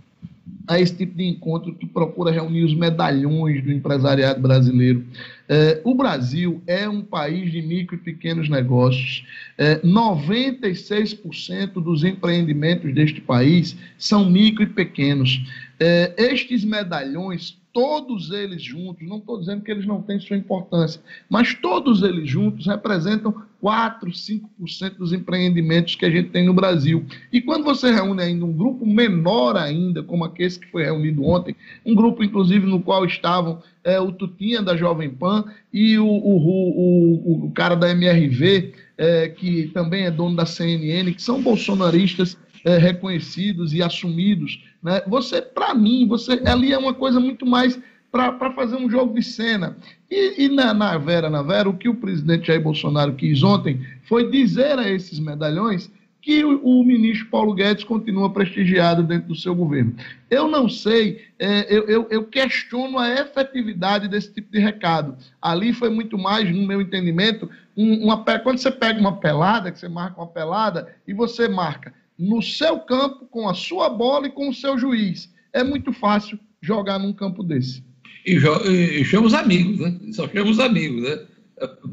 a 0.68 0.78
esse 0.78 0.94
tipo 0.94 1.16
de 1.16 1.24
encontro 1.24 1.74
que 1.74 1.86
procura 1.86 2.30
reunir 2.30 2.62
os 2.62 2.74
medalhões 2.74 3.62
do 3.64 3.72
empresariado 3.72 4.40
brasileiro. 4.40 5.04
É, 5.52 5.80
o 5.82 5.96
Brasil 5.96 6.62
é 6.64 6.88
um 6.88 7.02
país 7.02 7.50
de 7.50 7.60
micro 7.60 7.96
e 7.96 7.98
pequenos 7.98 8.48
negócios. 8.48 9.26
É, 9.58 9.80
96% 9.80 11.72
dos 11.82 12.04
empreendimentos 12.04 12.94
deste 12.94 13.20
país 13.20 13.76
são 13.98 14.30
micro 14.30 14.62
e 14.62 14.66
pequenos. 14.66 15.42
É, 15.80 16.14
estes 16.16 16.64
medalhões 16.64 17.58
todos 17.72 18.30
eles 18.30 18.62
juntos, 18.62 19.06
não 19.08 19.18
estou 19.18 19.38
dizendo 19.38 19.62
que 19.62 19.70
eles 19.70 19.86
não 19.86 20.02
têm 20.02 20.18
sua 20.20 20.36
importância, 20.36 21.00
mas 21.28 21.54
todos 21.54 22.02
eles 22.02 22.28
juntos 22.28 22.66
representam 22.66 23.42
4, 23.60 24.10
5% 24.10 24.96
dos 24.96 25.12
empreendimentos 25.12 25.94
que 25.94 26.06
a 26.06 26.10
gente 26.10 26.30
tem 26.30 26.46
no 26.46 26.54
Brasil. 26.54 27.04
E 27.32 27.40
quando 27.40 27.64
você 27.64 27.90
reúne 27.90 28.22
ainda 28.22 28.44
um 28.44 28.52
grupo 28.52 28.86
menor 28.86 29.56
ainda, 29.56 30.02
como 30.02 30.24
aquele 30.24 30.50
que 30.50 30.70
foi 30.70 30.84
reunido 30.84 31.24
ontem, 31.24 31.54
um 31.84 31.94
grupo 31.94 32.24
inclusive 32.24 32.66
no 32.66 32.80
qual 32.80 33.04
estavam 33.04 33.62
é, 33.84 34.00
o 34.00 34.10
Tutinha 34.10 34.62
da 34.62 34.76
Jovem 34.76 35.10
Pan 35.10 35.44
e 35.72 35.98
o, 35.98 36.06
o, 36.06 36.36
o, 36.36 37.46
o 37.46 37.50
cara 37.52 37.74
da 37.74 37.90
MRV, 37.90 38.72
é, 38.96 39.28
que 39.28 39.68
também 39.74 40.04
é 40.04 40.10
dono 40.10 40.36
da 40.36 40.46
CNN, 40.46 41.12
que 41.12 41.22
são 41.22 41.42
bolsonaristas 41.42 42.36
é, 42.64 42.78
reconhecidos 42.78 43.72
e 43.74 43.82
assumidos. 43.82 44.62
Né? 44.82 45.02
Você, 45.06 45.40
para 45.42 45.74
mim, 45.74 46.06
você 46.06 46.40
ali 46.46 46.72
é 46.72 46.78
uma 46.78 46.94
coisa 46.94 47.20
muito 47.20 47.44
mais 47.46 47.78
para 48.10 48.52
fazer 48.52 48.76
um 48.76 48.90
jogo 48.90 49.14
de 49.14 49.22
cena. 49.22 49.76
E, 50.10 50.44
e, 50.44 50.48
na, 50.48 50.74
na 50.74 50.98
Vera, 50.98 51.30
na 51.30 51.42
Vera, 51.42 51.68
o 51.68 51.76
que 51.76 51.88
o 51.88 51.94
presidente 51.94 52.48
Jair 52.48 52.60
Bolsonaro 52.60 53.14
quis 53.14 53.42
ontem 53.42 53.80
foi 54.04 54.30
dizer 54.30 54.78
a 54.78 54.88
esses 54.88 55.18
medalhões 55.18 55.90
que 56.22 56.44
o, 56.44 56.60
o, 56.62 56.84
ministro 56.84 57.28
Paulo 57.28 57.54
Guedes 57.54 57.84
continua 57.84 58.30
prestigiado 58.30 59.02
dentro 59.02 59.28
do 59.28 59.34
seu 59.34 59.54
governo. 59.54 59.94
Eu 60.28 60.48
não 60.48 60.68
sei, 60.68 61.24
é, 61.38 61.66
eu, 61.74 61.88
eu, 61.88 62.06
eu, 62.10 62.24
questiono 62.24 62.98
a 62.98 63.10
efetividade 63.10 64.06
desse 64.06 64.32
tipo 64.32 64.52
de 64.52 64.58
recado. 64.58 65.16
Ali 65.40 65.72
foi 65.72 65.88
muito 65.88 66.18
mais, 66.18 66.54
no 66.54 66.66
meu 66.66 66.80
entendimento, 66.80 67.48
um, 67.76 68.04
uma, 68.04 68.22
quando 68.42 68.58
você 68.58 68.70
pega 68.70 69.00
uma 69.00 69.16
pelada, 69.16 69.70
que 69.70 69.78
você 69.78 69.88
marca 69.88 70.20
uma 70.20 70.26
pelada, 70.26 70.94
e 71.08 71.14
você 71.14 71.48
marca 71.48 71.94
no 72.18 72.42
seu 72.42 72.78
campo, 72.80 73.26
com 73.26 73.48
a 73.48 73.54
sua 73.54 73.88
bola 73.88 74.26
e 74.26 74.30
com 74.30 74.48
o 74.48 74.54
seu 74.54 74.76
juiz. 74.76 75.32
É 75.52 75.64
muito 75.64 75.90
fácil 75.92 76.38
jogar 76.60 76.98
num 76.98 77.14
campo 77.14 77.42
desse. 77.42 77.82
E, 78.26 78.36
e 78.36 79.04
chama 79.04 79.26
os 79.26 79.34
amigos, 79.34 79.78
né? 79.78 79.98
Só 80.12 80.28
chama 80.28 80.50
os 80.50 80.60
amigos, 80.60 81.02
né? 81.02 81.18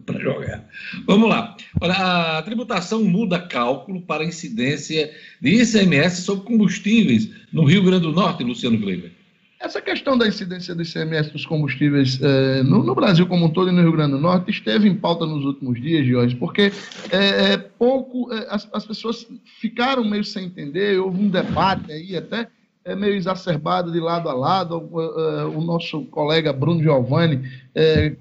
para 0.05 0.19
jogar. 0.19 0.65
Vamos 1.05 1.29
lá. 1.29 1.55
Olha, 1.81 2.37
a 2.37 2.41
tributação 2.41 3.03
muda 3.03 3.39
cálculo 3.39 4.01
para 4.01 4.23
incidência 4.23 5.11
de 5.41 5.61
ICMS 5.61 6.21
sobre 6.21 6.45
combustíveis 6.45 7.29
no 7.51 7.65
Rio 7.65 7.83
Grande 7.83 8.03
do 8.03 8.13
Norte, 8.13 8.43
Luciano 8.43 8.77
Gleiber. 8.77 9.11
Essa 9.59 9.81
questão 9.81 10.15
da 10.15 10.27
incidência 10.27 10.75
do 10.75 10.83
ICMS 10.83 11.31
dos 11.31 11.45
combustíveis 11.45 12.19
eh, 12.21 12.61
no, 12.61 12.83
no, 12.83 12.93
Brasil 12.93 13.25
como 13.25 13.45
um 13.45 13.49
todo 13.49 13.69
e 13.69 13.73
no 13.73 13.81
Rio 13.81 13.91
Grande 13.91 14.11
do 14.11 14.19
Norte 14.19 14.51
esteve 14.51 14.87
em 14.87 14.95
pauta 14.95 15.25
nos 15.25 15.43
últimos 15.43 15.81
dias, 15.81 16.05
Jorge, 16.05 16.35
porque 16.35 16.71
é, 17.09 17.57
pouco 17.57 18.29
as, 18.49 18.69
as, 18.71 18.85
pessoas 18.85 19.27
ficaram 19.59 20.07
meio 20.07 20.23
sem 20.23 20.45
entender, 20.45 20.99
houve 20.99 21.19
um 21.19 21.27
debate 21.27 21.91
aí 21.91 22.15
até 22.15 22.47
é, 22.87 22.95
meio 22.95 23.15
exacerbado 23.15 23.91
de 23.91 23.99
lado 23.99 24.29
a 24.29 24.33
lado. 24.33 24.77
O, 24.77 25.57
o 25.57 25.61
nosso 25.61 26.05
colega 26.05 26.53
Bruno 26.53 26.81
Giovanni 26.81 27.49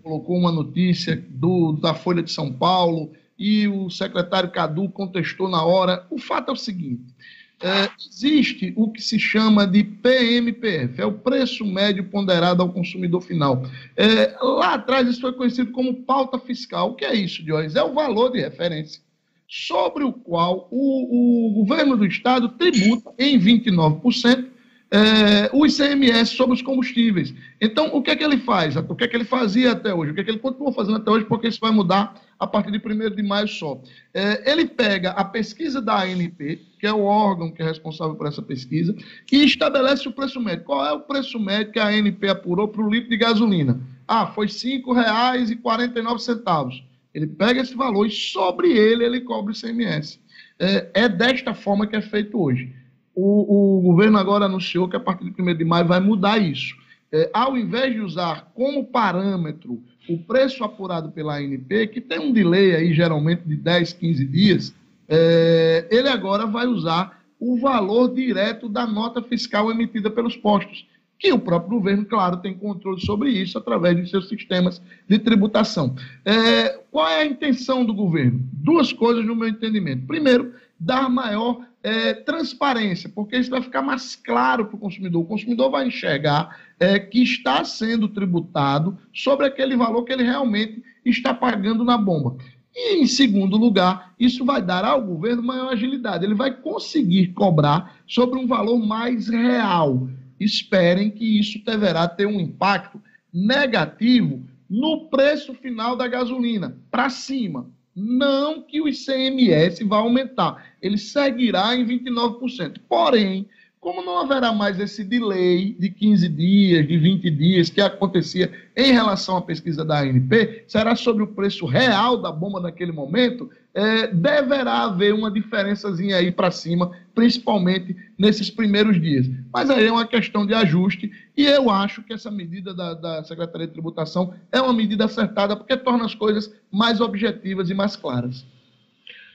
colocou 0.02 0.36
uma 0.36 0.52
notícia 0.52 1.22
do, 1.28 1.72
da 1.72 1.94
Folha 1.94 2.22
de 2.22 2.30
São 2.30 2.52
Paulo 2.52 3.12
e 3.38 3.66
o 3.68 3.88
secretário 3.90 4.50
Cadu 4.50 4.88
contestou 4.88 5.48
na 5.48 5.64
hora. 5.64 6.06
O 6.10 6.18
fato 6.18 6.50
é 6.50 6.52
o 6.52 6.56
seguinte 6.56 7.14
é, 7.62 7.88
existe 7.98 8.72
o 8.76 8.90
que 8.90 9.00
se 9.00 9.18
chama 9.18 9.66
de 9.66 9.82
PMPF, 9.82 11.00
é 11.00 11.06
o 11.06 11.12
preço 11.12 11.64
médio 11.64 12.04
ponderado 12.04 12.62
ao 12.62 12.72
consumidor 12.72 13.22
final. 13.22 13.62
É, 13.96 14.36
lá 14.40 14.74
atrás 14.74 15.08
isso 15.08 15.22
foi 15.22 15.32
conhecido 15.32 15.72
como 15.72 15.94
pauta 15.94 16.38
fiscal. 16.38 16.90
O 16.90 16.94
que 16.94 17.04
é 17.04 17.14
isso, 17.14 17.42
Diógenes? 17.42 17.76
É 17.76 17.82
o 17.82 17.94
valor 17.94 18.30
de 18.30 18.40
referência 18.40 19.00
sobre 19.48 20.04
o 20.04 20.12
qual 20.12 20.68
o, 20.70 21.50
o 21.50 21.54
governo 21.54 21.96
do 21.96 22.04
estado 22.04 22.48
tributa 22.50 23.14
em 23.18 23.38
29%, 23.38 24.48
é, 24.90 25.48
o 25.52 25.64
ICMS 25.66 26.34
sobre 26.36 26.54
os 26.54 26.62
combustíveis. 26.62 27.34
Então, 27.60 27.94
o 27.94 28.02
que 28.02 28.10
é 28.10 28.16
que 28.16 28.22
ele 28.22 28.38
faz? 28.38 28.76
O 28.76 28.94
que 28.94 29.02
é 29.04 29.08
que 29.08 29.16
ele 29.16 29.24
fazia 29.24 29.72
até 29.72 29.92
hoje? 29.92 30.12
O 30.12 30.14
que 30.14 30.20
é 30.20 30.24
que 30.24 30.30
ele 30.30 30.38
continua 30.38 30.72
fazendo 30.72 30.98
até 30.98 31.10
hoje? 31.10 31.24
Porque 31.24 31.48
isso 31.48 31.58
vai 31.60 31.72
mudar 31.72 32.14
a 32.38 32.46
partir 32.46 32.70
de 32.70 32.78
1 32.78 33.10
de 33.14 33.22
maio 33.22 33.48
só. 33.48 33.80
É, 34.14 34.50
ele 34.50 34.66
pega 34.66 35.10
a 35.10 35.24
pesquisa 35.24 35.80
da 35.80 36.02
ANP, 36.02 36.60
que 36.78 36.86
é 36.86 36.92
o 36.92 37.02
órgão 37.02 37.50
que 37.50 37.62
é 37.62 37.64
responsável 37.64 38.14
por 38.14 38.26
essa 38.26 38.42
pesquisa, 38.42 38.94
e 39.32 39.44
estabelece 39.44 40.06
o 40.08 40.12
preço 40.12 40.38
médio. 40.40 40.64
Qual 40.64 40.84
é 40.84 40.92
o 40.92 41.00
preço 41.00 41.40
médio 41.40 41.72
que 41.72 41.80
a 41.80 41.88
ANP 41.88 42.28
apurou 42.28 42.68
para 42.68 42.84
o 42.84 42.90
litro 42.90 43.10
de 43.10 43.16
gasolina? 43.16 43.80
Ah, 44.06 44.28
foi 44.28 44.46
R$ 44.46 44.52
5,49. 44.52 46.84
Ele 47.12 47.26
pega 47.26 47.62
esse 47.62 47.74
valor 47.74 48.06
e 48.06 48.10
sobre 48.10 48.70
ele 48.70 49.04
ele 49.04 49.22
cobra 49.22 49.52
o 49.52 49.56
ICMS. 49.56 50.20
É, 50.58 50.90
é 50.94 51.08
desta 51.08 51.54
forma 51.54 51.86
que 51.86 51.96
é 51.96 52.02
feito 52.02 52.40
hoje. 52.40 52.72
O, 53.16 53.78
o, 53.78 53.80
governo 53.80 54.18
agora 54.18 54.44
anunciou 54.44 54.86
que 54.86 54.94
a 54.94 55.00
partir 55.00 55.30
de 55.30 55.42
1 55.42 55.56
de 55.56 55.64
maio 55.64 55.86
vai 55.86 56.00
mudar 56.00 56.36
isso. 56.36 56.76
É, 57.10 57.30
ao 57.32 57.56
invés 57.56 57.94
de 57.94 58.00
usar 58.00 58.52
como 58.54 58.84
parâmetro 58.84 59.82
o 60.06 60.18
preço 60.18 60.62
apurado 60.62 61.10
pela 61.10 61.38
ANP, 61.38 61.88
que 61.88 62.00
tem 62.00 62.18
um 62.18 62.30
delay 62.30 62.74
aí 62.74 62.92
geralmente 62.92 63.42
de 63.46 63.56
10, 63.56 63.94
15 63.94 64.24
dias, 64.26 64.74
é, 65.08 65.88
ele 65.90 66.08
agora 66.08 66.46
vai 66.46 66.66
usar 66.66 67.22
o 67.40 67.58
valor 67.58 68.12
direto 68.14 68.68
da 68.68 68.86
nota 68.86 69.22
fiscal 69.22 69.70
emitida 69.70 70.10
pelos 70.10 70.36
postos, 70.36 70.86
que 71.18 71.32
o 71.32 71.38
próprio 71.38 71.78
governo, 71.78 72.04
claro, 72.04 72.36
tem 72.36 72.54
controle 72.54 73.00
sobre 73.00 73.30
isso 73.30 73.56
através 73.56 73.96
de 73.96 74.10
seus 74.10 74.28
sistemas 74.28 74.82
de 75.08 75.18
tributação. 75.18 75.96
É, 76.22 76.78
qual 76.90 77.08
é 77.08 77.22
a 77.22 77.26
intenção 77.26 77.82
do 77.82 77.94
governo? 77.94 78.40
Duas 78.52 78.92
coisas 78.92 79.24
no 79.24 79.34
meu 79.34 79.48
entendimento. 79.48 80.06
Primeiro, 80.06 80.52
dar 80.78 81.08
maior 81.08 81.64
é, 81.86 82.14
transparência, 82.14 83.08
porque 83.08 83.36
isso 83.36 83.48
vai 83.48 83.62
ficar 83.62 83.80
mais 83.80 84.16
claro 84.16 84.66
para 84.66 84.74
o 84.74 84.78
consumidor. 84.78 85.22
O 85.22 85.26
consumidor 85.26 85.70
vai 85.70 85.86
enxergar 85.86 86.60
é, 86.80 86.98
que 86.98 87.22
está 87.22 87.62
sendo 87.64 88.08
tributado 88.08 88.98
sobre 89.14 89.46
aquele 89.46 89.76
valor 89.76 90.02
que 90.02 90.12
ele 90.12 90.24
realmente 90.24 90.82
está 91.04 91.32
pagando 91.32 91.84
na 91.84 91.96
bomba. 91.96 92.38
E, 92.74 92.96
em 92.96 93.06
segundo 93.06 93.56
lugar, 93.56 94.12
isso 94.18 94.44
vai 94.44 94.60
dar 94.60 94.84
ao 94.84 95.00
governo 95.00 95.44
maior 95.44 95.72
agilidade. 95.72 96.24
Ele 96.24 96.34
vai 96.34 96.52
conseguir 96.60 97.28
cobrar 97.28 97.96
sobre 98.04 98.36
um 98.36 98.48
valor 98.48 98.84
mais 98.84 99.28
real. 99.28 100.08
Esperem 100.40 101.08
que 101.08 101.38
isso 101.38 101.64
deverá 101.64 102.08
ter 102.08 102.26
um 102.26 102.40
impacto 102.40 103.00
negativo 103.32 104.42
no 104.68 105.06
preço 105.08 105.54
final 105.54 105.94
da 105.94 106.08
gasolina, 106.08 106.76
para 106.90 107.08
cima. 107.10 107.70
Não 107.96 108.60
que 108.60 108.78
o 108.78 108.86
ICMS 108.86 109.82
vá 109.84 109.96
aumentar, 109.96 110.76
ele 110.82 110.98
seguirá 110.98 111.74
em 111.74 111.86
29%. 111.86 112.78
Porém, 112.86 113.48
como 113.86 114.02
não 114.02 114.18
haverá 114.18 114.52
mais 114.52 114.80
esse 114.80 115.04
delay 115.04 115.76
de 115.78 115.88
15 115.90 116.28
dias, 116.30 116.88
de 116.88 116.98
20 116.98 117.30
dias 117.30 117.70
que 117.70 117.80
acontecia 117.80 118.50
em 118.76 118.90
relação 118.90 119.36
à 119.36 119.40
pesquisa 119.40 119.84
da 119.84 120.00
ANP, 120.00 120.64
será 120.66 120.96
sobre 120.96 121.22
o 121.22 121.28
preço 121.28 121.66
real 121.66 122.20
da 122.20 122.32
bomba 122.32 122.58
naquele 122.58 122.90
momento, 122.90 123.48
é, 123.72 124.08
deverá 124.08 124.86
haver 124.86 125.14
uma 125.14 125.30
diferençazinha 125.30 126.16
aí 126.16 126.32
para 126.32 126.50
cima, 126.50 126.90
principalmente 127.14 127.94
nesses 128.18 128.50
primeiros 128.50 129.00
dias. 129.00 129.30
Mas 129.52 129.70
aí 129.70 129.86
é 129.86 129.92
uma 129.92 130.04
questão 130.04 130.44
de 130.44 130.52
ajuste 130.52 131.12
e 131.36 131.46
eu 131.46 131.70
acho 131.70 132.02
que 132.02 132.12
essa 132.12 132.28
medida 132.28 132.74
da, 132.74 132.92
da 132.92 133.22
Secretaria 133.22 133.68
de 133.68 133.72
Tributação 133.72 134.34
é 134.50 134.60
uma 134.60 134.72
medida 134.72 135.04
acertada 135.04 135.54
porque 135.54 135.76
torna 135.76 136.04
as 136.04 136.14
coisas 136.14 136.52
mais 136.72 137.00
objetivas 137.00 137.70
e 137.70 137.74
mais 137.74 137.94
claras. 137.94 138.44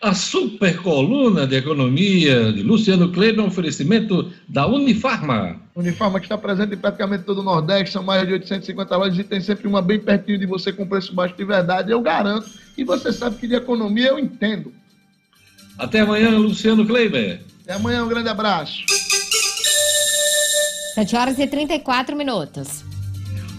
A 0.01 0.15
super 0.15 0.81
coluna 0.81 1.45
de 1.45 1.55
economia 1.55 2.51
de 2.51 2.63
Luciano 2.63 3.11
Kleber, 3.11 3.45
um 3.45 3.49
oferecimento 3.49 4.33
da 4.49 4.65
Unifarma. 4.65 5.61
Unifarma 5.75 6.19
que 6.19 6.25
está 6.25 6.35
presente 6.35 6.73
em 6.73 6.77
praticamente 6.77 7.23
todo 7.23 7.41
o 7.41 7.43
Nordeste, 7.43 7.93
são 7.93 8.01
mais 8.01 8.25
de 8.25 8.33
850 8.33 8.97
lojas 8.97 9.19
e 9.19 9.23
tem 9.23 9.39
sempre 9.39 9.67
uma 9.67 9.79
bem 9.79 9.99
pertinho 9.99 10.39
de 10.39 10.47
você 10.47 10.73
com 10.73 10.87
preço 10.87 11.13
baixo 11.13 11.35
de 11.37 11.45
verdade, 11.45 11.91
eu 11.91 12.01
garanto. 12.01 12.49
E 12.75 12.83
você 12.83 13.13
sabe 13.13 13.35
que 13.35 13.47
de 13.47 13.53
economia 13.53 14.07
eu 14.07 14.17
entendo. 14.17 14.73
Até 15.77 15.99
amanhã, 15.99 16.31
Luciano 16.31 16.83
Kleber. 16.83 17.41
Até 17.63 17.73
amanhã, 17.73 18.03
um 18.03 18.09
grande 18.09 18.29
abraço. 18.29 18.83
7 20.95 21.15
horas 21.15 21.37
e 21.37 21.45
34 21.45 22.15
minutos. 22.15 22.83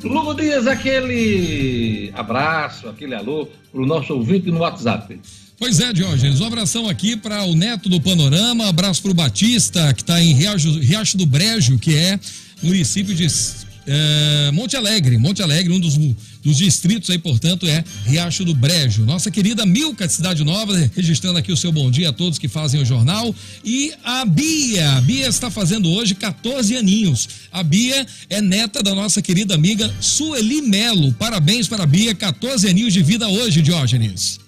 Lugo 0.02 0.34
Dias, 0.34 0.66
aquele 0.66 2.12
abraço, 2.16 2.88
aquele 2.88 3.14
alô 3.14 3.46
para 3.70 3.80
o 3.80 3.86
nosso 3.86 4.12
ouvinte 4.12 4.50
no 4.50 4.58
WhatsApp. 4.58 5.20
Pois 5.62 5.78
é, 5.78 5.92
Diógenes, 5.92 6.40
um 6.40 6.44
abração 6.44 6.88
aqui 6.88 7.14
para 7.14 7.44
o 7.44 7.54
Neto 7.54 7.88
do 7.88 8.00
Panorama, 8.00 8.66
abraço 8.66 9.00
para 9.00 9.12
o 9.12 9.14
Batista, 9.14 9.94
que 9.94 10.02
está 10.02 10.20
em 10.20 10.34
Riacho, 10.34 10.76
Riacho, 10.80 11.16
do 11.16 11.24
Brejo, 11.24 11.78
que 11.78 11.94
é 11.94 12.18
município 12.60 13.14
de 13.14 13.28
é, 13.86 14.50
Monte 14.52 14.76
Alegre. 14.76 15.16
Monte 15.18 15.40
Alegre, 15.40 15.72
um 15.72 15.78
dos, 15.78 15.96
dos 16.42 16.56
distritos 16.56 17.10
aí, 17.10 17.18
portanto, 17.18 17.64
é 17.64 17.84
Riacho 18.04 18.44
do 18.44 18.56
Brejo. 18.56 19.04
Nossa 19.04 19.30
querida 19.30 19.64
Milka 19.64 20.04
de 20.04 20.12
Cidade 20.12 20.42
Nova, 20.42 20.76
registrando 20.96 21.38
aqui 21.38 21.52
o 21.52 21.56
seu 21.56 21.70
bom 21.70 21.92
dia 21.92 22.08
a 22.08 22.12
todos 22.12 22.40
que 22.40 22.48
fazem 22.48 22.82
o 22.82 22.84
jornal. 22.84 23.32
E 23.64 23.92
a 24.02 24.24
Bia, 24.24 24.94
a 24.96 25.00
Bia 25.00 25.28
está 25.28 25.48
fazendo 25.48 25.88
hoje 25.90 26.16
14 26.16 26.76
aninhos. 26.76 27.28
A 27.52 27.62
Bia 27.62 28.04
é 28.28 28.40
neta 28.40 28.82
da 28.82 28.96
nossa 28.96 29.22
querida 29.22 29.54
amiga 29.54 29.94
Sueli 30.00 30.60
Melo. 30.60 31.12
Parabéns 31.12 31.68
para 31.68 31.84
a 31.84 31.86
Bia, 31.86 32.16
14 32.16 32.68
aninhos 32.68 32.92
de 32.92 33.00
vida 33.00 33.28
hoje, 33.28 33.62
Diógenes. 33.62 34.41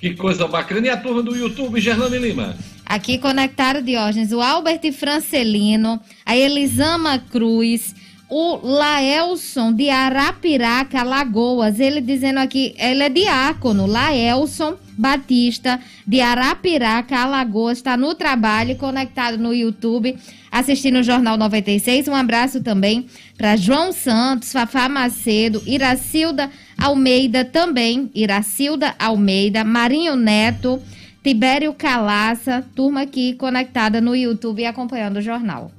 Que 0.00 0.14
coisa 0.14 0.48
bacana. 0.48 0.86
E 0.86 0.90
a 0.90 0.96
turma 0.96 1.22
do 1.22 1.36
YouTube, 1.36 1.78
Gerlane 1.78 2.18
Lima? 2.18 2.56
Aqui 2.86 3.18
conectaram, 3.18 3.82
Diógenes, 3.82 4.32
o 4.32 4.40
Albert 4.40 4.90
Francelino, 4.92 6.00
a 6.24 6.34
Elisama 6.34 7.18
Cruz, 7.30 7.94
o 8.28 8.56
Laelson 8.66 9.72
de 9.72 9.90
Arapiraca, 9.90 11.02
Lagoas. 11.02 11.78
Ele 11.78 12.00
dizendo 12.00 12.38
aqui, 12.38 12.74
ele 12.78 13.02
é 13.02 13.08
diácono, 13.10 13.86
Laelson 13.86 14.76
Batista 14.96 15.80
de 16.06 16.20
Arapiraca, 16.20 17.18
Alagoas, 17.18 17.78
está 17.78 17.96
no 17.96 18.14
trabalho, 18.14 18.76
conectado 18.76 19.36
no 19.36 19.52
YouTube, 19.52 20.16
assistindo 20.50 21.00
o 21.00 21.02
Jornal 21.02 21.36
96. 21.36 22.08
Um 22.08 22.14
abraço 22.14 22.62
também 22.62 23.06
para 23.36 23.56
João 23.56 23.92
Santos, 23.92 24.52
Fafá 24.52 24.88
Macedo, 24.88 25.62
Iracilda 25.66 26.50
Almeida 26.80 27.44
também, 27.44 28.10
Iracilda 28.14 28.94
Almeida, 28.98 29.62
Marinho 29.62 30.16
Neto, 30.16 30.80
Tibério 31.22 31.74
Calaça, 31.74 32.64
turma 32.74 33.02
aqui 33.02 33.34
conectada 33.34 34.00
no 34.00 34.16
YouTube 34.16 34.62
e 34.62 34.64
acompanhando 34.64 35.18
o 35.18 35.22
jornal. 35.22 35.70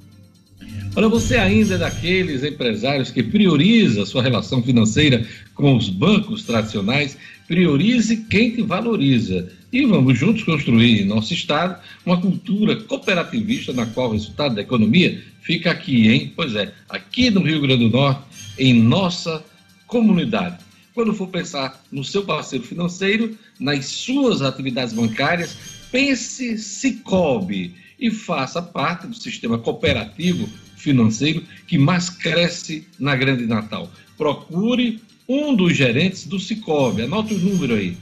Olha, 0.96 1.10
você 1.10 1.38
ainda 1.38 1.74
é 1.74 1.78
daqueles 1.80 2.44
empresários 2.44 3.10
que 3.10 3.24
prioriza 3.24 4.06
sua 4.06 4.22
relação 4.22 4.62
financeira 4.62 5.26
com 5.56 5.76
os 5.76 5.90
bancos 5.90 6.44
tradicionais, 6.44 7.18
priorize 7.48 8.18
quem 8.30 8.52
te 8.52 8.62
valoriza. 8.62 9.50
E 9.74 9.84
vamos 9.88 10.20
juntos 10.20 10.44
construir 10.44 11.02
em 11.02 11.06
nosso 11.06 11.34
Estado 11.34 11.82
uma 12.06 12.22
cultura 12.22 12.76
cooperativista 12.76 13.74
na 13.74 13.88
qual 13.88 14.10
o 14.10 14.14
resultado 14.14 14.54
da 14.54 14.62
economia 14.62 15.20
fica 15.42 15.72
aqui, 15.72 16.10
hein? 16.10 16.32
Pois 16.36 16.54
é, 16.54 16.72
aqui 16.88 17.32
no 17.32 17.42
Rio 17.42 17.60
Grande 17.62 17.90
do 17.90 17.98
Norte, 17.98 18.22
em 18.60 18.74
nossa 18.74 19.44
comunidade 19.88 20.58
quando 20.94 21.14
for 21.14 21.28
pensar 21.28 21.84
no 21.92 22.04
seu 22.04 22.24
parceiro 22.24 22.66
financeiro, 22.66 23.38
nas 23.60 23.86
suas 23.86 24.42
atividades 24.42 24.94
bancárias, 24.94 25.56
pense 25.92 26.58
Cicobi 26.58 27.74
e 28.00 28.10
faça 28.12 28.62
parte 28.62 29.08
do 29.08 29.16
sistema 29.16 29.58
cooperativo 29.58 30.50
financeiro 30.76 31.44
que 31.68 31.78
mais 31.78 32.10
cresce 32.10 32.88
na 33.00 33.16
Grande 33.16 33.46
Natal. 33.46 33.92
Procure 34.18 35.00
um 35.28 35.56
dos 35.56 35.78
gerentes 35.78 36.26
do 36.26 36.40
Cicobi, 36.40 37.04
anote 37.04 37.34
o 37.34 37.40
número 37.40 37.76
aí, 37.76 37.96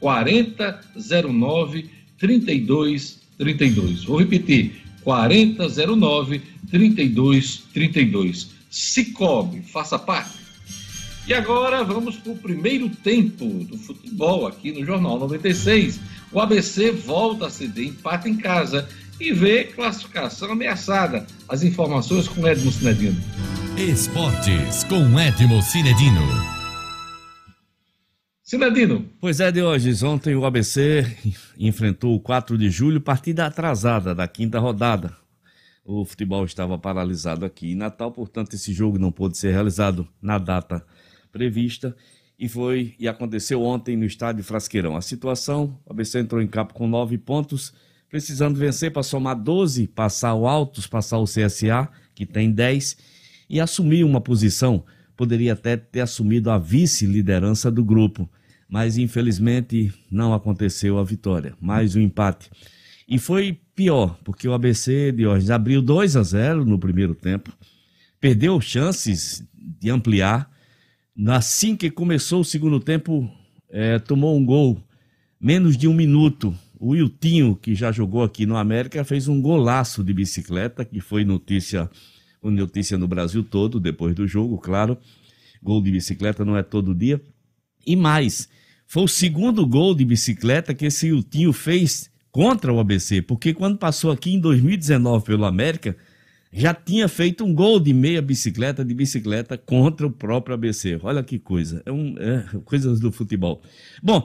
4009 0.00 1.88
3232. 2.18 4.04
Vou 4.04 4.18
repetir, 4.18 4.82
4009 5.02 6.42
3232. 6.70 8.50
Cicobi, 8.70 9.62
faça 9.62 9.98
parte. 9.98 10.43
E 11.26 11.32
agora 11.32 11.82
vamos 11.82 12.18
para 12.18 12.32
o 12.32 12.36
primeiro 12.36 12.90
tempo 12.90 13.46
do 13.64 13.78
futebol 13.78 14.46
aqui 14.46 14.72
no 14.72 14.84
Jornal 14.84 15.18
96. 15.18 15.98
O 16.30 16.38
ABC 16.38 16.90
volta 16.90 17.46
a 17.46 17.50
ceder 17.50 17.86
empate 17.86 18.28
em 18.28 18.36
casa 18.36 18.86
e 19.18 19.32
vê 19.32 19.64
classificação 19.64 20.52
ameaçada. 20.52 21.26
As 21.48 21.62
informações 21.62 22.28
com 22.28 22.46
Edmo 22.46 22.70
Cinedino. 22.70 23.16
Esportes 23.78 24.84
com 24.84 25.18
Edmo 25.18 25.62
Cinedino. 25.62 26.20
Cinedino. 28.42 29.08
Pois 29.18 29.40
é, 29.40 29.50
de 29.50 29.62
hoje. 29.62 30.04
Ontem 30.04 30.34
o 30.34 30.44
ABC 30.44 31.06
enfrentou 31.58 32.14
o 32.14 32.20
4 32.20 32.58
de 32.58 32.68
julho, 32.68 33.00
partida 33.00 33.46
atrasada 33.46 34.14
da 34.14 34.28
quinta 34.28 34.58
rodada. 34.58 35.16
O 35.82 36.04
futebol 36.04 36.44
estava 36.44 36.78
paralisado 36.78 37.46
aqui 37.46 37.72
em 37.72 37.74
Natal, 37.74 38.12
portanto, 38.12 38.52
esse 38.52 38.74
jogo 38.74 38.98
não 38.98 39.10
pôde 39.10 39.38
ser 39.38 39.52
realizado 39.52 40.06
na 40.20 40.36
data 40.36 40.84
prevista 41.34 41.96
e 42.38 42.48
foi 42.48 42.94
e 42.96 43.08
aconteceu 43.08 43.60
ontem 43.60 43.96
no 43.96 44.04
estádio 44.04 44.44
Frasqueirão. 44.44 44.96
A 44.96 45.00
situação, 45.00 45.76
o 45.84 45.92
ABC 45.92 46.20
entrou 46.20 46.40
em 46.40 46.46
campo 46.46 46.72
com 46.72 46.86
nove 46.86 47.18
pontos, 47.18 47.74
precisando 48.08 48.56
vencer 48.56 48.92
para 48.92 49.02
somar 49.02 49.34
12, 49.34 49.88
passar 49.88 50.34
o 50.34 50.46
Altos, 50.46 50.86
passar 50.86 51.18
o 51.18 51.24
CSA, 51.24 51.88
que 52.14 52.24
tem 52.24 52.52
10, 52.52 52.96
e 53.50 53.60
assumiu 53.60 54.06
uma 54.06 54.20
posição, 54.20 54.84
poderia 55.16 55.54
até 55.54 55.76
ter 55.76 56.00
assumido 56.00 56.52
a 56.52 56.56
vice-liderança 56.56 57.68
do 57.68 57.84
grupo, 57.84 58.30
mas 58.68 58.96
infelizmente 58.96 59.92
não 60.08 60.32
aconteceu 60.32 60.98
a 60.98 61.04
vitória, 61.04 61.54
mais 61.60 61.96
um 61.96 62.00
empate. 62.00 62.48
E 63.08 63.18
foi 63.18 63.58
pior, 63.74 64.16
porque 64.24 64.46
o 64.46 64.52
ABC 64.52 65.10
de 65.10 65.26
hoje 65.26 65.52
abriu 65.52 65.82
2 65.82 66.16
a 66.16 66.22
0 66.22 66.64
no 66.64 66.78
primeiro 66.78 67.14
tempo, 67.14 67.52
perdeu 68.20 68.60
chances 68.60 69.44
de 69.80 69.90
ampliar. 69.90 70.53
Assim 71.28 71.76
que 71.76 71.90
começou 71.90 72.40
o 72.40 72.44
segundo 72.44 72.80
tempo, 72.80 73.30
é, 73.70 73.98
tomou 74.00 74.36
um 74.36 74.44
gol, 74.44 74.82
menos 75.40 75.76
de 75.76 75.86
um 75.86 75.94
minuto. 75.94 76.56
O 76.78 76.88
Wiltinho, 76.88 77.54
que 77.54 77.74
já 77.74 77.92
jogou 77.92 78.24
aqui 78.24 78.44
no 78.44 78.56
América, 78.56 79.04
fez 79.04 79.28
um 79.28 79.40
golaço 79.40 80.02
de 80.02 80.12
bicicleta, 80.12 80.84
que 80.84 81.00
foi 81.00 81.24
notícia, 81.24 81.88
notícia 82.42 82.98
no 82.98 83.06
Brasil 83.06 83.44
todo, 83.44 83.78
depois 83.78 84.14
do 84.14 84.26
jogo, 84.26 84.58
claro. 84.58 84.98
Gol 85.62 85.80
de 85.80 85.92
bicicleta 85.92 86.44
não 86.44 86.56
é 86.56 86.62
todo 86.62 86.94
dia. 86.94 87.20
E 87.86 87.94
mais, 87.94 88.48
foi 88.86 89.04
o 89.04 89.08
segundo 89.08 89.64
gol 89.66 89.94
de 89.94 90.04
bicicleta 90.04 90.74
que 90.74 90.86
esse 90.86 91.12
Wiltinho 91.12 91.52
fez 91.52 92.10
contra 92.30 92.72
o 92.72 92.80
ABC, 92.80 93.22
porque 93.22 93.54
quando 93.54 93.78
passou 93.78 94.10
aqui 94.10 94.34
em 94.34 94.40
2019 94.40 95.24
pelo 95.24 95.44
América, 95.44 95.96
já 96.56 96.72
tinha 96.72 97.08
feito 97.08 97.44
um 97.44 97.52
gol 97.52 97.80
de 97.80 97.92
meia 97.92 98.22
bicicleta, 98.22 98.84
de 98.84 98.94
bicicleta 98.94 99.58
contra 99.58 100.06
o 100.06 100.10
próprio 100.10 100.54
ABC. 100.54 101.00
Olha 101.02 101.20
que 101.20 101.36
coisa, 101.36 101.82
é, 101.84 101.90
um, 101.90 102.14
é 102.16 102.44
coisas 102.64 103.00
do 103.00 103.10
futebol. 103.10 103.60
Bom, 104.00 104.24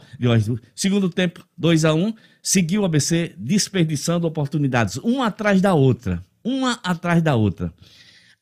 segundo 0.75 1.09
tempo, 1.09 1.43
2 1.57 1.85
a 1.85 1.93
1 1.95 2.05
um, 2.05 2.13
seguiu 2.41 2.83
o 2.83 2.85
ABC 2.85 3.33
desperdiçando 3.35 4.27
oportunidades, 4.27 4.97
uma 4.97 5.25
atrás 5.25 5.59
da 5.59 5.73
outra, 5.73 6.23
uma 6.43 6.73
atrás 6.83 7.23
da 7.23 7.35
outra. 7.35 7.73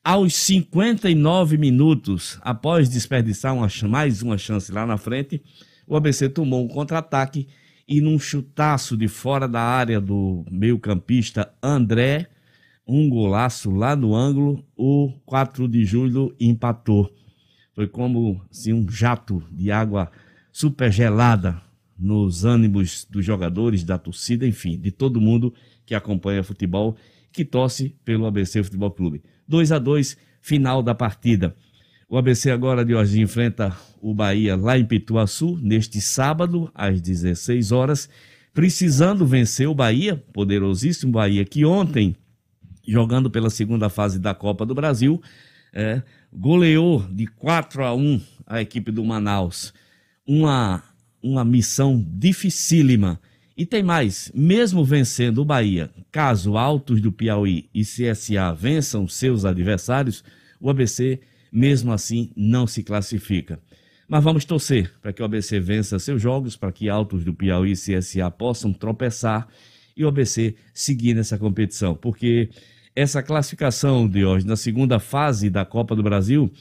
Aos 0.04 0.34
59 0.34 1.56
minutos, 1.56 2.38
após 2.42 2.90
desperdiçar 2.90 3.54
uma, 3.54 3.68
mais 3.88 4.20
uma 4.20 4.36
chance 4.36 4.70
lá 4.70 4.86
na 4.86 4.98
frente, 4.98 5.42
o 5.86 5.96
ABC 5.96 6.28
tomou 6.28 6.62
um 6.62 6.68
contra-ataque 6.68 7.48
e 7.88 8.02
num 8.02 8.18
chutaço 8.18 8.98
de 8.98 9.08
fora 9.08 9.48
da 9.48 9.62
área 9.62 9.98
do 9.98 10.44
meio-campista 10.50 11.50
André, 11.62 12.28
um 12.88 13.08
golaço 13.10 13.70
lá 13.70 13.94
no 13.94 14.14
ângulo, 14.14 14.64
o 14.74 15.12
4 15.26 15.68
de 15.68 15.84
julho 15.84 16.34
empatou. 16.40 17.12
Foi 17.74 17.86
como 17.86 18.40
assim, 18.50 18.72
um 18.72 18.90
jato 18.90 19.44
de 19.52 19.70
água 19.70 20.10
super 20.50 20.90
gelada 20.90 21.60
nos 21.98 22.44
ânimos 22.44 23.06
dos 23.10 23.24
jogadores, 23.24 23.84
da 23.84 23.98
torcida, 23.98 24.46
enfim, 24.46 24.78
de 24.78 24.90
todo 24.90 25.20
mundo 25.20 25.52
que 25.84 25.94
acompanha 25.94 26.42
futebol, 26.42 26.96
que 27.30 27.44
torce 27.44 27.94
pelo 28.04 28.26
ABC 28.26 28.62
Futebol 28.62 28.90
Clube. 28.90 29.22
2 29.46 29.72
a 29.72 29.78
2 29.78 30.16
final 30.40 30.82
da 30.82 30.94
partida. 30.94 31.54
O 32.08 32.16
ABC 32.16 32.50
agora 32.50 32.84
de 32.84 32.94
hoje 32.94 33.20
enfrenta 33.20 33.76
o 34.00 34.14
Bahia 34.14 34.56
lá 34.56 34.78
em 34.78 34.84
Pituaçu, 34.84 35.58
neste 35.60 36.00
sábado, 36.00 36.70
às 36.74 37.00
16 37.02 37.70
horas, 37.70 38.08
precisando 38.54 39.26
vencer 39.26 39.68
o 39.68 39.74
Bahia, 39.74 40.16
poderosíssimo 40.32 41.12
Bahia, 41.12 41.44
que 41.44 41.66
ontem, 41.66 42.16
jogando 42.88 43.30
pela 43.30 43.50
segunda 43.50 43.90
fase 43.90 44.18
da 44.18 44.34
Copa 44.34 44.64
do 44.64 44.74
Brasil, 44.74 45.20
é, 45.72 46.02
goleou 46.32 47.06
de 47.10 47.26
4 47.26 47.84
a 47.84 47.94
1 47.94 48.20
a 48.46 48.62
equipe 48.62 48.90
do 48.90 49.04
Manaus. 49.04 49.74
Uma, 50.26 50.82
uma 51.22 51.44
missão 51.44 52.02
dificílima. 52.08 53.20
E 53.56 53.66
tem 53.66 53.82
mais, 53.82 54.30
mesmo 54.34 54.84
vencendo 54.84 55.38
o 55.38 55.44
Bahia, 55.44 55.90
caso 56.10 56.56
Altos 56.56 57.00
do 57.00 57.12
Piauí 57.12 57.68
e 57.74 57.82
CSA 57.82 58.54
vençam 58.54 59.06
seus 59.06 59.44
adversários, 59.44 60.24
o 60.60 60.70
ABC 60.70 61.20
mesmo 61.52 61.92
assim 61.92 62.30
não 62.36 62.66
se 62.66 62.82
classifica. 62.82 63.60
Mas 64.08 64.24
vamos 64.24 64.44
torcer 64.44 64.92
para 65.02 65.12
que 65.12 65.20
o 65.20 65.24
ABC 65.24 65.60
vença 65.60 65.98
seus 65.98 66.22
jogos, 66.22 66.56
para 66.56 66.72
que 66.72 66.88
Altos 66.88 67.24
do 67.24 67.34
Piauí 67.34 67.72
e 67.72 67.74
CSA 67.74 68.30
possam 68.30 68.72
tropeçar 68.72 69.48
e 69.96 70.04
o 70.04 70.08
ABC 70.08 70.54
seguir 70.72 71.14
nessa 71.14 71.36
competição, 71.36 71.94
porque 71.94 72.48
essa 72.98 73.22
classificação 73.22 74.08
de 74.08 74.24
hoje 74.24 74.44
na 74.44 74.56
segunda 74.56 74.98
fase 74.98 75.48
da 75.48 75.64
Copa 75.64 75.94
do 75.94 76.02
Brasil 76.02 76.52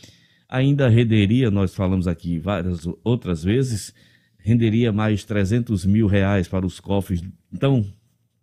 ainda 0.47 0.87
renderia, 0.87 1.49
nós 1.49 1.73
falamos 1.73 2.07
aqui 2.07 2.37
várias 2.37 2.87
outras 3.03 3.43
vezes, 3.43 3.91
renderia 4.37 4.93
mais 4.93 5.23
300 5.23 5.83
mil 5.87 6.05
reais 6.05 6.47
para 6.47 6.63
os 6.63 6.79
cofres 6.79 7.23
tão 7.59 7.91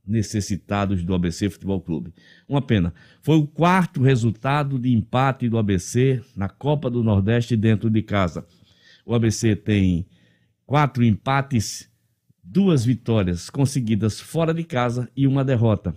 necessitados 0.05 1.05
do 1.05 1.15
ABC 1.15 1.49
Futebol 1.49 1.81
Clube. 1.81 2.13
Uma 2.49 2.61
pena. 2.61 2.93
Foi 3.23 3.37
o 3.37 3.47
quarto 3.47 4.03
resultado 4.03 4.77
de 4.77 4.93
empate 4.93 5.49
do 5.49 5.57
ABC 5.57 6.21
na 6.35 6.49
Copa 6.49 6.91
do 6.91 7.05
Nordeste 7.05 7.57
dentro 7.57 7.89
de 7.89 8.03
casa. 8.03 8.45
O 9.07 9.15
ABC 9.15 9.55
tem 9.55 10.05
quatro 10.67 11.05
empates, 11.05 11.89
duas 12.43 12.85
vitórias 12.85 13.49
conseguidas 13.49 14.19
fora 14.19 14.53
de 14.53 14.65
casa 14.65 15.09
e 15.17 15.29
uma 15.29 15.45
derrota. 15.45 15.97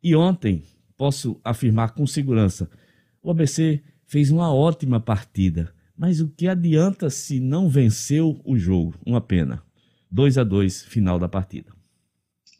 E 0.00 0.14
ontem, 0.14 0.62
posso 0.96 1.40
afirmar 1.44 1.94
com 1.94 2.06
segurança, 2.06 2.70
o 3.22 3.30
ABC 3.30 3.82
fez 4.06 4.30
uma 4.30 4.52
ótima 4.52 5.00
partida. 5.00 5.72
Mas 5.96 6.20
o 6.20 6.28
que 6.28 6.48
adianta 6.48 7.08
se 7.08 7.38
não 7.38 7.68
venceu 7.68 8.40
o 8.44 8.58
jogo? 8.58 8.94
Uma 9.06 9.20
pena. 9.20 9.62
2 10.10 10.38
a 10.38 10.44
2 10.44 10.82
final 10.82 11.18
da 11.18 11.28
partida 11.28 11.74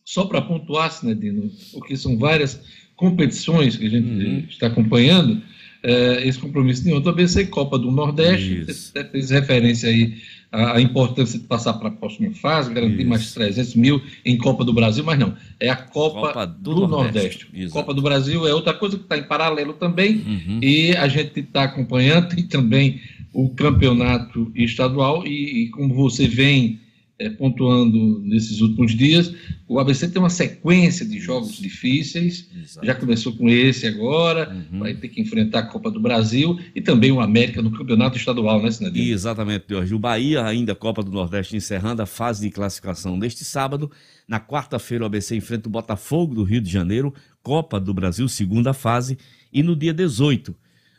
só 0.05 0.27
para 0.27 0.43
pontuar, 0.43 0.93
Sinedino, 0.93 1.51
porque 1.73 1.97
são 1.97 2.19
várias 2.19 2.61
competições 2.95 3.77
que 3.77 3.87
a 3.87 3.91
gente 3.91 4.07
uhum. 4.07 4.45
está 4.49 4.67
acompanhando, 4.67 5.43
é, 5.83 6.27
esse 6.27 6.39
compromisso 6.39 6.85
de 6.85 6.93
ontem, 6.93 7.09
ABC 7.09 7.47
Copa 7.47 7.79
do 7.79 7.91
Nordeste, 7.91 8.65
você 8.65 9.05
fez 9.05 9.31
referência 9.31 9.89
aí 9.89 10.15
à, 10.55 10.81
importância 10.81 11.39
de 11.39 11.45
passar 11.47 11.75
para 11.75 11.89
a 11.89 11.93
próxima 11.93 12.31
fase, 12.33 12.73
garantir 12.73 13.01
Isso. 13.01 13.09
mais 13.09 13.35
300 13.35 13.75
mil 13.75 14.01
em 14.25 14.39
Copa 14.39 14.65
do 14.65 14.73
Brasil, 14.73 15.03
mas 15.05 15.19
não, 15.19 15.35
é 15.59 15.69
a 15.69 15.77
Copa, 15.77 16.29
Copa 16.29 16.47
do, 16.47 16.75
do, 16.75 16.89
Nordeste. 16.89 17.47
Nordeste. 17.47 17.73
Copa 17.73 17.93
do 17.93 18.03
Brasil 18.03 18.47
é 18.47 18.55
outra 18.55 18.73
coisa 18.73 18.97
que 18.97 19.03
está 19.03 19.19
em 19.19 19.25
paralelo 19.25 19.73
também, 19.73 20.17
uhum. 20.17 20.61
e 20.63 20.97
a 20.97 21.09
gente 21.09 21.41
está 21.41 21.65
acompanhando 21.65 22.39
e 22.39 22.45
também 22.45 23.01
o 23.33 23.49
campeonato 23.49 24.53
estadual, 24.55 25.27
e, 25.27 25.65
e 25.65 25.69
como 25.71 25.93
você 25.93 26.29
vem 26.29 26.81
é, 27.19 27.31
pontuando 27.31 28.21
nesses 28.21 28.61
últimos 28.61 28.95
dias, 28.97 29.33
o 29.69 29.79
ABC 29.79 30.09
tem 30.09 30.21
uma 30.21 30.31
sequência 30.31 31.07
de 31.07 31.21
jogos 31.21 31.57
difíceis, 31.57 32.49
Exato. 32.55 32.85
já 32.85 32.95
começou 32.95 33.33
com 33.37 33.49
esse 33.49 33.87
agora, 33.87 34.51
uhum. 34.73 34.81
vai 34.81 34.95
ter 34.95 35.09
que 35.09 35.21
enfrentar 35.21 35.61
a 35.61 35.67
Copa 35.67 35.91
do 35.91 36.01
Brasil 36.01 36.59
e 36.75 36.81
também 36.81 37.13
o 37.13 37.21
América 37.21 37.63
no 37.63 37.71
Campeonato 37.71 38.17
Estadual, 38.17 38.61
né, 38.63 38.71
Sinadinho? 38.71 39.13
Exatamente, 39.13 39.65
Jorge. 39.69 39.95
O 39.95 39.99
Bahia, 39.99 40.45
ainda 40.45 40.75
Copa 40.75 41.03
do 41.03 41.13
Nordeste, 41.13 41.57
encerrando 41.57 42.03
a 42.03 42.07
fase 42.07 42.43
de 42.43 42.51
classificação 42.51 43.19
deste 43.19 43.45
sábado. 43.45 43.91
Na 44.27 44.41
quarta-feira, 44.41 45.05
o 45.05 45.07
ABC 45.07 45.37
enfrenta 45.37 45.69
o 45.69 45.73
Botafogo 45.73 46.35
do 46.35 46.43
Rio 46.43 46.61
de 46.61 46.71
Janeiro, 46.71 47.15
Copa 47.43 47.79
do 47.79 47.95
Brasil, 47.95 48.27
segunda 48.29 48.73
fase. 48.73 49.17
E 49.53 49.63
no 49.63 49.77
dia 49.77 49.95
18, 49.95 50.55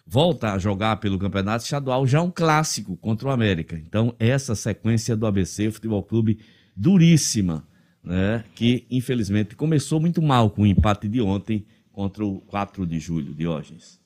volta 0.05 0.53
a 0.53 0.59
jogar 0.59 0.97
pelo 0.97 1.17
Campeonato 1.17 1.63
Estadual 1.63 2.05
já 2.05 2.21
um 2.21 2.29
clássico 2.29 2.95
contra 2.97 3.27
o 3.27 3.31
América. 3.31 3.75
Então, 3.75 4.13
essa 4.19 4.53
sequência 4.53 5.15
do 5.15 5.25
ABC 5.25 5.71
Futebol 5.71 6.03
Clube 6.03 6.39
duríssima, 6.75 7.65
né, 8.03 8.43
que 8.53 8.85
infelizmente 8.89 9.55
começou 9.55 9.99
muito 9.99 10.21
mal 10.21 10.49
com 10.49 10.61
o 10.61 10.67
empate 10.67 11.07
de 11.07 11.21
ontem 11.21 11.65
contra 11.91 12.23
o 12.23 12.39
4 12.41 12.85
de 12.85 12.99
julho, 12.99 13.33
Diógenes. 13.33 13.99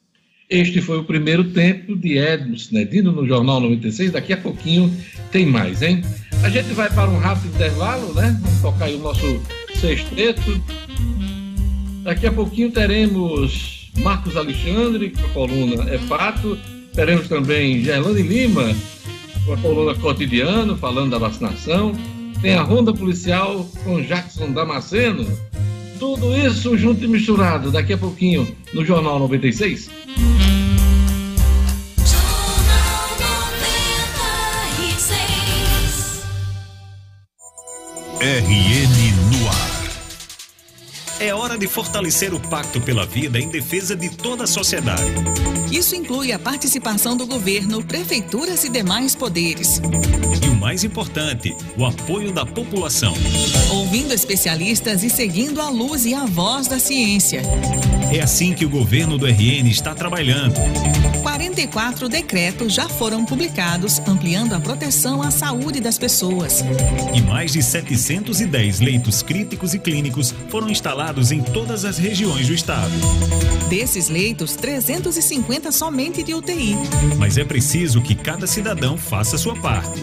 Este 0.50 0.82
foi 0.82 0.98
o 0.98 1.04
primeiro 1.04 1.52
tempo 1.52 1.96
de 1.96 2.18
Edmo 2.18 2.58
Sinedino 2.58 3.12
no 3.12 3.28
Jornal 3.28 3.60
96. 3.60 4.12
Daqui 4.12 4.34
a 4.34 4.38
pouquinho 4.38 4.92
tem 5.32 5.46
mais, 5.46 5.84
hein? 5.84 6.02
A 6.44 6.50
gente 6.50 6.70
vai 6.74 6.90
para 6.90 7.08
um 7.08 7.20
rápido 7.20 7.54
intervalo, 7.54 8.14
né? 8.16 8.36
Vamos 8.42 8.62
tocar 8.62 8.86
aí 8.86 8.96
o 8.96 9.00
nosso 9.00 9.40
sexteto. 9.80 10.60
Daqui 12.04 12.26
a 12.26 12.32
pouquinho 12.32 12.72
teremos 12.72 13.79
Marcos 14.00 14.35
Alexandre, 14.35 15.12
com 15.12 15.25
a 15.25 15.29
coluna 15.29 15.89
É 15.89 15.97
Fato. 15.97 16.58
Teremos 16.93 17.27
também 17.27 17.83
Gerlane 17.83 18.21
Lima, 18.21 18.75
com 19.45 19.54
a 19.54 19.58
coluna 19.58 19.95
Cotidiano, 19.95 20.77
falando 20.77 21.12
da 21.12 21.17
vacinação. 21.17 21.93
Tem 22.41 22.56
a 22.56 22.62
Ronda 22.62 22.93
Policial 22.93 23.69
com 23.83 24.02
Jackson 24.02 24.52
Damasceno. 24.52 25.27
Tudo 26.00 26.35
isso 26.35 26.77
junto 26.77 27.04
e 27.04 27.08
misturado 27.08 27.71
daqui 27.71 27.93
a 27.93 27.97
pouquinho 27.97 28.47
no 28.73 28.85
Jornal 28.85 29.19
96. 29.19 29.89
RN 38.21 39.31
no 39.31 39.37
ar. 39.37 39.38
É 41.20 41.34
hora 41.34 41.58
de 41.58 41.67
fortalecer 41.67 42.34
o 42.34 42.40
Pacto 42.40 42.80
pela 42.80 43.06
Vida 43.06 43.38
em 43.38 43.50
defesa 43.50 43.94
de 43.94 44.10
toda 44.10 44.46
a 44.46 44.48
sociedade. 44.48 45.04
Isso 45.70 45.94
inclui 45.94 46.32
a 46.32 46.40
participação 46.40 47.17
do 47.17 47.28
governo, 47.28 47.84
prefeituras 47.84 48.63
e 48.63 48.70
demais 48.70 49.15
poderes. 49.15 49.82
E 50.42 50.48
o 50.48 50.56
mais 50.56 50.86
importante, 50.86 51.54
o 51.78 51.86
apoio 51.86 52.32
da 52.32 52.46
população. 52.46 53.13
Ouvindo 53.70 54.13
especialistas 54.13 55.04
e 55.04 55.10
seguindo 55.10 55.60
a 55.62 55.70
luz 55.70 56.06
e 56.06 56.13
a 56.13 56.26
voz 56.26 56.70
da 56.70 56.80
ciência. 56.80 57.42
É 58.13 58.22
assim 58.22 58.54
que 58.54 58.65
o 58.65 58.70
governo 58.70 59.17
do 59.17 59.28
RN 59.28 59.67
está 59.70 59.94
trabalhando. 59.94 60.56
44 61.22 62.08
decretos 62.08 62.74
já 62.74 62.88
foram 62.88 63.26
publicados, 63.26 64.00
ampliando 64.08 64.54
a 64.54 64.60
proteção 64.60 65.22
à 65.22 65.30
saúde 65.30 65.80
das 65.80 65.98
pessoas. 65.98 66.63
E 67.13 67.22
mais 67.22 67.52
de 67.52 67.62
710 67.62 68.80
leitos 68.80 69.22
críticos 69.22 69.74
e 69.74 69.80
clínicos 69.80 70.34
foram 70.50 70.70
instalados 70.70 71.09
em 71.10 71.42
todas 71.42 71.86
as 71.86 71.98
regiões 71.98 72.48
do 72.48 72.54
estado. 72.54 72.92
Desses 73.68 74.10
leitos, 74.10 74.56
350 74.56 75.72
somente 75.72 76.22
de 76.22 76.36
UTI. 76.36 76.76
Mas 77.18 77.36
é 77.36 77.44
preciso 77.44 78.00
que 78.00 78.14
cada 78.14 78.46
cidadão 78.46 78.96
faça 78.96 79.36
sua 79.36 79.56
parte. 79.56 80.02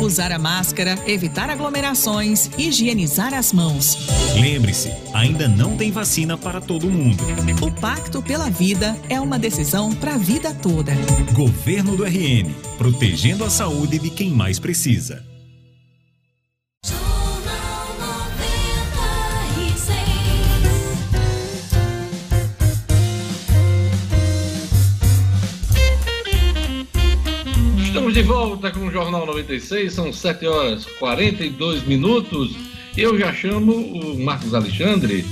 Usar 0.00 0.30
a 0.30 0.38
máscara, 0.38 0.96
evitar 1.04 1.50
aglomerações, 1.50 2.48
higienizar 2.56 3.34
as 3.34 3.52
mãos. 3.52 3.98
Lembre-se, 4.40 4.92
ainda 5.12 5.48
não 5.48 5.76
tem 5.76 5.90
vacina 5.90 6.38
para 6.38 6.60
todo 6.60 6.88
mundo. 6.88 7.24
O 7.60 7.70
Pacto 7.70 8.22
pela 8.22 8.48
Vida 8.48 8.96
é 9.08 9.20
uma 9.20 9.38
decisão 9.38 9.92
para 9.92 10.14
a 10.14 10.18
vida 10.18 10.54
toda. 10.54 10.92
Governo 11.32 11.96
do 11.96 12.04
RN, 12.04 12.54
protegendo 12.78 13.44
a 13.44 13.50
saúde 13.50 13.98
de 13.98 14.10
quem 14.10 14.30
mais 14.30 14.60
precisa. 14.60 15.35
De 28.16 28.22
volta 28.22 28.70
com 28.70 28.86
o 28.86 28.90
Jornal 28.90 29.26
96, 29.26 29.92
são 29.92 30.10
7 30.10 30.46
horas 30.46 30.86
42 30.98 31.86
minutos. 31.86 32.56
Eu 32.96 33.18
já 33.18 33.30
chamo 33.30 33.74
o 33.74 34.18
Marcos 34.18 34.54
Alexandre, 34.54 35.22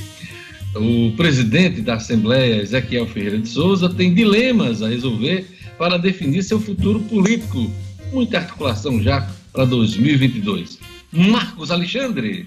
o 0.76 1.10
presidente 1.16 1.80
da 1.80 1.94
Assembleia, 1.94 2.60
Ezequiel 2.60 3.06
Ferreira 3.06 3.38
de 3.38 3.48
Souza, 3.48 3.88
tem 3.88 4.12
dilemas 4.12 4.82
a 4.82 4.88
resolver 4.88 5.46
para 5.78 5.96
definir 5.96 6.42
seu 6.42 6.60
futuro 6.60 7.00
político. 7.00 7.70
Muita 8.12 8.40
articulação 8.40 9.02
já 9.02 9.30
para 9.50 9.64
2022. 9.64 10.78
Marcos 11.10 11.70
Alexandre. 11.70 12.46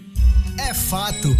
É 0.59 0.71
fato 0.71 1.35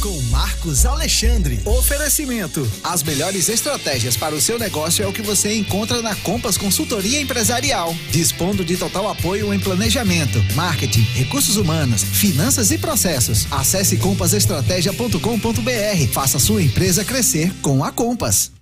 com 0.00 0.20
Marcos 0.30 0.86
Alexandre. 0.86 1.60
Oferecimento: 1.64 2.66
as 2.82 3.02
melhores 3.02 3.48
estratégias 3.48 4.16
para 4.16 4.34
o 4.34 4.40
seu 4.40 4.58
negócio 4.58 5.04
é 5.04 5.06
o 5.06 5.12
que 5.12 5.22
você 5.22 5.54
encontra 5.54 6.00
na 6.00 6.14
Compass 6.16 6.56
Consultoria 6.56 7.20
Empresarial, 7.20 7.94
dispondo 8.10 8.64
de 8.64 8.76
total 8.76 9.10
apoio 9.10 9.52
em 9.52 9.60
planejamento, 9.60 10.38
marketing, 10.56 11.02
recursos 11.14 11.56
humanos, 11.56 12.02
finanças 12.02 12.70
e 12.70 12.78
processos. 12.78 13.46
Acesse 13.52 13.98
compassestratégia.com.br. 13.98 16.12
Faça 16.12 16.38
sua 16.38 16.62
empresa 16.62 17.04
crescer 17.04 17.52
com 17.60 17.84
a 17.84 17.92
Compass. 17.92 18.52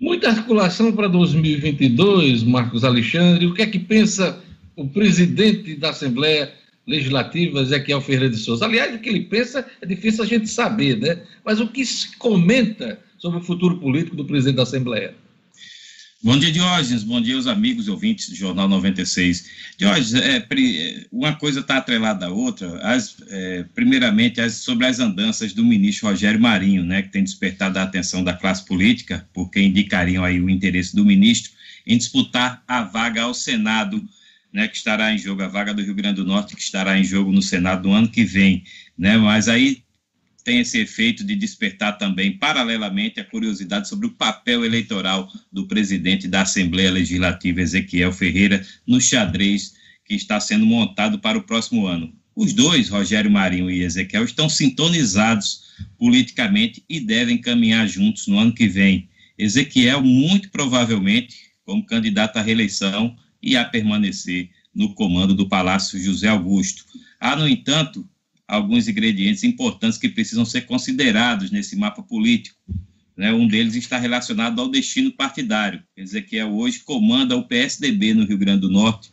Muita 0.00 0.28
articulação 0.28 0.92
para 0.92 1.08
2022, 1.08 2.44
Marcos 2.44 2.84
Alexandre. 2.84 3.46
O 3.46 3.54
que 3.54 3.62
é 3.62 3.66
que 3.66 3.78
pensa 3.78 4.38
o 4.76 4.86
presidente 4.86 5.74
da 5.74 5.90
Assembleia 5.90 6.52
Legislativa, 6.86 7.60
Ezequiel 7.60 8.00
Ferreira 8.00 8.30
de 8.30 8.36
Souza. 8.36 8.64
Aliás, 8.64 8.94
o 8.94 8.98
que 8.98 9.08
ele 9.08 9.22
pensa 9.22 9.66
é 9.80 9.86
difícil 9.86 10.22
a 10.22 10.26
gente 10.26 10.48
saber, 10.48 10.96
né? 10.98 11.20
Mas 11.44 11.60
o 11.60 11.66
que 11.66 11.84
se 11.84 12.16
comenta 12.16 13.00
sobre 13.18 13.38
o 13.38 13.42
futuro 13.42 13.78
político 13.78 14.14
do 14.14 14.24
presidente 14.24 14.56
da 14.56 14.62
Assembleia? 14.62 15.14
Bom 16.22 16.38
dia, 16.38 16.50
Diógenes. 16.50 17.02
Bom 17.02 17.20
dia, 17.20 17.36
os 17.36 17.46
amigos 17.46 17.86
e 17.86 17.90
ouvintes 17.90 18.28
do 18.30 18.34
Jornal 18.34 18.68
96. 18.68 19.48
Diógenes, 19.76 20.14
é, 20.14 20.46
uma 21.12 21.34
coisa 21.34 21.60
está 21.60 21.76
atrelada 21.76 22.26
à 22.26 22.30
outra. 22.30 22.78
As, 22.80 23.16
é, 23.28 23.64
primeiramente, 23.74 24.40
as, 24.40 24.54
sobre 24.54 24.86
as 24.86 24.98
andanças 24.98 25.52
do 25.52 25.64
ministro 25.64 26.08
Rogério 26.08 26.40
Marinho, 26.40 26.82
né, 26.82 27.02
que 27.02 27.10
tem 27.10 27.22
despertado 27.22 27.78
a 27.78 27.82
atenção 27.82 28.24
da 28.24 28.32
classe 28.32 28.64
política, 28.64 29.28
porque 29.32 29.60
indicariam 29.60 30.24
aí 30.24 30.40
o 30.40 30.48
interesse 30.48 30.96
do 30.96 31.04
ministro 31.04 31.52
em 31.86 31.98
disputar 31.98 32.62
a 32.66 32.82
vaga 32.82 33.22
ao 33.22 33.34
Senado 33.34 34.02
né, 34.56 34.66
que 34.66 34.76
estará 34.78 35.12
em 35.12 35.18
jogo, 35.18 35.42
a 35.42 35.48
vaga 35.48 35.74
do 35.74 35.82
Rio 35.82 35.94
Grande 35.94 36.16
do 36.16 36.24
Norte, 36.24 36.56
que 36.56 36.62
estará 36.62 36.98
em 36.98 37.04
jogo 37.04 37.30
no 37.30 37.42
Senado 37.42 37.86
no 37.86 37.94
ano 37.94 38.08
que 38.08 38.24
vem, 38.24 38.64
né, 38.96 39.18
mas 39.18 39.48
aí 39.48 39.82
tem 40.42 40.60
esse 40.60 40.78
efeito 40.78 41.22
de 41.22 41.36
despertar 41.36 41.98
também, 41.98 42.38
paralelamente, 42.38 43.20
a 43.20 43.24
curiosidade 43.24 43.86
sobre 43.86 44.06
o 44.06 44.12
papel 44.12 44.64
eleitoral 44.64 45.30
do 45.52 45.66
presidente 45.66 46.26
da 46.26 46.40
Assembleia 46.40 46.90
Legislativa, 46.90 47.60
Ezequiel 47.60 48.10
Ferreira, 48.10 48.64
no 48.86 48.98
xadrez 48.98 49.74
que 50.06 50.14
está 50.14 50.40
sendo 50.40 50.64
montado 50.64 51.18
para 51.18 51.36
o 51.36 51.42
próximo 51.42 51.86
ano. 51.86 52.10
Os 52.34 52.54
dois, 52.54 52.88
Rogério 52.88 53.30
Marinho 53.30 53.70
e 53.70 53.82
Ezequiel, 53.82 54.24
estão 54.24 54.48
sintonizados 54.48 55.64
politicamente 55.98 56.82
e 56.88 56.98
devem 56.98 57.36
caminhar 57.36 57.86
juntos 57.86 58.26
no 58.26 58.38
ano 58.38 58.54
que 58.54 58.66
vem. 58.66 59.06
Ezequiel, 59.36 60.00
muito 60.00 60.48
provavelmente, 60.48 61.36
como 61.62 61.84
candidato 61.84 62.38
à 62.38 62.40
reeleição, 62.40 63.14
e 63.46 63.56
a 63.56 63.64
permanecer 63.64 64.50
no 64.74 64.92
comando 64.92 65.32
do 65.32 65.48
Palácio 65.48 66.00
José 66.00 66.26
Augusto. 66.26 66.84
Há, 67.20 67.36
no 67.36 67.48
entanto, 67.48 68.04
alguns 68.46 68.88
ingredientes 68.88 69.44
importantes 69.44 69.96
que 69.96 70.08
precisam 70.08 70.44
ser 70.44 70.62
considerados 70.62 71.52
nesse 71.52 71.76
mapa 71.76 72.02
político. 72.02 72.58
Né? 73.16 73.32
Um 73.32 73.46
deles 73.46 73.76
está 73.76 73.98
relacionado 73.98 74.60
ao 74.60 74.68
destino 74.68 75.12
partidário. 75.12 75.80
Ezequiel 75.96 76.52
hoje 76.56 76.80
comanda 76.80 77.36
o 77.36 77.44
PSDB 77.44 78.14
no 78.14 78.26
Rio 78.26 78.36
Grande 78.36 78.62
do 78.62 78.70
Norte, 78.70 79.12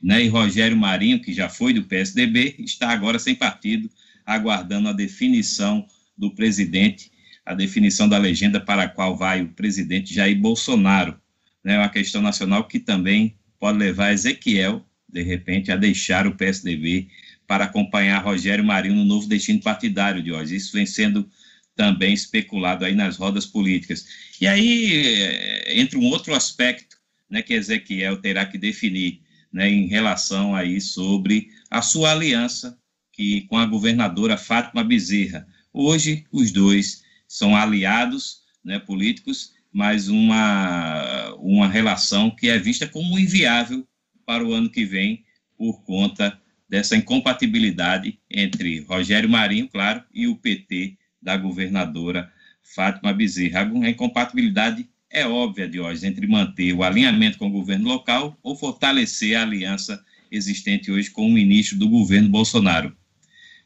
né? 0.00 0.24
e 0.24 0.28
Rogério 0.28 0.76
Marinho, 0.76 1.20
que 1.20 1.32
já 1.32 1.48
foi 1.48 1.72
do 1.72 1.82
PSDB, 1.82 2.54
está 2.60 2.90
agora 2.90 3.18
sem 3.18 3.34
partido, 3.34 3.90
aguardando 4.24 4.88
a 4.88 4.92
definição 4.92 5.84
do 6.16 6.30
presidente, 6.30 7.10
a 7.44 7.52
definição 7.52 8.08
da 8.08 8.16
legenda 8.16 8.60
para 8.60 8.84
a 8.84 8.88
qual 8.88 9.16
vai 9.16 9.42
o 9.42 9.48
presidente 9.48 10.14
Jair 10.14 10.38
Bolsonaro. 10.38 11.20
É 11.64 11.70
né? 11.70 11.78
uma 11.78 11.88
questão 11.88 12.22
nacional 12.22 12.68
que 12.68 12.78
também 12.78 13.36
pode 13.62 13.78
levar 13.78 14.12
Ezequiel, 14.12 14.84
de 15.08 15.22
repente, 15.22 15.70
a 15.70 15.76
deixar 15.76 16.26
o 16.26 16.34
PSDB 16.34 17.06
para 17.46 17.66
acompanhar 17.66 18.18
Rogério 18.18 18.64
Marinho 18.64 18.96
no 18.96 19.04
novo 19.04 19.28
destino 19.28 19.60
partidário 19.60 20.20
de 20.20 20.32
hoje. 20.32 20.56
Isso 20.56 20.72
vem 20.72 20.84
sendo 20.84 21.30
também 21.76 22.12
especulado 22.12 22.84
aí 22.84 22.92
nas 22.92 23.16
rodas 23.16 23.46
políticas. 23.46 24.04
E 24.40 24.48
aí 24.48 24.92
eh, 24.92 25.80
entra 25.80 25.96
um 25.96 26.06
outro 26.06 26.34
aspecto 26.34 26.96
né, 27.30 27.40
que 27.40 27.54
Ezequiel 27.54 28.16
terá 28.16 28.44
que 28.44 28.58
definir 28.58 29.20
né, 29.52 29.70
em 29.70 29.86
relação 29.86 30.56
aí 30.56 30.80
sobre 30.80 31.48
a 31.70 31.80
sua 31.80 32.10
aliança 32.10 32.76
que, 33.12 33.42
com 33.42 33.56
a 33.56 33.64
governadora 33.64 34.36
Fátima 34.36 34.82
Bezerra. 34.82 35.46
Hoje, 35.72 36.26
os 36.32 36.50
dois 36.50 37.04
são 37.28 37.54
aliados 37.54 38.38
né, 38.64 38.80
políticos 38.80 39.52
mas 39.72 40.08
uma, 40.08 41.34
uma 41.36 41.66
relação 41.66 42.30
que 42.30 42.48
é 42.48 42.58
vista 42.58 42.86
como 42.86 43.18
inviável 43.18 43.86
para 44.26 44.44
o 44.44 44.52
ano 44.52 44.68
que 44.68 44.84
vem 44.84 45.24
por 45.56 45.82
conta 45.82 46.38
dessa 46.68 46.96
incompatibilidade 46.96 48.18
entre 48.30 48.80
Rogério 48.80 49.28
Marinho, 49.28 49.68
claro, 49.68 50.02
e 50.12 50.26
o 50.26 50.36
PT 50.36 50.96
da 51.20 51.36
governadora 51.36 52.30
Fátima 52.62 53.12
Bezerra. 53.12 53.60
A 53.60 53.90
incompatibilidade 53.90 54.88
é 55.10 55.26
óbvia, 55.26 55.68
Diógenes, 55.68 56.04
entre 56.04 56.26
manter 56.26 56.72
o 56.72 56.82
alinhamento 56.82 57.38
com 57.38 57.46
o 57.46 57.52
governo 57.52 57.88
local 57.88 58.38
ou 58.42 58.56
fortalecer 58.56 59.36
a 59.36 59.42
aliança 59.42 60.02
existente 60.30 60.90
hoje 60.90 61.10
com 61.10 61.26
o 61.26 61.32
ministro 61.32 61.78
do 61.78 61.88
governo 61.88 62.30
Bolsonaro. 62.30 62.96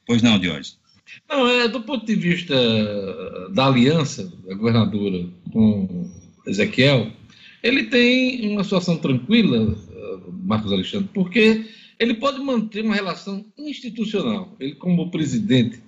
Pois 0.04 0.22
não, 0.22 0.38
Diógenes? 0.38 0.78
Não, 1.28 1.48
é 1.48 1.68
do 1.68 1.80
ponto 1.80 2.04
de 2.04 2.14
vista 2.14 2.54
da 3.50 3.66
aliança 3.66 4.32
da 4.46 4.54
governadora 4.54 5.26
com 5.52 6.10
Ezequiel, 6.46 7.10
ele 7.62 7.84
tem 7.84 8.48
uma 8.52 8.64
situação 8.64 8.96
tranquila, 8.96 9.76
Marcos 10.44 10.72
Alexandre, 10.72 11.08
porque 11.12 11.66
ele 11.98 12.14
pode 12.14 12.38
manter 12.38 12.84
uma 12.84 12.94
relação 12.94 13.44
institucional. 13.58 14.54
Ele, 14.60 14.74
como 14.74 15.10
presidente 15.10 15.80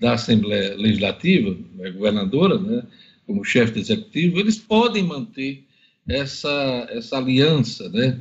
da 0.00 0.14
Assembleia 0.14 0.74
Legislativa, 0.76 1.56
é 1.80 1.90
governadora, 1.90 2.58
né, 2.58 2.82
como 3.26 3.44
chefe 3.44 3.74
do 3.74 3.78
executivo, 3.78 4.40
eles 4.40 4.58
podem 4.58 5.02
manter 5.02 5.62
essa, 6.08 6.88
essa 6.90 7.18
aliança 7.18 7.88
né, 7.90 8.20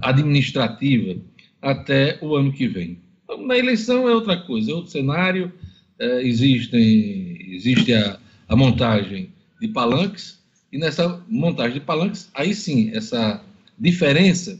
administrativa 0.00 1.20
até 1.60 2.18
o 2.22 2.34
ano 2.36 2.52
que 2.52 2.68
vem. 2.68 2.98
Então, 3.24 3.46
na 3.46 3.58
eleição 3.58 4.08
é 4.08 4.14
outra 4.14 4.36
coisa, 4.36 4.70
é 4.70 4.74
outro 4.74 4.90
cenário 4.90 5.52
é, 5.98 6.22
existem, 6.22 7.54
existe 7.54 7.92
a, 7.94 8.18
a 8.48 8.56
montagem 8.56 9.30
de 9.60 9.68
palanques, 9.68 10.38
e 10.72 10.78
nessa 10.78 11.22
montagem 11.28 11.74
de 11.74 11.84
palanques, 11.84 12.30
aí 12.34 12.54
sim, 12.54 12.90
essa 12.94 13.42
diferença 13.78 14.58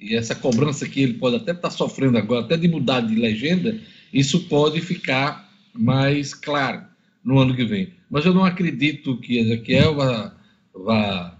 e 0.00 0.16
essa 0.16 0.34
cobrança 0.34 0.88
que 0.88 1.02
ele 1.02 1.14
pode 1.14 1.36
até 1.36 1.52
estar 1.52 1.68
tá 1.68 1.70
sofrendo 1.70 2.16
agora, 2.16 2.44
até 2.44 2.56
de 2.56 2.66
mudar 2.66 3.00
de 3.00 3.14
legenda, 3.14 3.78
isso 4.12 4.48
pode 4.48 4.80
ficar 4.80 5.48
mais 5.74 6.34
claro. 6.34 6.84
no 7.22 7.38
ano 7.38 7.54
que 7.54 7.64
vem. 7.64 7.92
Mas 8.10 8.24
eu 8.24 8.32
não 8.32 8.44
acredito 8.44 9.18
que 9.18 9.38
Ezequiel 9.38 9.94
vá, 9.94 10.34
vá 10.74 11.38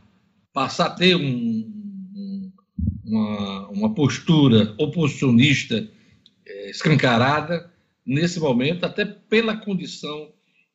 passar 0.52 0.86
a 0.86 0.90
ter 0.90 1.16
um, 1.16 2.52
uma, 3.04 3.68
uma 3.68 3.94
postura 3.94 4.74
oposicionista 4.78 5.88
é, 6.46 6.70
escancarada 6.70 7.69
nesse 8.04 8.40
momento, 8.40 8.84
até 8.84 9.04
pela 9.04 9.56
condição 9.56 10.28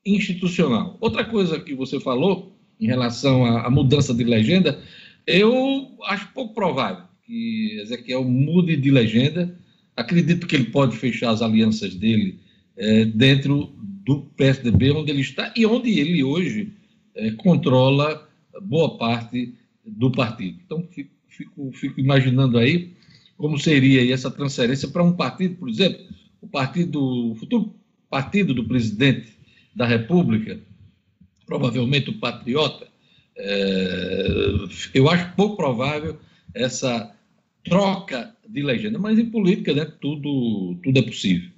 institucional. 0.05 0.97
Outra 1.01 1.25
coisa 1.25 1.59
que 1.59 1.73
você 1.73 1.99
falou 1.99 2.55
em 2.79 2.87
relação 2.87 3.45
à, 3.45 3.69
mudança 3.69 4.13
de 4.13 4.23
legenda, 4.23 4.81
eu 5.25 5.97
acho 6.05 6.31
pouco 6.33 6.53
provável 6.53 7.05
que 7.23 7.79
Ezequiel 7.81 8.23
mude 8.23 8.77
de 8.77 8.91
legenda. 8.91 9.57
Acredito 9.95 10.45
que 10.45 10.55
ele 10.55 10.65
pode 10.65 10.95
fechar 10.95 11.31
as 11.31 11.41
alianças 11.41 11.95
dele 11.95 12.39
é, 12.77 13.05
dentro 13.05 13.73
do 14.05 14.21
PSDB, 14.37 14.91
onde 14.91 15.11
ele 15.11 15.21
está 15.21 15.51
e 15.55 15.65
onde 15.65 15.99
ele 15.99 16.23
hoje 16.23 16.73
é, 17.15 17.31
controla 17.31 18.27
boa 18.61 18.97
parte 18.97 19.53
do 19.85 20.11
partido. 20.11 20.59
Então, 20.63 20.87
fico, 20.91 21.11
fico, 21.27 21.71
fico 21.73 21.99
imaginando 21.99 22.57
aí 22.57 22.93
como 23.37 23.57
seria 23.57 24.13
essa 24.13 24.31
transferência 24.31 24.87
para 24.87 25.03
um 25.03 25.13
partido, 25.13 25.55
por 25.55 25.67
exemplo, 25.67 26.05
o 26.45 26.47
partido, 26.47 27.31
o 27.31 27.35
futuro 27.35 27.75
partido 28.09 28.53
do 28.53 28.63
presidente 28.63 29.33
da 29.75 29.85
República, 29.85 30.59
provavelmente 31.45 32.09
o 32.09 32.19
Patriota, 32.19 32.87
é, 33.37 34.27
eu 34.93 35.09
acho 35.09 35.35
pouco 35.35 35.57
provável 35.57 36.17
essa 36.53 37.13
troca 37.63 38.33
de 38.47 38.61
legenda, 38.61 38.97
mas 38.97 39.19
em 39.19 39.25
política, 39.25 39.73
né, 39.73 39.85
tudo, 39.99 40.77
tudo 40.83 40.99
é 40.99 41.01
possível. 41.01 41.49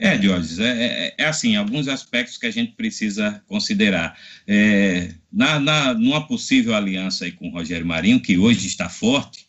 É, 0.00 0.16
Diógenes, 0.16 0.60
é, 0.60 0.84
é, 0.84 1.14
é, 1.18 1.24
assim, 1.24 1.56
alguns 1.56 1.88
aspectos 1.88 2.36
que 2.36 2.46
a 2.46 2.50
gente 2.50 2.72
precisa 2.72 3.42
considerar. 3.48 4.16
É, 4.46 5.12
na, 5.32 5.58
na, 5.58 5.94
numa 5.94 6.24
possível 6.26 6.74
aliança 6.74 7.24
aí 7.24 7.32
com 7.32 7.48
o 7.48 7.52
Rogério 7.52 7.86
Marinho, 7.86 8.20
que 8.20 8.38
hoje 8.38 8.66
está 8.66 8.88
forte, 8.88 9.47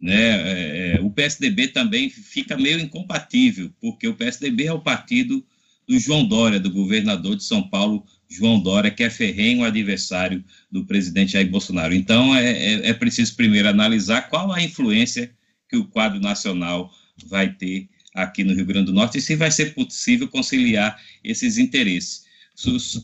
né, 0.00 0.94
é, 0.94 0.96
é 0.96 1.00
o 1.00 1.10
PSDB 1.10 1.68
também 1.68 2.08
fica 2.08 2.56
meio 2.56 2.78
incompatível, 2.78 3.70
porque 3.80 4.06
o 4.06 4.14
PSDB 4.14 4.66
é 4.66 4.72
o 4.72 4.80
partido 4.80 5.44
do 5.88 5.98
João 5.98 6.26
Dória, 6.26 6.60
do 6.60 6.70
governador 6.70 7.34
de 7.34 7.42
São 7.42 7.62
Paulo, 7.62 8.04
João 8.28 8.60
Dória, 8.60 8.90
que 8.90 9.02
é 9.02 9.08
ferrenho 9.08 9.64
adversário 9.64 10.44
do 10.70 10.84
presidente 10.84 11.32
Jair 11.32 11.50
Bolsonaro. 11.50 11.94
Então, 11.94 12.36
é, 12.36 12.50
é, 12.50 12.88
é 12.90 12.92
preciso 12.92 13.34
primeiro 13.34 13.68
analisar 13.68 14.28
qual 14.28 14.52
a 14.52 14.62
influência 14.62 15.32
que 15.68 15.76
o 15.76 15.86
quadro 15.86 16.20
nacional 16.20 16.92
vai 17.26 17.52
ter 17.52 17.88
aqui 18.14 18.44
no 18.44 18.54
Rio 18.54 18.66
Grande 18.66 18.86
do 18.86 18.92
Norte 18.92 19.18
e 19.18 19.22
se 19.22 19.34
vai 19.34 19.50
ser 19.50 19.74
possível 19.74 20.28
conciliar 20.28 21.00
esses 21.24 21.56
interesses. 21.56 22.26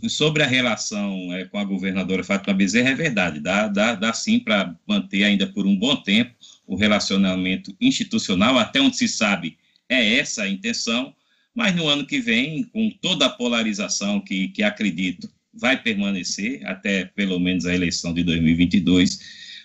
Sobre 0.09 0.43
a 0.43 0.47
relação 0.47 1.33
é, 1.33 1.45
com 1.45 1.59
a 1.59 1.65
governadora 1.65 2.25
Fátima 2.25 2.55
Bezerra, 2.55 2.91
é 2.91 2.95
verdade, 2.95 3.39
dá, 3.39 3.69
dá, 3.69 3.95
dá 3.95 4.13
sim 4.13 4.41
para 4.41 4.77
manter 4.87 5.23
ainda 5.23 5.47
por 5.47 5.65
um 5.65 5.77
bom 5.77 5.97
tempo 5.97 6.35
o 6.67 6.77
relacionamento 6.77 7.75
institucional, 7.81 8.59
até 8.59 8.81
onde 8.81 8.97
se 8.97 9.09
sabe 9.09 9.57
é 9.89 10.17
essa 10.17 10.43
a 10.43 10.49
intenção, 10.49 11.15
mas 11.55 11.75
no 11.75 11.87
ano 11.87 12.07
que 12.07 12.21
vem, 12.21 12.65
com 12.65 12.91
toda 13.01 13.27
a 13.27 13.31
polarização 13.31 14.21
que, 14.21 14.49
que 14.49 14.63
acredito 14.63 15.31
vai 15.53 15.81
permanecer 15.81 16.67
até 16.67 17.05
pelo 17.05 17.39
menos 17.39 17.65
a 17.65 17.75
eleição 17.75 18.13
de 18.13 18.25
2022, 18.25 19.21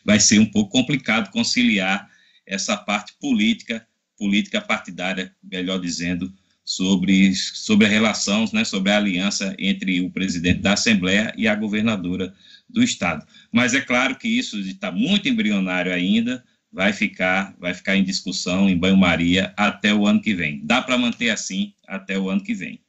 vai 0.06 0.20
ser 0.20 0.40
um 0.40 0.46
pouco 0.46 0.72
complicado 0.72 1.32
conciliar 1.32 2.10
essa 2.46 2.78
parte 2.78 3.14
política, 3.20 3.86
política 4.18 4.62
partidária, 4.62 5.34
melhor 5.44 5.80
dizendo, 5.80 6.32
sobre, 6.64 7.34
sobre 7.34 7.88
a 7.88 7.90
relação, 7.90 8.48
né, 8.54 8.64
sobre 8.64 8.92
a 8.92 8.98
aliança 8.98 9.56
entre 9.58 10.02
o 10.02 10.12
presidente 10.12 10.60
da 10.60 10.74
Assembleia 10.74 11.34
e 11.36 11.48
a 11.48 11.56
governadora 11.56 12.32
do 12.70 12.84
Estado. 12.84 13.26
Mas 13.52 13.74
é 13.74 13.82
claro 13.82 14.16
que 14.16 14.28
isso 14.28 14.60
está 14.60 14.92
muito 14.92 15.28
embrionário 15.28 15.92
ainda, 15.92 16.44
vai 16.72 16.94
ficar, 16.94 17.56
vai 17.60 17.74
ficar 17.74 17.96
em 17.96 18.04
discussão, 18.04 18.70
em 18.70 18.78
banho-maria, 18.78 19.54
até 19.58 19.94
o 19.94 20.06
ano 20.06 20.22
que 20.22 20.34
vem. 20.34 20.62
Dá 20.64 20.82
para 20.82 20.98
manter 20.98 21.30
assim 21.30 21.74
até 21.88 22.18
o 22.18 22.30
ano 22.30 22.42
que 22.44 22.54
vem. 22.54 22.80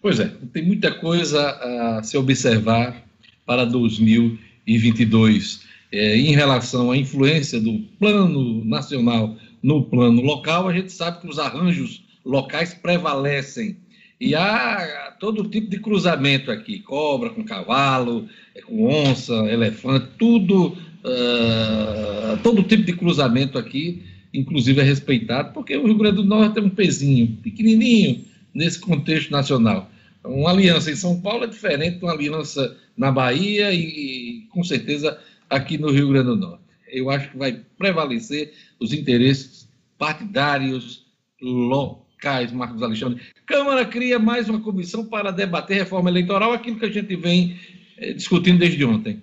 Pois 0.00 0.18
é, 0.20 0.32
tem 0.52 0.64
muita 0.64 0.92
coisa 0.92 1.50
a 1.50 2.02
se 2.02 2.16
observar 2.16 3.04
para 3.44 3.64
2022 3.64 5.60
é, 5.92 6.16
em 6.16 6.34
relação 6.34 6.90
à 6.90 6.96
influência 6.96 7.60
do 7.60 7.80
plano 7.98 8.64
nacional 8.64 9.36
no 9.62 9.84
plano 9.84 10.22
local. 10.22 10.68
A 10.68 10.72
gente 10.72 10.92
sabe 10.92 11.20
que 11.20 11.28
os 11.28 11.38
arranjos 11.38 12.04
locais 12.24 12.72
prevalecem 12.74 13.76
e 14.20 14.34
há 14.34 15.16
todo 15.18 15.48
tipo 15.48 15.68
de 15.68 15.80
cruzamento 15.80 16.50
aqui: 16.50 16.78
cobra 16.80 17.30
com 17.30 17.44
cavalo, 17.44 18.28
é, 18.54 18.60
com 18.62 18.84
onça, 18.84 19.34
elefante, 19.50 20.08
tudo 20.18 20.76
Uh, 21.04 22.36
todo 22.42 22.62
tipo 22.62 22.82
de 22.82 22.92
cruzamento 22.92 23.58
aqui, 23.58 24.02
inclusive 24.32 24.80
é 24.80 24.84
respeitado, 24.84 25.52
porque 25.52 25.76
o 25.76 25.86
Rio 25.86 25.96
Grande 25.96 26.16
do 26.16 26.24
Norte 26.24 26.58
é 26.58 26.62
um 26.62 26.70
pezinho, 26.70 27.38
pequenininho, 27.42 28.24
nesse 28.54 28.78
contexto 28.78 29.30
nacional. 29.30 29.90
Então, 30.18 30.32
uma 30.32 30.50
aliança 30.50 30.90
em 30.90 30.96
São 30.96 31.20
Paulo 31.20 31.44
é 31.44 31.46
diferente 31.46 31.98
de 31.98 32.04
uma 32.04 32.12
aliança 32.12 32.76
na 32.96 33.10
Bahia 33.10 33.72
e, 33.72 33.80
e, 33.80 34.40
com 34.50 34.62
certeza, 34.62 35.18
aqui 35.48 35.78
no 35.78 35.90
Rio 35.90 36.08
Grande 36.08 36.26
do 36.26 36.36
Norte. 36.36 36.62
Eu 36.88 37.08
acho 37.08 37.30
que 37.30 37.38
vai 37.38 37.60
prevalecer 37.78 38.52
os 38.78 38.92
interesses 38.92 39.68
partidários 39.98 41.06
locais, 41.40 42.52
Marcos 42.52 42.82
Alexandre. 42.82 43.22
Câmara 43.46 43.84
cria 43.86 44.18
mais 44.18 44.48
uma 44.48 44.60
comissão 44.60 45.06
para 45.06 45.30
debater 45.30 45.78
reforma 45.78 46.10
eleitoral, 46.10 46.52
aquilo 46.52 46.78
que 46.78 46.86
a 46.86 46.90
gente 46.90 47.16
vem 47.16 47.56
eh, 47.96 48.12
discutindo 48.12 48.58
desde 48.58 48.84
ontem. 48.84 49.22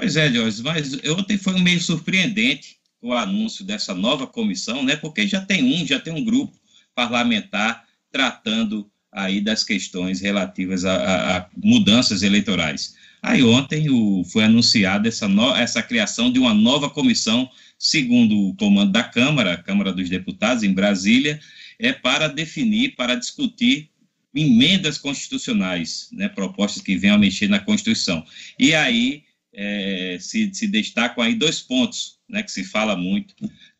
Pois 0.00 0.16
é, 0.16 0.32
Jorge, 0.32 0.62
mas 0.62 0.94
ontem 1.10 1.36
foi 1.36 1.60
meio 1.60 1.78
surpreendente 1.78 2.78
o 3.02 3.12
anúncio 3.12 3.62
dessa 3.62 3.92
nova 3.92 4.26
comissão, 4.26 4.82
né? 4.82 4.96
Porque 4.96 5.26
já 5.26 5.42
tem 5.42 5.62
um, 5.62 5.86
já 5.86 6.00
tem 6.00 6.10
um 6.10 6.24
grupo 6.24 6.58
parlamentar 6.94 7.84
tratando 8.10 8.90
aí 9.12 9.42
das 9.42 9.62
questões 9.62 10.22
relativas 10.22 10.86
a, 10.86 10.94
a, 10.94 11.36
a 11.36 11.46
mudanças 11.54 12.22
eleitorais. 12.22 12.94
Aí 13.20 13.42
ontem 13.42 13.90
o, 13.90 14.24
foi 14.24 14.44
anunciada 14.44 15.06
essa, 15.06 15.28
essa 15.58 15.82
criação 15.82 16.32
de 16.32 16.38
uma 16.38 16.54
nova 16.54 16.88
comissão, 16.88 17.50
segundo 17.78 18.34
o 18.48 18.56
comando 18.56 18.92
da 18.92 19.02
Câmara, 19.02 19.52
a 19.52 19.62
Câmara 19.62 19.92
dos 19.92 20.08
Deputados 20.08 20.62
em 20.62 20.72
Brasília, 20.72 21.38
é 21.78 21.92
para 21.92 22.26
definir, 22.26 22.96
para 22.96 23.16
discutir 23.16 23.90
emendas 24.34 24.96
constitucionais, 24.96 26.08
né, 26.10 26.26
propostas 26.26 26.80
que 26.80 26.96
venham 26.96 27.16
a 27.16 27.18
mexer 27.18 27.48
na 27.48 27.58
Constituição. 27.58 28.24
E 28.58 28.74
aí 28.74 29.24
é, 29.52 30.16
se, 30.20 30.50
se 30.54 30.66
destacam 30.66 31.22
aí 31.22 31.34
dois 31.34 31.60
pontos, 31.60 32.18
né, 32.28 32.42
que 32.42 32.52
se 32.52 32.64
fala 32.64 32.96
muito, 32.96 33.34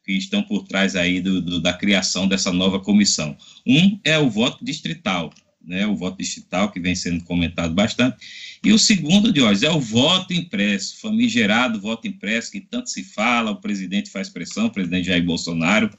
que 0.04 0.12
estão 0.12 0.42
por 0.42 0.66
trás 0.66 0.96
aí 0.96 1.20
do, 1.20 1.40
do, 1.40 1.60
da 1.60 1.72
criação 1.72 2.26
dessa 2.26 2.52
nova 2.52 2.80
comissão. 2.80 3.36
Um 3.66 3.98
é 4.04 4.18
o 4.18 4.28
voto 4.28 4.64
distrital, 4.64 5.32
né, 5.62 5.86
o 5.86 5.94
voto 5.94 6.18
distrital 6.18 6.70
que 6.72 6.80
vem 6.80 6.94
sendo 6.94 7.22
comentado 7.24 7.72
bastante, 7.74 8.16
e 8.64 8.72
o 8.72 8.78
segundo, 8.78 9.32
Diógenes, 9.32 9.62
é 9.62 9.70
o 9.70 9.80
voto 9.80 10.32
impresso, 10.34 11.00
famigerado 11.00 11.80
voto 11.80 12.06
impresso, 12.06 12.50
que 12.50 12.60
tanto 12.60 12.90
se 12.90 13.02
fala, 13.02 13.52
o 13.52 13.60
presidente 13.60 14.10
faz 14.10 14.28
pressão, 14.28 14.66
o 14.66 14.70
presidente 14.70 15.06
Jair 15.06 15.24
Bolsonaro, 15.24 15.90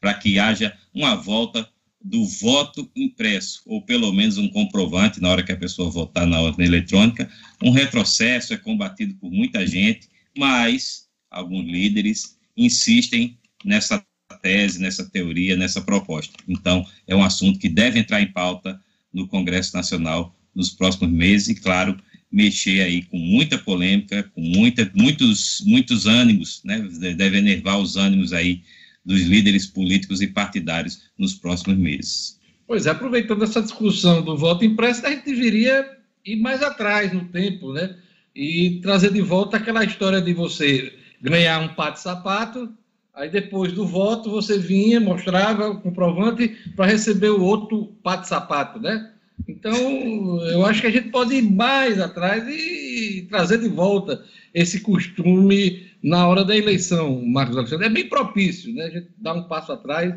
para 0.00 0.14
que 0.14 0.38
haja 0.38 0.76
uma 0.94 1.14
volta 1.14 1.68
do 2.02 2.24
voto 2.24 2.90
impresso, 2.96 3.62
ou 3.66 3.82
pelo 3.82 4.12
menos 4.12 4.38
um 4.38 4.48
comprovante 4.48 5.20
na 5.20 5.28
hora 5.28 5.42
que 5.42 5.52
a 5.52 5.56
pessoa 5.56 5.90
votar 5.90 6.26
na 6.26 6.40
ordem 6.40 6.66
eletrônica. 6.66 7.30
Um 7.62 7.70
retrocesso 7.70 8.54
é 8.54 8.56
combatido 8.56 9.14
por 9.14 9.30
muita 9.30 9.66
gente, 9.66 10.08
mas 10.36 11.06
alguns 11.30 11.66
líderes 11.66 12.38
insistem 12.56 13.38
nessa 13.64 14.02
tese, 14.42 14.80
nessa 14.80 15.04
teoria, 15.08 15.56
nessa 15.56 15.82
proposta. 15.82 16.32
Então, 16.48 16.86
é 17.06 17.14
um 17.14 17.22
assunto 17.22 17.58
que 17.58 17.68
deve 17.68 17.98
entrar 17.98 18.22
em 18.22 18.32
pauta 18.32 18.80
no 19.12 19.26
Congresso 19.26 19.76
Nacional 19.76 20.34
nos 20.54 20.70
próximos 20.70 21.10
meses 21.10 21.48
e, 21.48 21.54
claro, 21.54 21.96
mexer 22.32 22.80
aí 22.80 23.02
com 23.02 23.18
muita 23.18 23.58
polêmica, 23.58 24.22
com 24.34 24.40
muita, 24.40 24.90
muitos, 24.94 25.62
muitos 25.66 26.06
ânimos, 26.06 26.62
né? 26.64 26.78
Deve 27.16 27.38
enervar 27.38 27.78
os 27.78 27.96
ânimos 27.96 28.32
aí 28.32 28.62
dos 29.10 29.22
líderes 29.22 29.66
políticos 29.66 30.22
e 30.22 30.28
partidários 30.28 31.10
nos 31.18 31.34
próximos 31.34 31.76
meses. 31.76 32.38
Pois 32.66 32.86
é, 32.86 32.90
aproveitando 32.90 33.42
essa 33.42 33.60
discussão 33.60 34.22
do 34.22 34.36
voto 34.36 34.64
impresso, 34.64 35.04
a 35.04 35.10
gente 35.10 35.24
deveria 35.24 35.98
ir 36.24 36.36
mais 36.36 36.62
atrás 36.62 37.12
no 37.12 37.24
tempo, 37.24 37.72
né? 37.72 37.96
E 38.34 38.78
trazer 38.80 39.12
de 39.12 39.20
volta 39.20 39.56
aquela 39.56 39.84
história 39.84 40.20
de 40.20 40.32
você 40.32 40.96
ganhar 41.20 41.60
um 41.60 41.74
pato 41.74 41.94
de 41.94 42.02
sapato, 42.02 42.72
aí 43.12 43.28
depois 43.28 43.72
do 43.72 43.84
voto 43.84 44.30
você 44.30 44.56
vinha, 44.56 45.00
mostrava 45.00 45.68
o 45.68 45.80
comprovante 45.80 46.48
para 46.76 46.86
receber 46.86 47.30
o 47.30 47.42
outro 47.42 47.86
pato 48.04 48.22
de 48.22 48.28
sapato, 48.28 48.78
né? 48.78 49.10
Então, 49.48 50.40
eu 50.46 50.64
acho 50.64 50.80
que 50.80 50.86
a 50.86 50.90
gente 50.90 51.08
pode 51.10 51.34
ir 51.34 51.42
mais 51.42 52.00
atrás 52.00 52.44
e 52.48 53.26
trazer 53.28 53.58
de 53.58 53.68
volta 53.68 54.24
esse 54.54 54.80
costume 54.80 55.86
na 56.02 56.26
hora 56.26 56.44
da 56.44 56.56
eleição, 56.56 57.24
Marcos 57.24 57.56
Alexandre. 57.56 57.86
É 57.86 57.90
bem 57.90 58.08
propício, 58.08 58.72
né? 58.74 58.84
A 58.84 58.90
gente 58.90 59.08
dar 59.18 59.34
um 59.34 59.44
passo 59.44 59.72
atrás 59.72 60.14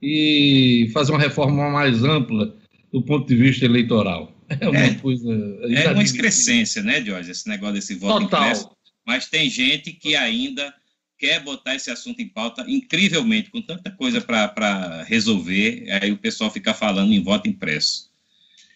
e 0.00 0.90
fazer 0.92 1.12
uma 1.12 1.20
reforma 1.20 1.70
mais 1.70 2.02
ampla 2.04 2.54
do 2.92 3.02
ponto 3.02 3.26
de 3.26 3.36
vista 3.36 3.64
eleitoral. 3.64 4.32
É 4.60 4.68
uma 4.68 4.78
é, 4.78 4.94
coisa. 4.94 5.32
É 5.62 5.90
uma 5.92 6.02
excrescência, 6.02 6.82
né, 6.82 7.02
Jorge, 7.02 7.30
esse 7.30 7.48
negócio 7.48 7.74
desse 7.74 7.94
voto 7.94 8.24
Total. 8.24 8.42
impresso. 8.42 8.70
Mas 9.06 9.26
tem 9.26 9.48
gente 9.48 9.92
que 9.92 10.14
ainda 10.14 10.74
quer 11.18 11.40
botar 11.40 11.74
esse 11.74 11.90
assunto 11.90 12.20
em 12.20 12.28
pauta 12.28 12.64
incrivelmente, 12.68 13.50
com 13.50 13.62
tanta 13.62 13.90
coisa 13.92 14.20
para 14.20 15.04
resolver, 15.04 15.86
aí 16.02 16.10
o 16.10 16.18
pessoal 16.18 16.50
fica 16.50 16.74
falando 16.74 17.12
em 17.12 17.22
voto 17.22 17.48
impresso. 17.48 18.11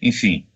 Enfim. 0.01 0.47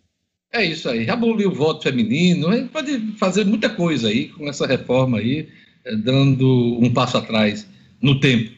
É 0.52 0.64
isso 0.64 0.88
aí. 0.88 1.08
Abolir 1.08 1.46
o 1.46 1.54
voto 1.54 1.84
feminino, 1.84 2.48
a 2.48 2.56
gente 2.56 2.70
pode 2.70 2.98
fazer 3.18 3.44
muita 3.44 3.68
coisa 3.68 4.08
aí 4.08 4.28
com 4.28 4.48
essa 4.48 4.66
reforma 4.66 5.18
aí, 5.18 5.48
eh, 5.84 5.96
dando 5.96 6.78
um 6.80 6.92
passo 6.92 7.16
atrás 7.16 7.66
no 8.02 8.18
tempo. 8.18 8.50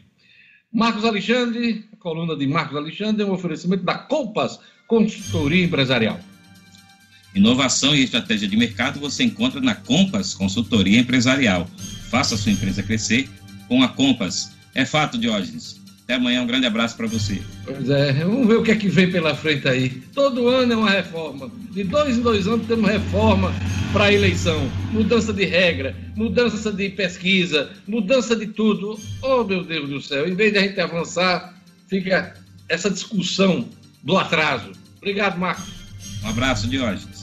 Marcos 0.72 1.04
Alexandre, 1.04 1.84
a 1.92 1.96
coluna 1.96 2.34
de 2.34 2.46
Marcos 2.46 2.76
Alexandre 2.76 3.22
é 3.22 3.26
um 3.26 3.32
oferecimento 3.32 3.84
da 3.84 3.94
Compass 3.94 4.58
Consultoria 4.88 5.64
Empresarial. 5.64 6.18
Inovação 7.34 7.94
e 7.94 8.04
estratégia 8.04 8.48
de 8.48 8.56
mercado 8.56 8.98
você 8.98 9.24
encontra 9.24 9.60
na 9.60 9.74
Compass 9.74 10.32
Consultoria 10.34 10.98
Empresarial. 10.98 11.66
Faça 12.10 12.36
sua 12.38 12.52
empresa 12.52 12.82
crescer 12.82 13.28
com 13.68 13.82
a 13.82 13.88
Compass. 13.88 14.52
É 14.74 14.86
fato, 14.86 15.18
Diógenes. 15.18 15.81
Até 16.04 16.14
amanhã, 16.14 16.42
um 16.42 16.46
grande 16.46 16.66
abraço 16.66 16.96
para 16.96 17.06
você. 17.06 17.40
Pois 17.64 17.88
é, 17.88 18.12
vamos 18.12 18.46
ver 18.46 18.56
o 18.56 18.62
que 18.62 18.72
é 18.72 18.76
que 18.76 18.88
vem 18.88 19.10
pela 19.10 19.34
frente 19.34 19.68
aí. 19.68 19.90
Todo 20.12 20.48
ano 20.48 20.72
é 20.72 20.76
uma 20.76 20.90
reforma. 20.90 21.50
De 21.70 21.84
dois 21.84 22.18
em 22.18 22.22
dois 22.22 22.46
anos 22.48 22.66
temos 22.66 22.90
reforma 22.90 23.52
para 23.92 24.04
a 24.04 24.12
eleição. 24.12 24.68
Mudança 24.90 25.32
de 25.32 25.44
regra, 25.44 25.96
mudança 26.16 26.72
de 26.72 26.88
pesquisa, 26.90 27.70
mudança 27.86 28.34
de 28.34 28.46
tudo. 28.48 28.98
Oh, 29.22 29.44
meu 29.44 29.64
Deus 29.64 29.88
do 29.88 30.02
céu. 30.02 30.28
Em 30.28 30.34
vez 30.34 30.52
de 30.52 30.58
a 30.58 30.62
gente 30.62 30.80
avançar, 30.80 31.54
fica 31.88 32.34
essa 32.68 32.90
discussão 32.90 33.68
do 34.02 34.18
atraso. 34.18 34.72
Obrigado, 34.96 35.38
Marcos. 35.38 35.72
Um 36.24 36.28
abraço, 36.28 36.68
Diógenes. 36.68 37.20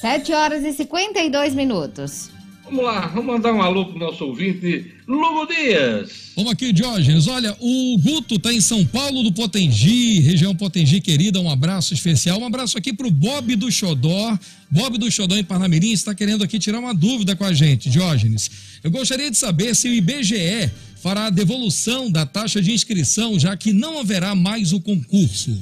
7 0.00 0.32
horas 0.32 0.64
e 0.64 0.72
52 0.72 1.54
minutos. 1.54 2.30
Vamos 2.68 2.84
lá, 2.84 3.06
vamos 3.06 3.24
mandar 3.24 3.54
um 3.54 3.62
alô 3.62 3.86
pro 3.86 3.98
nosso 3.98 4.26
ouvinte, 4.26 4.92
Lugo 5.06 5.46
Dias. 5.46 6.32
Vamos 6.36 6.52
aqui, 6.52 6.70
Diógenes. 6.70 7.26
Olha, 7.26 7.56
o 7.58 7.96
Guto 7.96 8.34
está 8.34 8.52
em 8.52 8.60
São 8.60 8.84
Paulo 8.84 9.22
do 9.22 9.32
Potengi, 9.32 10.20
região 10.20 10.54
Potengi 10.54 11.00
querida. 11.00 11.40
Um 11.40 11.50
abraço 11.50 11.94
especial. 11.94 12.38
Um 12.38 12.44
abraço 12.44 12.76
aqui 12.76 12.92
pro 12.92 13.10
Bob 13.10 13.56
do 13.56 13.72
Xodó. 13.72 14.38
Bob 14.70 14.98
do 14.98 15.10
Xodó 15.10 15.34
em 15.34 15.42
Parnamirim 15.42 15.92
está 15.92 16.14
querendo 16.14 16.44
aqui 16.44 16.58
tirar 16.58 16.78
uma 16.78 16.92
dúvida 16.92 17.34
com 17.34 17.44
a 17.44 17.54
gente, 17.54 17.88
Diógenes. 17.88 18.50
Eu 18.84 18.90
gostaria 18.90 19.30
de 19.30 19.38
saber 19.38 19.74
se 19.74 19.88
o 19.88 19.94
IBGE 19.94 20.70
fará 21.02 21.26
a 21.26 21.30
devolução 21.30 22.10
da 22.10 22.26
taxa 22.26 22.60
de 22.60 22.70
inscrição, 22.70 23.38
já 23.38 23.56
que 23.56 23.72
não 23.72 23.98
haverá 23.98 24.34
mais 24.34 24.74
o 24.74 24.80
concurso. 24.80 25.58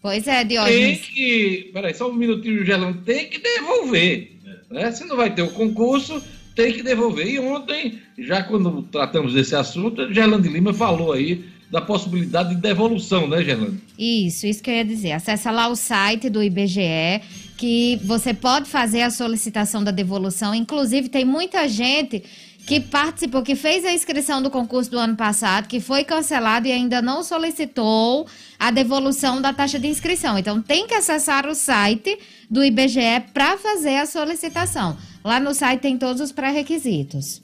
Pois 0.00 0.24
é, 0.28 0.44
Diógenes. 0.44 1.00
Tem 1.00 1.14
que. 1.14 1.70
Peraí, 1.72 1.94
só 1.94 2.08
um 2.08 2.14
minutinho, 2.14 2.64
Gelão. 2.64 2.92
Tem 2.92 3.28
que 3.28 3.40
devolver. 3.40 4.37
Né? 4.70 4.90
Se 4.92 5.04
não 5.04 5.16
vai 5.16 5.34
ter 5.34 5.42
o 5.42 5.50
concurso, 5.50 6.22
tem 6.54 6.72
que 6.72 6.82
devolver. 6.82 7.26
E 7.26 7.38
ontem, 7.38 8.00
já 8.18 8.42
quando 8.42 8.82
tratamos 8.82 9.32
desse 9.32 9.54
assunto, 9.54 10.12
Gerlando 10.12 10.48
Lima 10.48 10.74
falou 10.74 11.12
aí 11.12 11.44
da 11.70 11.80
possibilidade 11.80 12.54
de 12.54 12.60
devolução, 12.60 13.28
né, 13.28 13.44
Gerlando? 13.44 13.80
Isso, 13.98 14.46
isso 14.46 14.62
que 14.62 14.70
eu 14.70 14.74
ia 14.74 14.84
dizer. 14.84 15.12
Acesse 15.12 15.50
lá 15.50 15.68
o 15.68 15.76
site 15.76 16.30
do 16.30 16.42
IBGE, 16.42 17.20
que 17.56 18.00
você 18.04 18.32
pode 18.32 18.68
fazer 18.68 19.02
a 19.02 19.10
solicitação 19.10 19.84
da 19.84 19.90
devolução. 19.90 20.54
Inclusive, 20.54 21.08
tem 21.08 21.24
muita 21.24 21.68
gente 21.68 22.24
que 22.68 22.80
participou, 22.80 23.42
que 23.42 23.56
fez 23.56 23.82
a 23.86 23.92
inscrição 23.94 24.42
do 24.42 24.50
concurso 24.50 24.90
do 24.90 24.98
ano 24.98 25.16
passado, 25.16 25.66
que 25.66 25.80
foi 25.80 26.04
cancelado 26.04 26.68
e 26.68 26.72
ainda 26.72 27.00
não 27.00 27.22
solicitou 27.22 28.26
a 28.58 28.70
devolução 28.70 29.40
da 29.40 29.54
taxa 29.54 29.78
de 29.78 29.88
inscrição. 29.88 30.36
Então, 30.36 30.60
tem 30.60 30.86
que 30.86 30.92
acessar 30.92 31.46
o 31.46 31.54
site 31.54 32.18
do 32.50 32.62
IBGE 32.62 33.24
para 33.32 33.56
fazer 33.56 33.96
a 33.96 34.04
solicitação. 34.04 34.98
Lá 35.24 35.40
no 35.40 35.54
site 35.54 35.80
tem 35.80 35.96
todos 35.96 36.20
os 36.20 36.30
pré-requisitos. 36.30 37.40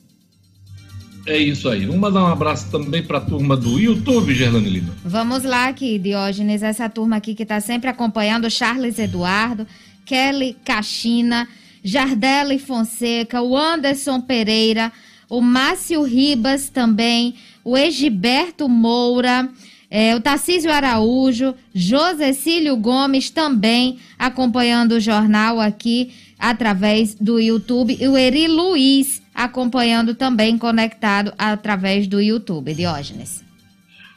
É 1.26 1.38
isso 1.38 1.70
aí. 1.70 1.86
Vamos 1.86 2.02
mandar 2.02 2.22
um 2.22 2.26
abraço 2.26 2.70
também 2.70 3.02
para 3.02 3.16
a 3.16 3.22
turma 3.22 3.56
do 3.56 3.80
YouTube, 3.80 4.34
Gerlane 4.34 4.68
Lima. 4.68 4.94
Vamos 5.02 5.42
lá 5.42 5.68
aqui, 5.68 5.98
Diógenes, 5.98 6.62
essa 6.62 6.86
turma 6.90 7.16
aqui 7.16 7.34
que 7.34 7.44
está 7.44 7.62
sempre 7.62 7.88
acompanhando, 7.88 8.50
Charles 8.50 8.98
Eduardo, 8.98 9.66
Kelly 10.04 10.54
Cachina, 10.62 11.48
Jardelle 11.82 12.58
Fonseca, 12.58 13.40
o 13.40 13.56
Anderson 13.56 14.20
Pereira, 14.20 14.92
o 15.28 15.40
Márcio 15.40 16.02
Ribas 16.02 16.68
também, 16.68 17.34
o 17.64 17.76
Egiberto 17.76 18.68
Moura, 18.68 19.48
é, 19.90 20.14
o 20.14 20.20
Tarcísio 20.20 20.72
Araújo, 20.72 21.54
José 21.74 22.32
Cílio 22.32 22.76
Gomes 22.76 23.30
também 23.30 23.98
acompanhando 24.18 24.92
o 24.92 25.00
jornal 25.00 25.60
aqui 25.60 26.10
através 26.38 27.14
do 27.14 27.38
YouTube 27.38 27.96
e 28.00 28.08
o 28.08 28.16
Eri 28.16 28.48
Luiz 28.48 29.22
acompanhando 29.34 30.14
também 30.14 30.58
conectado 30.58 31.32
através 31.38 32.06
do 32.06 32.20
YouTube, 32.20 32.74
Diógenes. 32.74 33.44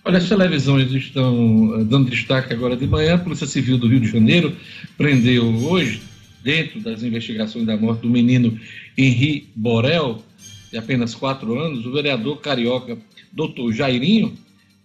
Olha, 0.03 0.19
as 0.19 0.29
televisões 0.29 0.91
estão 0.93 1.75
eh, 1.75 1.83
dando 1.83 2.09
destaque 2.09 2.53
agora 2.53 2.77
de 2.77 2.87
manhã. 2.87 3.15
A 3.15 3.17
Polícia 3.17 3.45
Civil 3.45 3.77
do 3.77 3.87
Rio 3.87 3.99
de 3.99 4.09
Janeiro 4.09 4.55
prendeu 4.97 5.45
hoje, 5.45 6.01
dentro 6.41 6.79
das 6.79 7.03
investigações 7.03 7.65
da 7.65 7.75
morte 7.75 8.03
do 8.03 8.09
menino 8.09 8.57
Henri 8.97 9.49
Borel, 9.53 10.23
de 10.71 10.77
apenas 10.77 11.15
quatro 11.15 11.59
anos, 11.59 11.85
o 11.85 11.91
vereador 11.91 12.39
carioca 12.41 12.97
doutor 13.31 13.71
Jairinho, 13.71 14.37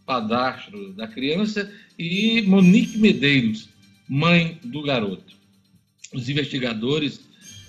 padastro 0.05 0.93
da 0.93 1.07
criança, 1.07 1.71
e 1.99 2.43
Monique 2.43 2.99
Medeiros, 2.99 3.69
mãe 4.09 4.59
do 4.63 4.83
garoto. 4.83 5.37
Os 6.13 6.29
investigadores 6.29 7.21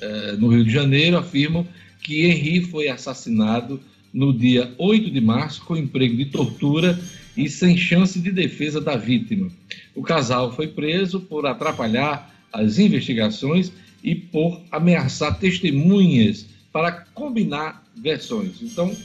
eh, 0.02 0.36
no 0.38 0.50
Rio 0.50 0.66
de 0.66 0.72
Janeiro 0.72 1.18
afirmam 1.18 1.68
que 2.02 2.26
Henri 2.26 2.62
foi 2.62 2.90
assassinado 2.90 3.80
no 4.14 4.38
dia 4.38 4.74
8 4.78 5.10
de 5.10 5.22
março 5.22 5.64
com 5.64 5.76
emprego 5.76 6.16
de 6.16 6.26
tortura 6.26 7.00
e 7.36 7.50
sem 7.50 7.76
chance 7.78 8.20
de 8.20 8.32
defesa 8.32 8.80
da 8.80 8.96
vítima. 8.96 9.50
O 9.96 10.04
casal 10.04 10.54
foi 10.54 10.68
preso 10.68 11.20
por 11.22 11.46
atrapalhar 11.46 12.32
as 12.52 12.78
investigações 12.78 13.72
e 14.04 14.14
por 14.14 14.62
ameaçar 14.72 15.40
testemunhas 15.40 16.46
para 16.72 16.92
combinar 16.92 17.83
versões. 18.04 18.62
Então, 18.62 18.96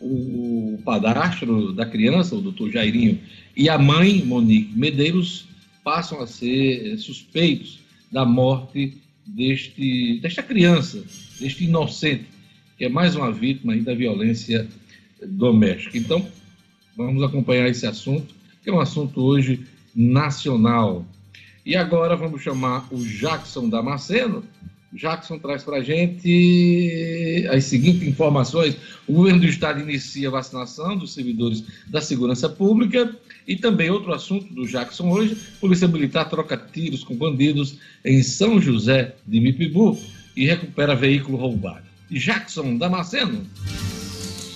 o 0.00 0.80
padastro 0.84 1.72
da 1.72 1.86
criança, 1.86 2.34
o 2.34 2.40
doutor 2.40 2.70
Jairinho, 2.70 3.20
e 3.56 3.68
a 3.68 3.78
mãe, 3.78 4.22
Monique 4.24 4.76
Medeiros, 4.76 5.46
passam 5.84 6.20
a 6.20 6.26
ser 6.26 6.98
suspeitos 6.98 7.78
da 8.10 8.24
morte 8.24 8.98
deste, 9.24 10.18
desta 10.20 10.42
criança, 10.42 11.04
deste 11.40 11.64
inocente, 11.64 12.26
que 12.76 12.84
é 12.84 12.88
mais 12.88 13.14
uma 13.14 13.30
vítima 13.30 13.76
da 13.76 13.94
violência 13.94 14.66
doméstica. 15.24 15.96
Então, 15.96 16.26
vamos 16.96 17.22
acompanhar 17.22 17.68
esse 17.68 17.86
assunto, 17.86 18.34
que 18.62 18.70
é 18.70 18.72
um 18.72 18.80
assunto 18.80 19.20
hoje 19.20 19.64
nacional. 19.94 21.06
E 21.64 21.76
agora 21.76 22.16
vamos 22.16 22.42
chamar 22.42 22.88
o 22.90 22.98
Jackson 23.04 23.68
Damasceno, 23.68 24.44
Jackson 24.92 25.38
traz 25.38 25.62
para 25.62 25.76
a 25.76 25.82
gente 25.82 27.46
as 27.50 27.64
seguintes 27.64 28.08
informações. 28.08 28.76
O 29.06 29.12
governo 29.12 29.40
do 29.40 29.46
estado 29.46 29.80
inicia 29.80 30.28
a 30.28 30.32
vacinação 30.32 30.96
dos 30.96 31.12
servidores 31.12 31.62
da 31.86 32.00
segurança 32.00 32.48
pública 32.48 33.14
e 33.46 33.56
também 33.56 33.90
outro 33.90 34.12
assunto 34.12 34.52
do 34.52 34.66
Jackson 34.66 35.10
hoje, 35.10 35.36
Polícia 35.60 35.88
Militar 35.88 36.28
troca 36.28 36.56
tiros 36.56 37.04
com 37.04 37.14
bandidos 37.14 37.78
em 38.04 38.22
São 38.22 38.60
José 38.60 39.14
de 39.26 39.40
Mipibu 39.40 39.98
e 40.36 40.46
recupera 40.46 40.94
veículo 40.94 41.36
roubado. 41.36 41.86
Jackson 42.10 42.76
Damasceno. 42.78 43.46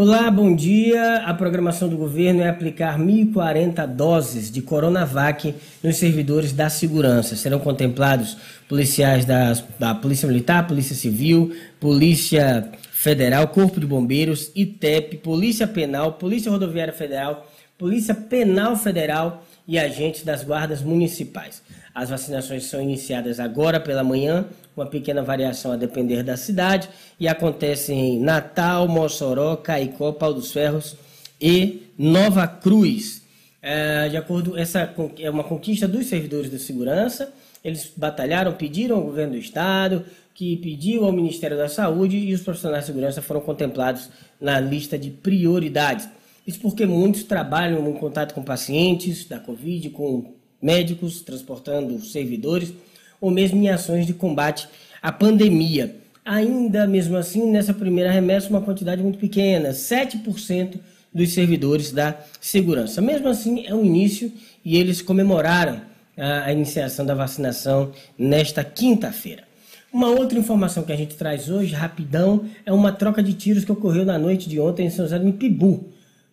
Olá, 0.00 0.30
bom 0.30 0.54
dia. 0.54 1.24
A 1.26 1.34
programação 1.34 1.88
do 1.88 1.96
governo 1.96 2.40
é 2.40 2.48
aplicar 2.48 3.00
1.040 3.00 3.84
doses 3.84 4.48
de 4.48 4.62
Coronavac 4.62 5.52
nos 5.82 5.96
servidores 5.96 6.52
da 6.52 6.70
segurança. 6.70 7.34
Serão 7.34 7.58
contemplados 7.58 8.36
policiais 8.68 9.24
da, 9.24 9.54
da 9.76 9.96
Polícia 9.96 10.28
Militar, 10.28 10.68
Polícia 10.68 10.94
Civil, 10.94 11.52
Polícia 11.80 12.70
Federal, 12.92 13.48
Corpo 13.48 13.80
de 13.80 13.86
Bombeiros, 13.88 14.52
ITEP, 14.54 15.16
Polícia 15.16 15.66
Penal, 15.66 16.12
Polícia 16.12 16.48
Rodoviária 16.48 16.94
Federal, 16.94 17.50
Polícia 17.76 18.14
Penal 18.14 18.76
Federal 18.76 19.44
e 19.66 19.80
agentes 19.80 20.22
das 20.22 20.44
guardas 20.44 20.80
municipais. 20.80 21.60
As 21.94 22.10
vacinações 22.10 22.64
são 22.64 22.80
iniciadas 22.80 23.40
agora 23.40 23.80
pela 23.80 24.04
manhã, 24.04 24.46
uma 24.76 24.86
pequena 24.86 25.22
variação 25.22 25.72
a 25.72 25.76
depender 25.76 26.22
da 26.22 26.36
cidade, 26.36 26.88
e 27.18 27.26
acontecem 27.26 28.16
em 28.16 28.20
Natal, 28.20 28.86
Mossoró, 28.86 29.56
Caicó, 29.56 30.12
Pau 30.12 30.32
dos 30.32 30.52
Ferros 30.52 30.96
e 31.40 31.82
Nova 31.98 32.46
Cruz. 32.46 33.22
É, 33.60 34.08
de 34.08 34.16
acordo, 34.16 34.56
essa 34.56 34.94
é 35.18 35.30
uma 35.30 35.44
conquista 35.44 35.88
dos 35.88 36.06
servidores 36.06 36.50
de 36.50 36.58
segurança. 36.58 37.32
Eles 37.64 37.90
batalharam, 37.96 38.52
pediram 38.52 38.96
ao 38.96 39.02
governo 39.02 39.32
do 39.32 39.38
estado, 39.38 40.04
que 40.32 40.56
pediu 40.58 41.04
ao 41.04 41.12
Ministério 41.12 41.56
da 41.56 41.68
Saúde 41.68 42.16
e 42.16 42.32
os 42.32 42.42
profissionais 42.42 42.84
de 42.84 42.92
segurança 42.92 43.20
foram 43.20 43.40
contemplados 43.40 44.08
na 44.40 44.60
lista 44.60 44.96
de 44.96 45.10
prioridades. 45.10 46.08
Isso 46.46 46.60
porque 46.60 46.86
muitos 46.86 47.24
trabalham 47.24 47.90
em 47.90 47.94
contato 47.94 48.32
com 48.32 48.42
pacientes 48.42 49.26
da 49.26 49.40
Covid, 49.40 49.90
com 49.90 50.37
médicos 50.60 51.20
transportando 51.20 51.98
servidores, 52.04 52.72
ou 53.20 53.30
mesmo 53.30 53.60
em 53.62 53.68
ações 53.68 54.06
de 54.06 54.14
combate 54.14 54.68
à 55.02 55.10
pandemia. 55.10 55.96
Ainda 56.24 56.86
mesmo 56.86 57.16
assim, 57.16 57.50
nessa 57.50 57.72
primeira 57.72 58.10
remessa, 58.10 58.50
uma 58.50 58.60
quantidade 58.60 59.02
muito 59.02 59.18
pequena, 59.18 59.70
7% 59.70 60.78
dos 61.12 61.32
servidores 61.32 61.90
da 61.90 62.14
segurança. 62.40 63.00
Mesmo 63.00 63.28
assim, 63.28 63.64
é 63.66 63.74
o 63.74 63.84
início 63.84 64.30
e 64.64 64.76
eles 64.76 65.00
comemoraram 65.00 65.80
a, 66.16 66.44
a 66.44 66.52
iniciação 66.52 67.06
da 67.06 67.14
vacinação 67.14 67.92
nesta 68.18 68.62
quinta-feira. 68.62 69.44
Uma 69.90 70.10
outra 70.10 70.38
informação 70.38 70.82
que 70.82 70.92
a 70.92 70.96
gente 70.96 71.14
traz 71.14 71.48
hoje, 71.48 71.72
rapidão, 71.72 72.44
é 72.66 72.72
uma 72.72 72.92
troca 72.92 73.22
de 73.22 73.32
tiros 73.32 73.64
que 73.64 73.72
ocorreu 73.72 74.04
na 74.04 74.18
noite 74.18 74.48
de 74.48 74.60
ontem 74.60 74.86
em 74.86 74.90
São 74.90 75.06
José 75.06 75.18
do 75.18 75.32
Pibu. 75.32 75.88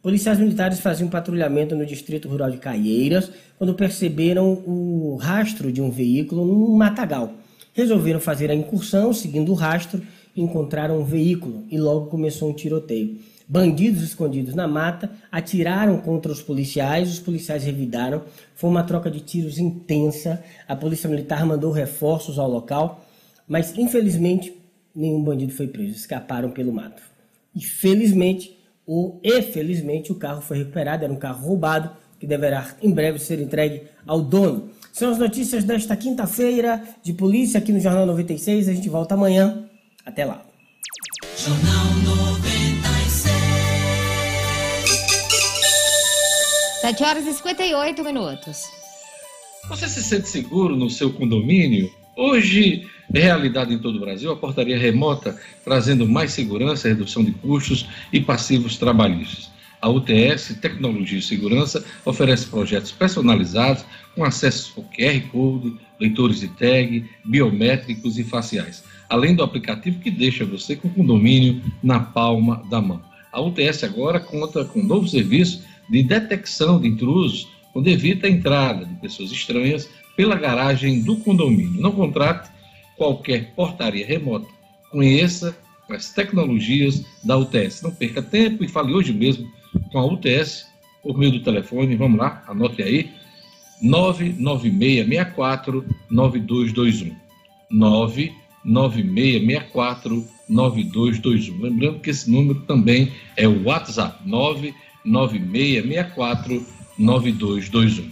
Policiais 0.05 0.37
militares 0.37 0.79
faziam 0.79 1.09
patrulhamento 1.09 1.75
no 1.75 1.83
distrito 1.83 2.29
rural 2.29 2.51
de 2.51 2.57
Caieiras 2.57 3.31
quando 3.57 3.73
perceberam 3.73 4.53
o 4.63 5.15
rastro 5.15 5.71
de 5.71 5.81
um 5.81 5.89
veículo 5.89 6.45
num 6.45 6.77
matagal. 6.77 7.33
Resolveram 7.73 8.19
fazer 8.19 8.51
a 8.51 8.53
incursão, 8.53 9.11
seguindo 9.11 9.51
o 9.51 9.55
rastro, 9.55 9.99
encontraram 10.37 10.99
um 10.99 11.03
veículo 11.03 11.63
e 11.71 11.79
logo 11.79 12.05
começou 12.05 12.51
um 12.51 12.53
tiroteio. 12.53 13.17
Bandidos 13.47 14.03
escondidos 14.03 14.53
na 14.53 14.67
mata 14.67 15.09
atiraram 15.31 15.97
contra 15.97 16.31
os 16.31 16.39
policiais, 16.39 17.09
os 17.09 17.19
policiais 17.19 17.63
revidaram. 17.63 18.21
Foi 18.53 18.69
uma 18.69 18.83
troca 18.83 19.09
de 19.09 19.21
tiros 19.21 19.57
intensa. 19.57 20.43
A 20.67 20.75
polícia 20.75 21.09
militar 21.09 21.43
mandou 21.47 21.71
reforços 21.71 22.37
ao 22.37 22.47
local, 22.47 23.03
mas 23.47 23.75
infelizmente 23.75 24.53
nenhum 24.95 25.23
bandido 25.23 25.51
foi 25.51 25.65
preso. 25.65 25.95
Escaparam 25.95 26.51
pelo 26.51 26.71
mato. 26.71 27.01
E 27.55 27.65
felizmente 27.65 28.55
o, 28.87 29.19
e 29.23 29.41
felizmente 29.41 30.11
o 30.11 30.15
carro 30.15 30.41
foi 30.41 30.59
recuperado, 30.59 31.03
era 31.03 31.13
um 31.13 31.17
carro 31.17 31.47
roubado 31.47 31.89
que 32.19 32.27
deverá 32.27 32.75
em 32.81 32.91
breve 32.91 33.19
ser 33.19 33.39
entregue 33.39 33.83
ao 34.05 34.21
dono. 34.21 34.69
São 34.93 35.11
as 35.11 35.17
notícias 35.17 35.63
desta 35.63 35.95
quinta-feira 35.95 36.81
de 37.03 37.13
polícia 37.13 37.57
aqui 37.57 37.73
no 37.73 37.79
Jornal 37.79 38.05
96. 38.05 38.69
A 38.69 38.73
gente 38.73 38.87
volta 38.87 39.15
amanhã. 39.15 39.67
Até 40.05 40.23
lá. 40.23 40.45
Jornal 41.37 41.85
96. 42.05 43.35
7 46.81 47.03
horas 47.03 47.25
e 47.27 47.33
58 47.33 48.03
minutos. 48.03 48.63
Você 49.67 49.89
se 49.89 50.03
sente 50.03 50.29
seguro 50.29 50.75
no 50.75 50.89
seu 50.89 51.11
condomínio? 51.11 51.91
Hoje, 52.15 52.87
realidade 53.13 53.73
em 53.73 53.79
todo 53.79 53.97
o 53.97 53.99
Brasil, 53.99 54.31
a 54.31 54.35
portaria 54.35 54.77
remota 54.77 55.37
trazendo 55.63 56.07
mais 56.07 56.31
segurança, 56.31 56.87
redução 56.87 57.23
de 57.23 57.31
custos 57.31 57.87
e 58.11 58.19
passivos 58.19 58.77
trabalhistas. 58.77 59.49
A 59.81 59.89
UTS 59.89 60.57
Tecnologia 60.61 61.19
e 61.19 61.21
Segurança 61.21 61.85
oferece 62.03 62.47
projetos 62.47 62.91
personalizados 62.91 63.85
com 64.15 64.23
acesso 64.23 64.73
ao 64.77 64.83
QR 64.83 65.21
Code, 65.31 65.75
leitores 65.99 66.39
de 66.39 66.47
tag, 66.47 67.05
biométricos 67.23 68.17
e 68.17 68.23
faciais, 68.23 68.83
além 69.09 69.35
do 69.35 69.43
aplicativo 69.43 69.99
que 69.99 70.09
deixa 70.09 70.45
você 70.45 70.75
com 70.75 70.87
o 70.87 70.91
condomínio 70.91 71.61
na 71.83 71.99
palma 71.99 72.63
da 72.69 72.81
mão. 72.81 73.01
A 73.31 73.41
UTS 73.41 73.83
agora 73.83 74.19
conta 74.19 74.65
com 74.65 74.79
um 74.79 74.85
novo 74.85 75.07
serviço 75.07 75.63
de 75.89 76.01
detecção 76.01 76.79
de 76.79 76.87
intrusos, 76.87 77.47
onde 77.75 77.91
evita 77.91 78.27
a 78.27 78.29
entrada 78.29 78.85
de 78.85 78.95
pessoas 78.95 79.31
estranhas 79.31 79.89
pela 80.15 80.35
garagem 80.35 81.01
do 81.01 81.17
condomínio. 81.17 81.81
Não 81.81 81.91
contrate 81.91 82.49
qualquer 82.95 83.53
portaria 83.55 84.05
remota. 84.05 84.47
Conheça 84.89 85.57
as 85.89 86.11
tecnologias 86.11 87.03
da 87.23 87.37
UTS. 87.37 87.81
Não 87.81 87.91
perca 87.91 88.21
tempo 88.21 88.63
e 88.63 88.67
fale 88.67 88.93
hoje 88.93 89.11
mesmo 89.13 89.49
com 89.91 89.97
a 89.99 90.05
UTS 90.05 90.67
por 91.03 91.17
meio 91.17 91.31
do 91.33 91.43
telefone. 91.43 91.95
Vamos 91.95 92.19
lá, 92.19 92.43
anote 92.47 92.81
aí. 92.81 93.11
99664 93.81 95.85
9221. 96.09 97.13
99664 97.69 100.25
9221. 100.47 101.61
Lembrando 101.61 101.99
que 101.99 102.09
esse 102.09 102.31
número 102.31 102.61
também 102.61 103.11
é 103.35 103.45
o 103.47 103.65
WhatsApp 103.65 104.17
99664 104.25 106.65
9221. 106.97 108.09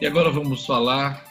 E 0.00 0.06
agora 0.06 0.30
vamos 0.30 0.66
falar 0.66 1.29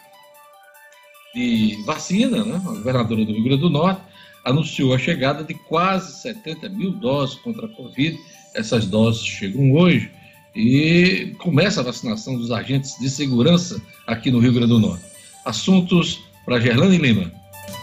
de 1.34 1.78
vacina, 1.86 2.44
né? 2.44 2.56
A 2.56 2.72
governadora 2.72 3.26
do 3.26 3.34
Rio 3.34 3.44
Grande 3.44 3.62
do 3.62 3.70
Norte 3.70 4.02
anunciou 4.44 4.94
a 4.94 5.00
chegada 5.00 5.44
de 5.44 5.54
quase 5.54 6.22
70 6.22 6.70
mil 6.70 6.92
doses 6.92 7.36
contra 7.40 7.66
a 7.66 7.70
Covid. 7.70 8.18
Essas 8.56 8.86
doses 8.86 9.24
chegam 9.26 9.74
hoje 9.74 10.12
e 10.56 11.36
começa 11.40 11.82
a 11.82 11.84
vacinação 11.84 12.36
dos 12.36 12.52
agentes 12.52 12.98
de 13.00 13.10
segurança 13.10 13.82
aqui 14.08 14.32
no 14.32 14.40
Rio 14.40 14.54
Grande 14.54 14.70
do 14.70 14.80
Norte. 14.80 15.04
Assuntos 15.46 16.20
para 16.46 16.60
Gerlane 16.60 16.98
Lima. 16.98 17.32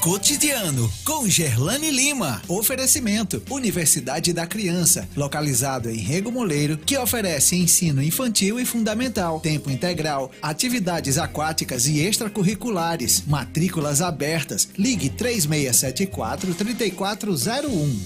Cotidiano 0.06 0.88
com 1.04 1.28
Gerlane 1.28 1.90
Lima. 1.90 2.40
Oferecimento: 2.46 3.42
Universidade 3.50 4.32
da 4.32 4.46
Criança, 4.46 5.08
localizado 5.16 5.90
em 5.90 5.96
Rego 5.96 6.30
Moleiro, 6.30 6.78
que 6.78 6.96
oferece 6.96 7.56
ensino 7.56 8.00
infantil 8.00 8.60
e 8.60 8.64
fundamental, 8.64 9.40
tempo 9.40 9.68
integral, 9.68 10.30
atividades 10.40 11.18
aquáticas 11.18 11.88
e 11.88 11.98
extracurriculares, 11.98 13.26
matrículas 13.26 14.00
abertas. 14.00 14.68
Ligue 14.78 15.10
3674 15.10 16.54
3401. 16.54 18.00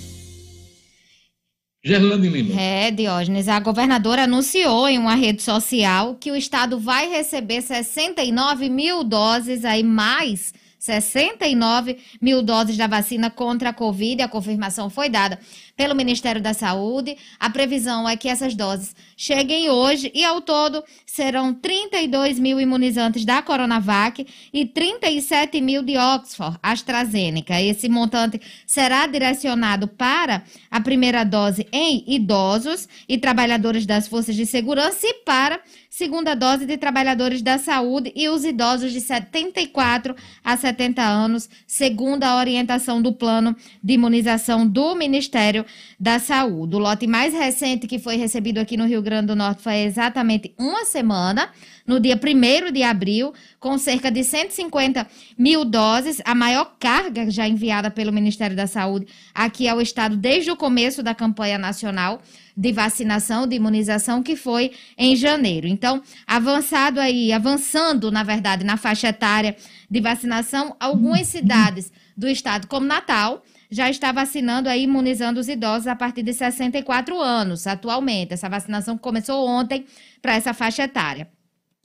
Gerlane 1.84 2.28
Lima. 2.30 2.58
É, 2.58 2.90
Diógenes, 2.90 3.46
a 3.46 3.60
governadora 3.60 4.24
anunciou 4.24 4.88
em 4.88 4.96
uma 4.96 5.16
rede 5.16 5.42
social 5.42 6.16
que 6.18 6.30
o 6.30 6.36
estado 6.36 6.80
vai 6.80 7.10
receber 7.10 7.60
69 7.60 8.70
mil 8.70 9.04
doses 9.04 9.66
aí 9.66 9.82
mais 9.82 10.54
69 10.80 11.98
mil 12.20 12.42
doses 12.42 12.76
da 12.78 12.86
vacina 12.86 13.30
contra 13.30 13.68
a 13.68 13.72
Covid. 13.72 14.22
A 14.22 14.28
confirmação 14.28 14.88
foi 14.88 15.10
dada 15.10 15.38
pelo 15.76 15.94
Ministério 15.94 16.40
da 16.40 16.54
Saúde. 16.54 17.16
A 17.38 17.50
previsão 17.50 18.08
é 18.08 18.16
que 18.16 18.28
essas 18.28 18.54
doses 18.54 18.96
cheguem 19.14 19.68
hoje 19.68 20.10
e, 20.14 20.24
ao 20.24 20.40
todo, 20.40 20.82
serão 21.04 21.52
32 21.52 22.38
mil 22.38 22.58
imunizantes 22.58 23.26
da 23.26 23.42
Coronavac 23.42 24.26
e 24.52 24.64
37 24.64 25.60
mil 25.60 25.82
de 25.82 25.98
Oxford 25.98 26.58
AstraZeneca. 26.62 27.60
Esse 27.60 27.86
montante 27.86 28.40
será 28.66 29.06
direcionado 29.06 29.86
para 29.86 30.42
a 30.70 30.80
primeira 30.80 31.24
dose 31.24 31.66
em 31.70 32.04
idosos 32.06 32.88
e 33.06 33.18
trabalhadores 33.18 33.84
das 33.84 34.08
forças 34.08 34.34
de 34.34 34.46
segurança 34.46 35.06
e 35.06 35.14
para 35.24 35.60
segunda 36.00 36.34
dose 36.34 36.64
de 36.64 36.78
trabalhadores 36.78 37.42
da 37.42 37.58
saúde 37.58 38.10
e 38.16 38.26
os 38.26 38.42
idosos 38.42 38.90
de 38.90 39.02
74 39.02 40.16
a 40.42 40.56
70 40.56 41.02
anos, 41.02 41.46
segundo 41.66 42.24
a 42.24 42.38
orientação 42.38 43.02
do 43.02 43.12
plano 43.12 43.54
de 43.84 43.92
imunização 43.92 44.66
do 44.66 44.94
Ministério 44.94 45.62
da 46.00 46.18
Saúde. 46.18 46.74
O 46.74 46.78
lote 46.78 47.06
mais 47.06 47.34
recente 47.34 47.86
que 47.86 47.98
foi 47.98 48.16
recebido 48.16 48.56
aqui 48.56 48.78
no 48.78 48.86
Rio 48.86 49.02
Grande 49.02 49.26
do 49.26 49.36
Norte 49.36 49.62
foi 49.62 49.80
exatamente 49.82 50.54
uma 50.58 50.86
semana, 50.86 51.50
no 51.86 52.00
dia 52.00 52.18
1 52.18 52.72
de 52.72 52.82
abril, 52.82 53.34
com 53.58 53.76
cerca 53.76 54.10
de 54.10 54.24
150 54.24 55.06
mil 55.36 55.66
doses, 55.66 56.22
a 56.24 56.34
maior 56.34 56.76
carga 56.80 57.30
já 57.30 57.46
enviada 57.46 57.90
pelo 57.90 58.10
Ministério 58.10 58.56
da 58.56 58.66
Saúde 58.66 59.06
aqui 59.34 59.68
ao 59.68 59.82
Estado 59.82 60.16
desde 60.16 60.50
o 60.50 60.56
começo 60.56 61.02
da 61.02 61.14
campanha 61.14 61.58
nacional 61.58 62.22
de 62.60 62.72
vacinação, 62.72 63.46
de 63.46 63.56
imunização, 63.56 64.22
que 64.22 64.36
foi 64.36 64.72
em 64.98 65.16
janeiro. 65.16 65.66
Então, 65.66 66.02
avançado 66.26 67.00
aí, 67.00 67.32
avançando, 67.32 68.12
na 68.12 68.22
verdade, 68.22 68.64
na 68.64 68.76
faixa 68.76 69.08
etária 69.08 69.56
de 69.90 69.98
vacinação, 69.98 70.76
algumas 70.78 71.26
cidades 71.26 71.90
do 72.14 72.28
estado, 72.28 72.66
como 72.66 72.84
Natal, 72.84 73.42
já 73.70 73.88
está 73.88 74.12
vacinando 74.12 74.68
aí, 74.68 74.82
imunizando 74.82 75.40
os 75.40 75.48
idosos 75.48 75.86
a 75.86 75.96
partir 75.96 76.22
de 76.22 76.34
64 76.34 77.18
anos, 77.18 77.66
atualmente. 77.66 78.34
Essa 78.34 78.50
vacinação 78.50 78.98
começou 78.98 79.48
ontem 79.48 79.86
para 80.20 80.34
essa 80.34 80.52
faixa 80.52 80.82
etária. 80.82 81.30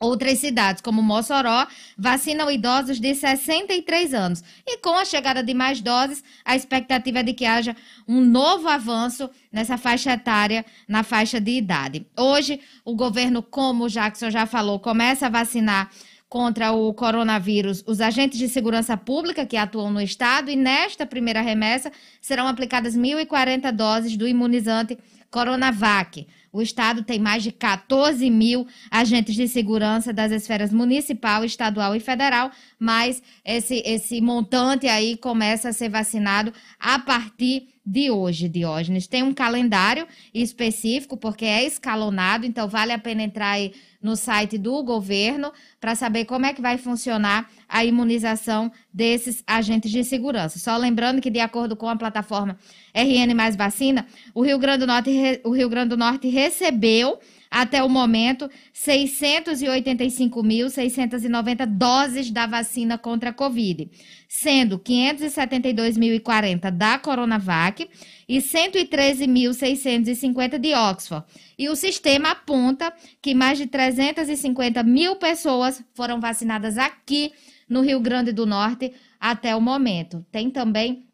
Outras 0.05 0.37
cidades, 0.37 0.83
como 0.83 1.01
Mossoró, 1.01 1.65
vacinam 1.97 2.51
idosos 2.51 2.99
de 2.99 3.15
63 3.15 4.13
anos. 4.13 4.43
E 4.63 4.77
com 4.77 4.95
a 4.95 5.03
chegada 5.03 5.41
de 5.41 5.51
mais 5.51 5.81
doses, 5.81 6.23
a 6.45 6.55
expectativa 6.55 7.21
é 7.21 7.23
de 7.23 7.33
que 7.33 7.43
haja 7.43 7.75
um 8.07 8.21
novo 8.21 8.67
avanço 8.67 9.27
nessa 9.51 9.79
faixa 9.79 10.13
etária, 10.13 10.63
na 10.87 11.01
faixa 11.01 11.41
de 11.41 11.57
idade. 11.57 12.05
Hoje, 12.15 12.59
o 12.85 12.95
governo, 12.95 13.41
como 13.41 13.85
o 13.85 13.89
Jackson 13.89 14.29
já 14.29 14.45
falou, 14.45 14.79
começa 14.79 15.25
a 15.25 15.29
vacinar 15.29 15.89
contra 16.29 16.71
o 16.71 16.93
coronavírus 16.93 17.83
os 17.87 17.99
agentes 17.99 18.37
de 18.37 18.47
segurança 18.47 18.95
pública 18.95 19.45
que 19.45 19.57
atuam 19.57 19.89
no 19.89 20.01
estado 20.01 20.51
e 20.51 20.55
nesta 20.55 21.05
primeira 21.05 21.41
remessa 21.41 21.91
serão 22.21 22.47
aplicadas 22.47 22.95
1.040 22.95 23.71
doses 23.71 24.15
do 24.15 24.27
imunizante 24.27 24.97
Coronavac. 25.31 26.27
O 26.55 26.61
Estado 26.61 27.03
tem 27.03 27.19
mais 27.19 27.43
de 27.43 27.51
14 27.51 28.29
mil 28.29 28.65
agentes 28.89 29.35
de 29.35 29.45
segurança 29.45 30.13
das 30.13 30.31
esferas 30.31 30.71
municipal, 30.71 31.43
estadual 31.43 31.93
e 31.93 31.99
federal, 31.99 32.49
mas 32.80 33.21
esse, 33.43 33.82
esse 33.86 34.21
montante 34.21 34.88
aí 34.88 35.17
começa 35.17 35.69
a 35.69 35.73
ser 35.73 35.89
vacinado 35.89 36.53
a 36.80 36.99
partir 36.99 37.69
de 37.86 38.09
hoje, 38.09 38.49
Diógenes. 38.49 39.05
Tem 39.05 39.21
um 39.21 39.34
calendário 39.34 40.07
específico, 40.34 41.15
porque 41.15 41.45
é 41.45 41.63
escalonado, 41.63 42.45
então 42.45 42.67
vale 42.67 42.91
a 42.91 42.97
pena 42.97 43.21
entrar 43.21 43.51
aí 43.51 43.73
no 44.01 44.15
site 44.15 44.57
do 44.57 44.84
governo 44.84 45.51
para 45.80 45.93
saber 45.93 46.26
como 46.26 46.45
é 46.45 46.53
que 46.53 46.61
vai 46.61 46.78
funcionar 46.78 47.49
a 47.69 47.86
imunização 47.86 48.71
desses 48.91 49.43
agentes 49.45 49.91
de 49.91 50.03
segurança. 50.03 50.57
Só 50.57 50.76
lembrando 50.78 51.21
que, 51.21 51.30
de 51.30 51.39
acordo 51.39 51.76
com 51.76 51.88
a 51.88 51.95
plataforma 51.95 52.57
RN 52.93 53.34
Mais 53.36 53.55
Vacina, 53.55 54.07
o 54.34 54.41
Rio 54.41 54.57
Grande 54.57 54.80
do 54.80 54.88
Norte, 54.88 55.41
o 55.43 55.51
Rio 55.51 55.69
Grande 55.69 55.89
do 55.89 55.97
Norte 55.97 56.28
recebeu 56.28 57.19
até 57.55 57.81
o 57.81 57.87
momento 57.87 58.51
685.690 58.73 61.65
doses 61.65 62.29
da 62.29 62.45
vacina 62.45 62.97
contra 62.97 63.29
a 63.29 63.33
Covid, 63.33 63.89
sendo 64.27 64.77
572.040 64.77 66.69
da 66.69 66.99
Coronavac 66.99 67.89
e 68.27 68.39
113.650 68.39 70.59
de 70.59 70.73
Oxford. 70.73 71.25
E 71.57 71.69
o 71.69 71.77
sistema 71.77 72.31
aponta 72.31 72.91
que 73.21 73.33
mais 73.33 73.57
de 73.57 73.67
350 73.67 74.83
mil 74.83 75.15
pessoas 75.15 75.81
foram 75.93 76.19
vacinadas 76.19 76.77
aqui 76.77 77.31
no 77.69 77.79
Rio 77.79 78.01
Grande 78.01 78.33
do 78.33 78.45
Norte 78.45 78.91
até 79.17 79.55
o 79.55 79.61
momento. 79.61 80.25
Tem 80.29 80.49
também 80.49 81.05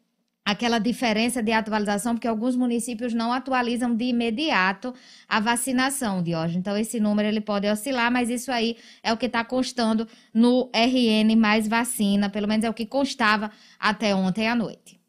aquela 0.44 0.78
diferença 0.78 1.42
de 1.42 1.50
atualização, 1.52 2.14
porque 2.14 2.26
alguns 2.26 2.56
municípios 2.56 3.14
não 3.14 3.32
atualizam 3.32 3.94
de 3.94 4.06
imediato 4.06 4.92
a 5.28 5.38
vacinação, 5.38 6.20
de 6.22 6.34
hoje. 6.34 6.58
Então, 6.58 6.76
esse 6.76 6.98
número 6.98 7.28
ele 7.28 7.40
pode 7.40 7.68
oscilar, 7.68 8.10
mas 8.10 8.28
isso 8.28 8.50
aí 8.50 8.76
é 9.02 9.12
o 9.12 9.16
que 9.16 9.26
está 9.26 9.44
constando 9.44 10.08
no 10.34 10.68
RN 10.74 11.36
mais 11.36 11.68
vacina, 11.68 12.28
pelo 12.28 12.48
menos 12.48 12.64
é 12.64 12.70
o 12.70 12.74
que 12.74 12.84
constava 12.84 13.52
até 13.78 14.12
ontem 14.14 14.48
à 14.48 14.54
noite. 14.54 15.00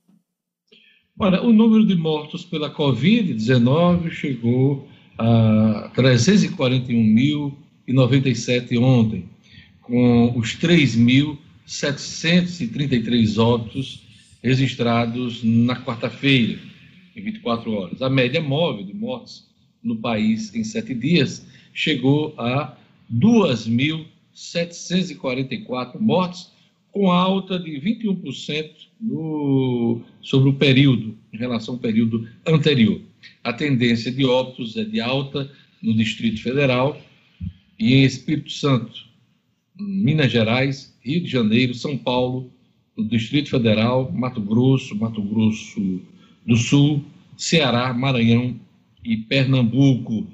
Olha, 1.19 1.43
o 1.43 1.53
número 1.53 1.85
de 1.85 1.93
mortos 1.95 2.43
pela 2.45 2.73
Covid-19 2.73 4.09
chegou 4.09 4.87
a 5.17 5.91
341.097 5.95 8.79
ontem, 8.79 9.29
com 9.81 10.33
os 10.37 10.55
3.733 10.57 13.37
óbitos 13.37 14.02
registrados 14.43 15.43
na 15.43 15.75
quarta-feira, 15.75 16.59
em 17.15 17.21
24 17.21 17.71
horas. 17.71 18.01
A 18.01 18.09
média 18.09 18.41
móvel 18.41 18.83
de 18.83 18.93
mortes 18.93 19.47
no 19.81 19.95
país 19.95 20.53
em 20.53 20.65
sete 20.65 20.93
dias 20.93 21.45
chegou 21.73 22.35
a 22.37 22.75
2.744 23.11 25.99
mortes, 25.99 26.51
com 26.91 27.09
alta 27.09 27.57
de 27.57 27.79
21% 27.79 28.69
no, 29.01 30.01
sobre 30.21 30.49
o 30.49 30.53
período, 30.53 31.17
em 31.31 31.37
relação 31.37 31.75
ao 31.75 31.79
período 31.79 32.27
anterior. 32.45 32.99
A 33.43 33.53
tendência 33.53 34.11
de 34.11 34.25
óbitos 34.25 34.77
é 34.77 34.83
de 34.83 35.01
alta 35.01 35.49
no 35.81 35.95
Distrito 35.95 36.39
Federal 36.41 37.01
e 37.79 37.95
em 37.95 38.03
Espírito 38.03 38.51
Santo, 38.51 39.05
Minas 39.75 40.31
Gerais, 40.31 40.95
Rio 41.01 41.21
de 41.21 41.29
Janeiro, 41.29 41.73
São 41.73 41.97
Paulo, 41.97 42.53
no 42.97 43.07
Distrito 43.07 43.49
Federal, 43.49 44.11
Mato 44.11 44.41
Grosso, 44.41 44.95
Mato 44.95 45.21
Grosso 45.21 46.01
do 46.45 46.55
Sul, 46.55 47.03
Ceará, 47.37 47.93
Maranhão 47.93 48.55
e 49.03 49.17
Pernambuco. 49.17 50.27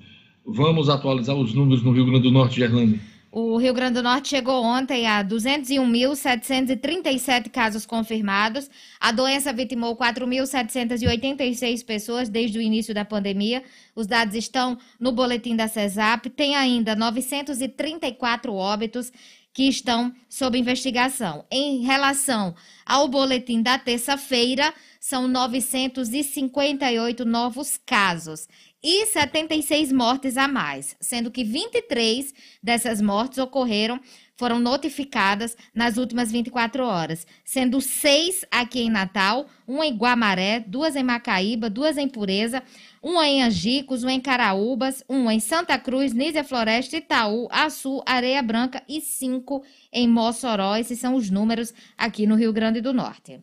Vamos 0.45 0.89
atualizar 0.89 1.35
os 1.35 1.53
números 1.53 1.83
no 1.83 1.91
Rio 1.91 2.05
Grande 2.05 2.23
do 2.23 2.31
Norte, 2.31 2.57
Gerlane. 2.57 2.99
O 3.31 3.57
Rio 3.57 3.75
Grande 3.75 3.93
do 3.93 4.01
Norte 4.01 4.29
chegou 4.29 4.63
ontem 4.63 5.05
a 5.05 5.23
201.737 5.23 7.51
casos 7.51 7.85
confirmados. 7.85 8.67
A 8.99 9.11
doença 9.11 9.53
vitimou 9.53 9.95
4.786 9.95 11.85
pessoas 11.85 12.27
desde 12.27 12.57
o 12.57 12.61
início 12.61 12.91
da 12.91 13.05
pandemia. 13.05 13.61
Os 13.95 14.07
dados 14.07 14.33
estão 14.33 14.79
no 14.99 15.11
boletim 15.11 15.55
da 15.55 15.67
CESAP. 15.67 16.31
Tem 16.31 16.55
ainda 16.55 16.95
934 16.95 18.51
óbitos 18.51 19.11
que 19.59 19.67
estão 19.67 20.15
sob 20.29 20.57
investigação. 20.57 21.43
Em 21.51 21.81
relação 21.81 22.55
ao 22.85 23.09
boletim 23.09 23.61
da 23.61 23.77
terça-feira, 23.77 24.73
são 25.01 25.27
958 25.27 27.25
novos 27.25 27.77
casos 27.85 28.47
e 28.81 29.05
76 29.07 29.91
mortes 29.91 30.37
a 30.37 30.47
mais, 30.47 30.95
sendo 31.01 31.29
que 31.29 31.43
23 31.43 32.33
dessas 32.63 33.01
mortes 33.01 33.37
ocorreram, 33.37 33.99
foram 34.39 34.57
notificadas 34.57 35.57
nas 35.75 35.97
últimas 35.97 36.31
24 36.31 36.81
horas, 36.85 37.27
sendo 37.43 37.81
seis 37.81 38.45
aqui 38.49 38.79
em 38.79 38.89
Natal, 38.89 39.47
uma 39.67 39.85
em 39.85 39.93
Guamaré, 39.93 40.63
duas 40.65 40.95
em 40.95 41.03
Macaíba, 41.03 41.69
duas 41.69 41.97
em 41.97 42.07
Pureza, 42.07 42.63
uma 43.03 43.27
em 43.27 43.43
Angicos, 43.43 44.01
uma 44.01 44.13
em 44.13 44.21
Caraúbas, 44.21 45.03
uma 45.09 45.33
em 45.33 45.41
Santa 45.41 45.77
Cruz, 45.77 46.13
Nízia 46.13 46.45
Floresta, 46.45 46.95
Itaú, 46.95 47.49
Açu, 47.51 48.01
Areia 48.05 48.41
Branca 48.41 48.81
e 48.87 49.01
cinco 49.01 49.61
em 49.91 50.07
Mossoró. 50.07 50.77
Esses 50.77 50.99
são 50.99 51.15
os 51.15 51.29
números 51.29 51.73
aqui 51.97 52.25
no 52.25 52.35
Rio 52.35 52.53
Grande 52.53 52.79
do 52.79 52.93
Norte. 52.93 53.41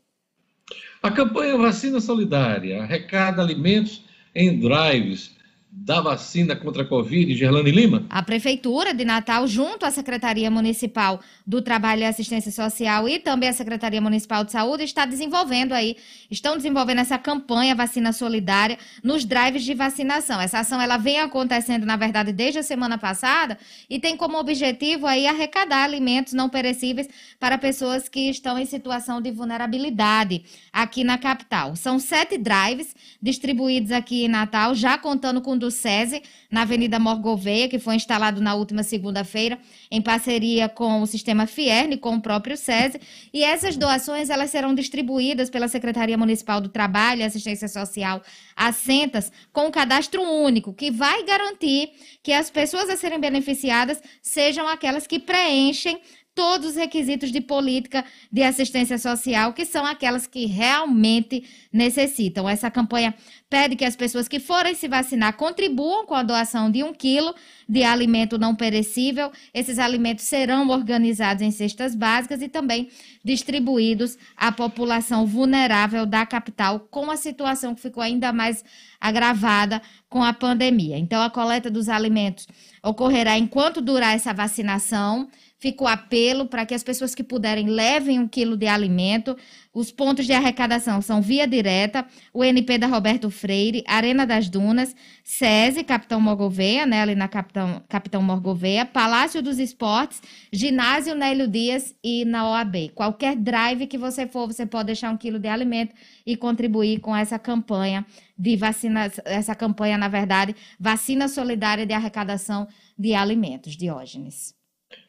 A 1.03 1.11
campanha 1.11 1.59
Vacina 1.59 2.01
Solidária 2.01 2.83
arrecada 2.83 3.43
alimentos 3.43 4.03
em 4.35 4.59
drives 4.59 5.36
da 5.79 6.01
vacina 6.01 6.57
contra 6.57 6.83
a 6.83 6.87
Covid, 6.87 7.37
Gerlane 7.37 7.71
Lima? 7.71 8.07
A 8.09 8.23
Prefeitura 8.23 8.95
de 8.95 9.05
Natal, 9.05 9.47
junto 9.47 9.85
à 9.85 9.91
Secretaria 9.91 10.51
Municipal 10.51 11.21
do 11.47 11.61
Trabalho 11.61 12.01
e 12.01 12.05
Assistência 12.05 12.51
Social 12.51 13.07
e 13.07 13.19
também 13.19 13.51
a 13.51 13.53
Secretaria 13.53 14.01
Municipal 14.01 14.43
de 14.43 14.53
Saúde, 14.53 14.85
está 14.85 15.05
desenvolvendo 15.05 15.73
aí, 15.73 15.97
estão 16.31 16.57
desenvolvendo 16.57 17.01
essa 17.01 17.19
campanha 17.19 17.75
Vacina 17.75 18.11
Solidária 18.15 18.79
nos 19.05 19.27
drives 19.27 19.65
de 19.65 19.75
vacinação. 19.75 20.41
Essa 20.41 20.61
ação 20.61 20.81
ela 20.81 20.97
vem 20.97 21.21
acontecendo, 21.21 21.85
na 21.85 21.97
verdade, 21.97 22.33
desde 22.33 22.59
a 22.61 22.63
semana 22.63 22.97
passada 22.97 23.59
e 23.91 24.01
tem 24.01 24.17
como 24.17 24.39
objetivo 24.39 25.07
aí 25.07 25.27
arrecadar 25.27 25.85
alimentos 25.85 26.33
não 26.33 26.49
perecíveis 26.49 27.07
para 27.39 27.59
pessoas 27.59 28.09
que 28.09 28.31
estão 28.31 28.59
em 28.59 28.65
situação 28.65 29.21
de 29.21 29.31
vulnerabilidade 29.31 30.43
aqui 30.73 31.05
na 31.05 31.19
capital. 31.19 31.77
São 31.77 31.99
sete 31.99 32.39
drives 32.39 32.97
distribuídos 33.21 33.93
aqui 33.93 34.25
em 34.25 34.29
Natal, 34.29 34.75
já 34.75 34.97
contando 34.97 35.43
com 35.43 35.66
do 35.67 35.71
SESI, 35.71 36.23
na 36.49 36.63
Avenida 36.63 36.99
Morgoveia, 36.99 37.69
que 37.69 37.79
foi 37.79 37.97
instalado 37.97 38.41
na 38.41 38.55
última 38.55 38.85
segunda-feira, 38.85 39.59
em 39.91 40.01
parceria 40.01 40.69
com 40.69 41.03
o 41.03 41.07
sistema 41.07 41.47
Fierne, 41.47 41.97
com 41.97 42.15
o 42.15 42.21
próprio 42.21 42.57
SESI. 42.57 43.01
E 43.33 43.43
essas 43.43 43.77
doações 43.77 44.31
elas 44.31 44.51
serão 44.51 44.75
distribuídas 44.75 45.51
pela 45.51 45.67
Secretaria 45.67 46.17
Municipal 46.17 46.61
do 46.61 46.69
Trabalho 46.69 47.21
e 47.21 47.25
Assistência 47.25 47.69
Social, 47.69 48.23
a 48.55 48.71
Sentas, 48.73 49.33
com 49.53 49.67
um 49.67 49.71
cadastro 49.71 50.23
único, 50.23 50.73
que 50.73 50.91
vai 50.91 51.25
garantir 51.25 51.91
que 52.23 52.33
as 52.33 52.49
pessoas 52.49 52.89
a 52.89 52.97
serem 52.97 53.19
beneficiadas 53.19 54.01
sejam 54.23 54.69
aquelas 54.69 55.07
que 55.07 55.19
preenchem 55.19 56.01
todos 56.37 56.69
os 56.69 56.77
requisitos 56.77 57.33
de 57.33 57.41
política 57.41 58.05
de 58.31 58.43
assistência 58.43 58.99
social, 58.99 59.55
que 59.55 59.65
são 59.65 59.87
aquelas 59.87 60.27
que 60.27 60.45
realmente 60.45 61.43
necessitam. 61.73 62.47
Essa 62.47 62.71
campanha 62.71 63.15
pede 63.49 63.75
que 63.75 63.87
as 63.87 63.97
pessoas 63.97 64.29
que 64.29 64.39
forem 64.39 64.75
se 64.75 64.87
vacinar 64.87 65.35
contribuam 65.39 66.05
com 66.05 66.15
a 66.15 66.23
doação 66.23 66.71
de 66.71 66.85
um 66.85 66.93
quilo 66.93 67.35
de 67.67 67.83
alimento 67.83 68.39
não 68.39 68.55
perecível. 68.55 69.33
Esses 69.55 69.79
alimentos 69.79 70.27
serão 70.27 70.69
organizados 70.69 71.43
em 71.43 71.51
cestas 71.51 71.95
básicas 71.95 72.43
e 72.43 72.49
também 72.49 72.91
distribuídos 73.25 74.19
à 74.37 74.53
população 74.53 75.27
vulnerável 75.27 76.05
da 76.05 76.27
capital, 76.27 76.81
com 76.91 77.11
a 77.11 77.17
situação 77.17 77.75
que 77.75 77.81
ficou 77.81 78.03
ainda 78.03 78.31
mais 78.31 78.63
agravada 79.01 79.81
com 80.11 80.23
a 80.23 80.35
pandemia. 80.35 80.99
Então, 80.99 81.23
a 81.23 81.31
coleta 81.31 81.71
dos 81.71 81.89
alimentos 81.89 82.47
ocorrerá 82.83 83.39
enquanto 83.39 83.81
durar 83.81 84.15
essa 84.15 84.35
vacinação 84.35 85.29
fica 85.59 85.85
o 85.85 85.87
apelo 85.87 86.47
para 86.47 86.67
que 86.67 86.75
as 86.75 86.83
pessoas 86.83 87.15
que 87.15 87.25
puderem 87.25 87.69
levem 87.69 88.21
um 88.21 88.29
quilo 88.29 88.57
de 88.57 88.67
alimento. 88.67 89.37
Os 89.73 89.91
pontos 89.91 90.27
de 90.27 90.33
arrecadação 90.33 91.03
são 91.03 91.21
Via 91.21 91.47
Direta, 91.47 92.07
o 92.33 92.43
NP 92.43 92.79
da 92.79 92.87
Roberto 92.87 93.31
Freire, 93.31 93.85
Arena 93.87 94.27
das 94.27 94.49
Dunas, 94.49 94.95
SESI, 95.23 95.85
Capitão 95.85 96.21
Morgoveia, 96.21 96.87
né, 96.87 97.03
ali 97.03 97.15
na 97.15 97.29
Capitão, 97.29 97.83
Capitão 97.89 98.23
Morgoveia, 98.23 98.87
Palácio 98.87 99.43
dos 99.43 99.59
Esportes, 99.59 100.23
Ginásio 100.53 101.15
Nélio 101.15 101.47
Dias 101.47 101.95
e 102.03 102.25
na 102.25 102.49
OAB. 102.49 102.91
Qualquer 102.95 103.37
drive 103.37 103.87
que 103.87 103.99
você 103.99 104.27
for, 104.27 104.47
você 104.47 104.65
pode 104.65 104.87
deixar 104.87 105.13
um 105.13 105.17
quilo 105.17 105.39
de 105.39 105.49
alimento 105.49 105.95
e 106.25 106.37
contribuir 106.37 107.01
com 107.01 107.15
essa 107.15 107.39
campanha 107.39 108.05
de 108.39 108.57
vacina, 108.57 109.11
essa 109.25 109.55
campanha, 109.55 109.99
na 109.99 110.09
verdade, 110.09 110.55
vacina 110.79 111.29
solidária 111.29 111.87
de 111.87 111.93
arrecadação 111.93 112.67
de 112.99 113.15
alimentos. 113.15 113.77
Diógenes. 113.77 114.56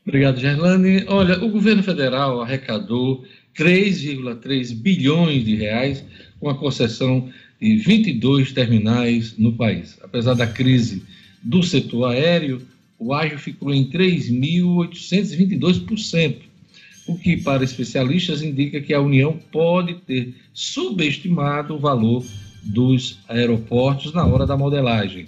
Obrigado, 0.08 0.40
Gerlane. 0.40 1.04
Olha, 1.08 1.44
o 1.44 1.50
governo 1.50 1.84
federal 1.84 2.42
arrecadou 2.42 3.26
3,3 3.58 4.74
bilhões 4.74 5.44
de 5.44 5.56
reais 5.56 6.06
com 6.40 6.48
a 6.50 6.56
concessão 6.56 7.30
de 7.60 7.76
22 7.78 8.54
terminais 8.54 9.38
no 9.38 9.52
país. 9.54 10.00
Apesar 10.02 10.34
da 10.34 10.48
crise 10.48 11.04
do 11.44 11.62
setor 11.62 12.12
aéreo, 12.12 12.62
o 12.98 13.14
ágio 13.14 13.38
ficou 13.38 13.74
em 13.74 13.90
3.822%, 13.90 16.38
o 17.06 17.18
que, 17.18 17.36
para 17.38 17.64
especialistas, 17.64 18.42
indica 18.42 18.82
que 18.82 18.94
a 18.94 19.02
União 19.02 19.40
pode 19.52 19.96
ter 19.96 20.34
subestimado 20.54 21.76
o 21.76 21.80
valor 21.80 22.26
dos 22.64 23.20
aeroportos 23.28 24.14
na 24.14 24.26
hora 24.26 24.46
da 24.46 24.56
modelagem. 24.58 25.28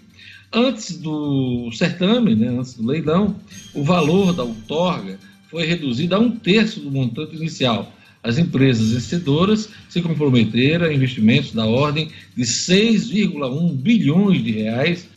Antes 0.52 0.98
do 0.98 1.72
certame, 1.72 2.36
né, 2.36 2.48
antes 2.48 2.74
do 2.74 2.86
leilão, 2.86 3.36
o 3.74 3.84
valor 3.84 4.34
da 4.34 4.44
outorga 4.44 5.20
foi 5.50 5.66
reduzido 5.66 6.16
a 6.16 6.20
um 6.20 6.32
terço 6.32 6.80
do 6.80 6.92
montante 6.92 7.36
inicial, 7.36 7.94
as 8.22 8.38
empresas 8.38 8.92
vencedoras 8.92 9.70
se 9.88 10.02
comprometeram 10.02 10.88
a 10.88 10.94
investimentos 10.94 11.54
da 11.54 11.66
ordem 11.66 12.10
de 12.36 12.44
6,1 12.44 13.74
bilhões 13.76 14.44
de 14.44 14.52
reais 14.52 15.08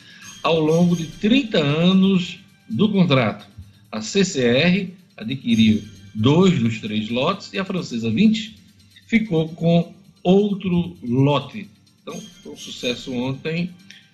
ao 0.43 0.61
longo 0.61 0.95
de 0.95 1.07
30 1.07 1.59
anos 1.59 2.39
do 2.68 2.89
contrato. 2.91 3.47
A 3.91 4.01
CCR 4.01 4.89
adquiriu 5.16 5.83
dois 6.14 6.59
dos 6.59 6.80
três 6.80 7.09
lotes 7.09 7.53
e 7.53 7.59
a 7.59 7.64
francesa 7.64 8.11
20 8.11 8.57
ficou 9.07 9.49
com 9.49 9.93
outro 10.22 10.97
lote. 11.03 11.68
Então, 12.03 12.20
foi 12.43 12.53
um 12.53 12.57
sucesso 12.57 13.12
ontem 13.12 13.70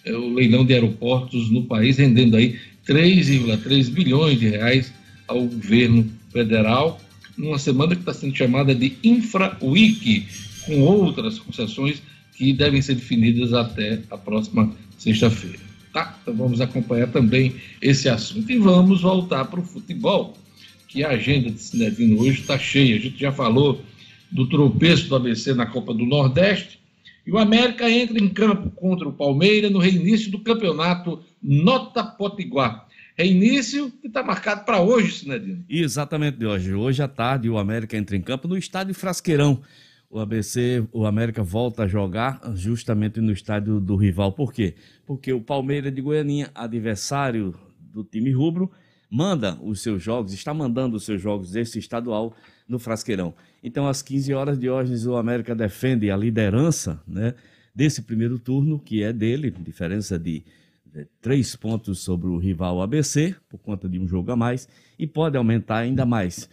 o 0.06 0.34
leilão 0.34 0.64
de 0.64 0.74
aeroportos 0.74 1.50
no 1.50 1.64
país, 1.64 1.98
rendendo 1.98 2.36
aí 2.36 2.58
3,3 2.86 3.90
bilhões 3.90 4.38
de 4.38 4.48
reais 4.48 4.92
ao 5.26 5.42
governo 5.42 6.10
federal 6.32 7.00
numa 7.38 7.58
semana 7.58 7.94
que 7.94 8.02
está 8.02 8.12
sendo 8.12 8.36
chamada 8.36 8.74
de 8.74 8.96
Infra 9.02 9.56
Week, 9.62 10.26
com 10.66 10.80
outras 10.80 11.38
concessões 11.38 12.02
que 12.36 12.52
devem 12.52 12.82
ser 12.82 12.96
definidas 12.96 13.52
até 13.52 14.00
a 14.10 14.18
próxima 14.18 14.74
sexta-feira. 14.98 15.60
Tá? 15.92 16.18
Então 16.20 16.34
vamos 16.34 16.60
acompanhar 16.60 17.08
também 17.08 17.54
esse 17.80 18.08
assunto. 18.08 18.50
E 18.50 18.58
vamos 18.58 19.02
voltar 19.02 19.44
para 19.44 19.60
o 19.60 19.64
futebol, 19.64 20.36
que 20.88 21.04
a 21.04 21.10
agenda 21.10 21.50
de 21.50 21.60
Cinedino 21.60 22.20
hoje 22.20 22.40
está 22.40 22.58
cheia. 22.58 22.96
A 22.96 22.98
gente 22.98 23.18
já 23.18 23.30
falou 23.30 23.82
do 24.30 24.46
tropeço 24.48 25.08
do 25.08 25.16
ABC 25.16 25.54
na 25.54 25.66
Copa 25.66 25.94
do 25.94 26.04
Nordeste. 26.04 26.78
E 27.28 27.30
o 27.30 27.36
América 27.36 27.90
entra 27.90 28.18
em 28.18 28.26
campo 28.26 28.70
contra 28.70 29.06
o 29.06 29.12
Palmeiras 29.12 29.70
no 29.70 29.78
reinício 29.78 30.30
do 30.30 30.38
campeonato 30.38 31.22
Nota 31.42 32.02
Potiguar. 32.02 32.88
Reinício 33.14 33.90
que 34.00 34.06
está 34.06 34.22
marcado 34.22 34.64
para 34.64 34.80
hoje, 34.80 35.12
Sinedino. 35.12 35.62
Exatamente, 35.68 36.42
hoje. 36.42 36.72
Hoje 36.72 37.02
à 37.02 37.06
tarde 37.06 37.50
o 37.50 37.58
América 37.58 37.98
entra 37.98 38.16
em 38.16 38.22
campo 38.22 38.48
no 38.48 38.56
estádio 38.56 38.94
Frasqueirão. 38.94 39.60
O 40.08 40.18
ABC, 40.18 40.82
o 40.90 41.04
América 41.04 41.42
volta 41.42 41.82
a 41.82 41.86
jogar 41.86 42.40
justamente 42.54 43.20
no 43.20 43.30
estádio 43.30 43.78
do 43.78 43.94
rival. 43.94 44.32
Por 44.32 44.50
quê? 44.50 44.74
Porque 45.04 45.30
o 45.30 45.42
Palmeiras 45.42 45.94
de 45.94 46.00
Goianinha, 46.00 46.50
adversário 46.54 47.54
do 47.78 48.02
time 48.04 48.32
rubro, 48.32 48.70
manda 49.10 49.58
os 49.62 49.82
seus 49.82 50.02
jogos, 50.02 50.32
está 50.32 50.54
mandando 50.54 50.96
os 50.96 51.04
seus 51.04 51.20
jogos 51.20 51.52
desse 51.52 51.78
estadual 51.78 52.34
no 52.66 52.78
Frasqueirão. 52.78 53.34
Então, 53.62 53.88
às 53.88 54.02
15 54.02 54.32
horas 54.34 54.58
de 54.58 54.70
hoje, 54.70 55.08
o 55.08 55.16
América 55.16 55.54
defende 55.54 56.10
a 56.10 56.16
liderança 56.16 57.00
né, 57.06 57.34
desse 57.74 58.02
primeiro 58.02 58.38
turno, 58.38 58.78
que 58.78 59.02
é 59.02 59.12
dele, 59.12 59.50
diferença 59.50 60.18
de 60.18 60.44
três 61.20 61.54
pontos 61.54 62.00
sobre 62.00 62.28
o 62.28 62.38
rival 62.38 62.80
ABC, 62.80 63.34
por 63.48 63.58
conta 63.58 63.88
de 63.88 63.98
um 63.98 64.06
jogo 64.06 64.32
a 64.32 64.36
mais, 64.36 64.68
e 64.98 65.06
pode 65.06 65.36
aumentar 65.36 65.78
ainda 65.78 66.04
mais. 66.06 66.48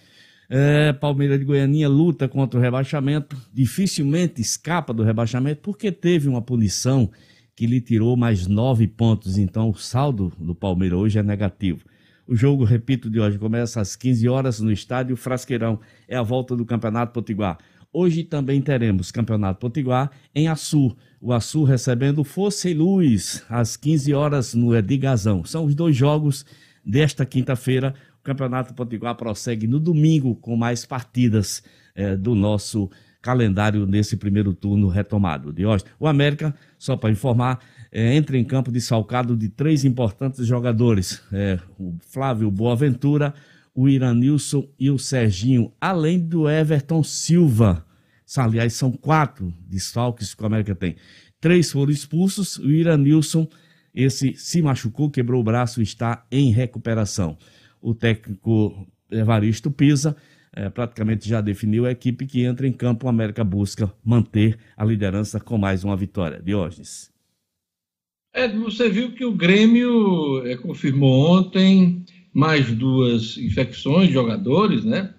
É, 0.49 0.93
Palmeiras 0.93 1.39
de 1.39 1.45
Goianinha 1.45 1.89
luta 1.89 2.28
contra 2.28 2.60
o 2.60 2.62
rebaixamento, 2.62 3.36
dificilmente 3.53 4.41
escapa 4.41 4.93
do 4.93 5.03
rebaixamento, 5.03 5.62
porque 5.62 5.91
teve 5.91 6.28
uma 6.28 6.41
punição 6.41 7.10
que 7.56 7.66
lhe 7.66 7.82
tirou 7.82 8.16
mais 8.18 8.45
nove 8.45 8.88
pontos, 8.88 9.38
então 9.38 9.70
o 9.70 9.76
saldo 9.76 10.32
do 10.38 10.53
Palmeiras 10.53 10.99
hoje 10.99 11.18
é 11.18 11.24
negativo. 11.24 11.80
O 12.28 12.36
jogo, 12.36 12.63
repito, 12.63 13.09
de 13.09 13.19
hoje 13.19 13.38
começa 13.38 13.80
às 13.80 13.95
15 13.95 14.28
horas 14.28 14.59
no 14.59 14.71
estádio 14.71 15.15
Frasqueirão. 15.15 15.80
É 16.07 16.17
a 16.17 16.23
volta 16.23 16.55
do 16.55 16.65
Campeonato 16.65 17.13
Potiguar. 17.13 17.57
Hoje 17.93 18.23
também 18.23 18.61
teremos 18.61 19.11
Campeonato 19.11 19.59
Potiguar 19.59 20.11
em 20.34 20.47
Açu 20.47 20.95
o 21.26 21.34
Açu 21.34 21.63
recebendo 21.63 22.23
Força 22.23 22.69
e 22.69 22.73
Luz 22.76 23.43
às 23.49 23.76
15 23.76 24.13
horas 24.13 24.53
no 24.53 24.76
Edigazão. 24.76 25.43
São 25.43 25.65
os 25.65 25.73
dois 25.73 25.95
jogos 25.95 26.45
desta 26.86 27.26
quinta-feira. 27.26 27.95
O 28.19 28.23
Campeonato 28.23 28.76
Potiguar 28.76 29.15
prossegue 29.15 29.65
no 29.65 29.80
domingo 29.80 30.36
com 30.36 30.55
mais 30.55 30.86
partidas 30.86 31.63
eh, 31.95 32.15
do 32.15 32.36
nosso 32.36 32.91
calendário 33.23 33.88
nesse 33.88 34.17
primeiro 34.17 34.53
turno 34.53 34.88
retomado 34.88 35.51
de 35.51 35.65
hoje. 35.65 35.84
O 35.99 36.05
América, 36.05 36.53
só 36.78 36.95
para 36.95 37.09
informar, 37.09 37.59
eh, 37.98 38.16
entra 38.16 38.38
em 38.38 38.43
campo 38.43 38.72
de 38.72 38.82
salcado 38.82 39.36
de 39.38 39.48
três 39.48 39.86
importantes 39.86 40.46
jogadores: 40.46 41.22
eh, 41.32 41.60
o 41.80 41.96
Flávio 42.12 42.52
Boaventura, 42.52 43.34
o 43.74 43.88
Iranilson 43.88 44.68
e 44.78 44.89
o 44.91 45.00
Serginho, 45.00 45.72
além 45.80 46.20
do 46.20 46.50
Everton 46.50 47.04
Silva 47.04 47.86
Aliás, 48.38 48.74
são 48.74 48.91
quatro 48.91 49.54
desfalques 49.68 50.34
que 50.34 50.41
o 50.41 50.46
América 50.46 50.74
tem. 50.74 50.96
Três 51.39 51.72
foram 51.72 51.91
expulsos, 51.91 52.58
o 52.58 52.72
Iranilson, 52.72 53.48
esse 53.93 54.34
se 54.36 54.62
machucou, 54.62 55.12
quebrou 55.12 55.41
o 55.41 55.43
braço 55.43 55.80
e 55.80 55.84
está 55.84 56.26
em 56.32 56.52
recuperação. 56.52 57.38
O 57.80 57.93
técnico 57.93 58.88
Evaristo 59.12 59.70
Pisa 59.70 60.16
é, 60.52 60.70
praticamente 60.70 61.30
já 61.30 61.39
definiu 61.39 61.86
a 61.86 61.91
equipe 61.91 62.26
que 62.26 62.43
entra 62.43 62.68
em 62.68 62.74
campo. 62.74 63.06
O 63.06 63.10
América 63.10 63.43
busca 63.43 63.91
manter 64.04 64.58
a 64.76 64.84
liderança 64.84 65.39
com 65.39 65.58
mais 65.58 65.84
uma 65.84 65.96
vitória. 65.96 66.41
Diógenes. 66.41 67.14
É, 68.36 68.47
você 68.49 68.89
viu 68.89 69.13
que 69.13 69.25
o 69.25 69.31
Grêmio 69.31 70.45
é, 70.45 70.57
confirmou 70.57 71.38
ontem 71.38 72.03
mais 72.33 72.69
duas 72.71 73.38
infecções 73.38 74.09
de 74.09 74.13
jogadores, 74.13 74.83
né? 74.83 75.13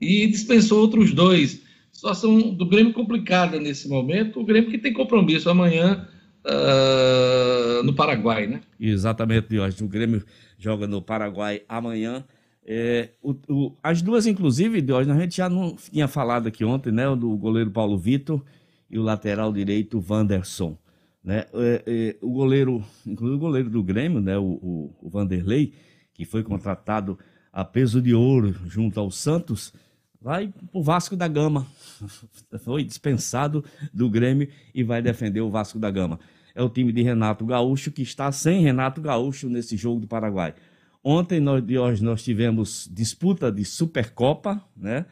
E 0.00 0.26
dispensou 0.26 0.82
outros 0.82 1.12
dois 1.12 1.66
situação 1.98 2.54
do 2.54 2.64
Grêmio 2.64 2.92
complicada 2.92 3.58
nesse 3.58 3.88
momento. 3.88 4.40
O 4.40 4.44
Grêmio 4.44 4.70
que 4.70 4.78
tem 4.78 4.92
compromisso 4.92 5.50
amanhã 5.50 6.06
uh, 6.44 7.82
no 7.82 7.92
Paraguai, 7.92 8.46
né? 8.46 8.60
Exatamente, 8.78 9.48
Diógenes. 9.48 9.80
O 9.80 9.88
Grêmio 9.88 10.24
joga 10.56 10.86
no 10.86 11.02
Paraguai 11.02 11.62
amanhã. 11.68 12.24
É, 12.64 13.08
o, 13.20 13.34
o, 13.48 13.72
as 13.82 14.00
duas, 14.00 14.26
inclusive, 14.26 14.80
Diógenes, 14.80 15.16
a 15.16 15.20
gente 15.20 15.36
já 15.36 15.48
não 15.48 15.74
tinha 15.74 16.06
falado 16.06 16.46
aqui 16.46 16.64
ontem, 16.64 16.92
né? 16.92 17.04
Do 17.16 17.36
goleiro 17.36 17.70
Paulo 17.70 17.98
Vitor 17.98 18.44
e 18.88 18.96
o 18.96 19.02
lateral 19.02 19.52
direito 19.52 20.04
Wanderson. 20.08 20.78
Né? 21.22 21.44
É, 21.52 21.82
é, 21.86 22.16
o 22.22 22.32
goleiro, 22.32 22.84
inclusive 23.06 23.36
o 23.36 23.40
goleiro 23.40 23.70
do 23.70 23.82
Grêmio, 23.82 24.20
né? 24.20 24.38
O, 24.38 24.44
o, 24.44 24.96
o 25.02 25.10
Vanderlei, 25.10 25.74
que 26.14 26.24
foi 26.24 26.42
contratado 26.42 27.18
a 27.52 27.64
peso 27.64 28.00
de 28.00 28.14
ouro 28.14 28.54
junto 28.66 28.98
ao 29.00 29.10
Santos 29.10 29.72
vai 30.20 30.52
pro 30.70 30.82
Vasco 30.82 31.16
da 31.16 31.28
Gama. 31.28 31.66
Foi 32.60 32.82
dispensado 32.84 33.64
do 33.92 34.10
Grêmio 34.10 34.48
e 34.74 34.82
vai 34.82 35.00
defender 35.00 35.40
o 35.40 35.50
Vasco 35.50 35.78
da 35.78 35.90
Gama. 35.90 36.18
É 36.54 36.62
o 36.62 36.68
time 36.68 36.92
de 36.92 37.02
Renato 37.02 37.46
Gaúcho 37.46 37.90
que 37.90 38.02
está 38.02 38.30
sem 38.32 38.62
Renato 38.62 39.00
Gaúcho 39.00 39.48
nesse 39.48 39.76
jogo 39.76 40.00
do 40.00 40.08
Paraguai. 40.08 40.54
Ontem 41.02 41.40
nós, 41.40 41.62
hoje, 41.62 42.02
nós 42.02 42.22
tivemos 42.22 42.88
disputa 42.92 43.52
de 43.52 43.64
Supercopa, 43.64 44.62
né? 44.76 45.06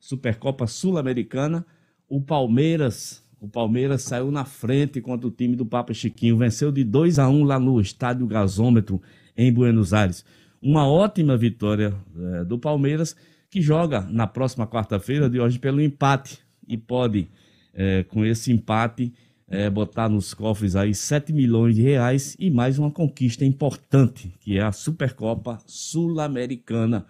Supercopa 0.00 0.66
Sul-Americana. 0.66 1.64
O 2.08 2.20
Palmeiras, 2.20 3.22
o 3.40 3.48
Palmeiras 3.48 4.02
saiu 4.02 4.30
na 4.30 4.44
frente 4.44 5.00
contra 5.00 5.26
o 5.26 5.30
time 5.30 5.54
do 5.54 5.64
Papa 5.64 5.94
Chiquinho, 5.94 6.36
venceu 6.36 6.72
de 6.72 6.82
2 6.82 7.18
a 7.18 7.28
1 7.28 7.44
lá 7.44 7.58
no 7.58 7.80
estádio 7.80 8.26
Gasômetro 8.26 9.00
em 9.36 9.52
Buenos 9.52 9.94
Aires. 9.94 10.24
Uma 10.60 10.88
ótima 10.88 11.36
vitória 11.36 11.94
é, 12.16 12.44
do 12.44 12.58
Palmeiras 12.58 13.14
que 13.48 13.62
joga 13.62 14.00
na 14.10 14.26
próxima 14.26 14.66
quarta-feira 14.66 15.30
de 15.30 15.38
hoje 15.38 15.58
pelo 15.58 15.80
empate 15.80 16.38
e 16.66 16.76
pode, 16.76 17.28
é, 17.72 18.02
com 18.02 18.24
esse 18.24 18.52
empate, 18.52 19.12
é, 19.46 19.70
botar 19.70 20.08
nos 20.08 20.34
cofres 20.34 20.74
aí 20.74 20.92
7 20.92 21.32
milhões 21.32 21.76
de 21.76 21.82
reais 21.82 22.36
e 22.38 22.50
mais 22.50 22.78
uma 22.78 22.90
conquista 22.90 23.44
importante, 23.44 24.34
que 24.40 24.58
é 24.58 24.62
a 24.62 24.72
Supercopa 24.72 25.58
Sul-Americana. 25.64 27.06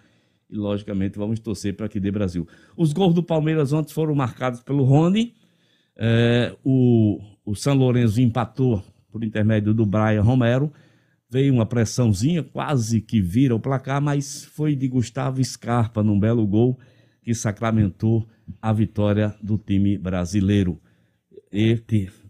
e, 0.49 0.55
logicamente, 0.55 1.17
vamos 1.17 1.39
torcer 1.39 1.75
para 1.75 1.89
que 1.89 1.99
dê 1.99 2.11
Brasil. 2.11 2.47
Os 2.77 2.93
gols 2.93 3.13
do 3.13 3.21
Palmeiras 3.21 3.73
ontem 3.73 3.93
foram 3.93 4.15
marcados 4.15 4.61
pelo 4.61 4.83
Rony. 4.83 5.33
É, 6.01 6.55
o, 6.63 7.19
o 7.45 7.53
São 7.55 7.75
Lourenço 7.75 8.21
empatou 8.21 8.81
por 9.11 9.21
intermédio 9.21 9.73
do 9.73 9.85
Brian 9.85 10.21
Romero. 10.21 10.71
Veio 11.29 11.53
uma 11.53 11.65
pressãozinha, 11.65 12.41
quase 12.41 13.01
que 13.01 13.21
vira 13.21 13.53
o 13.53 13.59
placar, 13.59 14.01
mas 14.01 14.45
foi 14.45 14.75
de 14.75 14.87
Gustavo 14.87 15.43
Scarpa 15.43 16.01
num 16.01 16.17
belo 16.17 16.47
gol 16.47 16.79
que 17.21 17.35
sacramentou 17.35 18.25
a 18.61 18.71
vitória 18.71 19.35
do 19.43 19.57
time 19.57 19.97
brasileiro. 19.97 20.79
E 21.51 21.77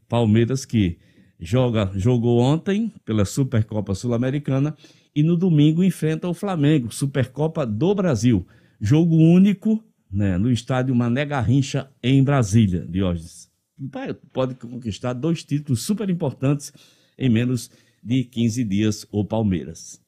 Palmeiras 0.08 0.66
que 0.66 0.98
joga, 1.40 1.92
jogou 1.96 2.40
ontem 2.40 2.92
pela 3.06 3.24
Supercopa 3.24 3.94
Sul-Americana 3.94 4.76
e 5.16 5.22
no 5.22 5.38
domingo 5.38 5.84
enfrenta 5.84 6.28
o 6.28 6.34
Flamengo, 6.34 6.92
Supercopa 6.92 7.66
do 7.66 7.94
Brasil. 7.94 8.46
Jogo 8.82 9.16
único 9.16 9.84
né, 10.12 10.38
no 10.38 10.52
estádio 10.52 10.96
Mané 10.96 11.26
Garrincha, 11.26 11.90
em 12.02 12.24
Brasília, 12.24 12.86
Diógenes. 12.90 13.49
Pode 14.34 14.56
conquistar 14.56 15.14
dois 15.14 15.44
títulos 15.44 15.84
super 15.84 16.10
importantes 16.10 16.74
em 17.18 17.30
menos 17.30 17.70
de 18.04 18.24
15 18.24 18.64
dias, 18.64 19.06
o 19.12 19.26
Palmeiras. 19.26 20.02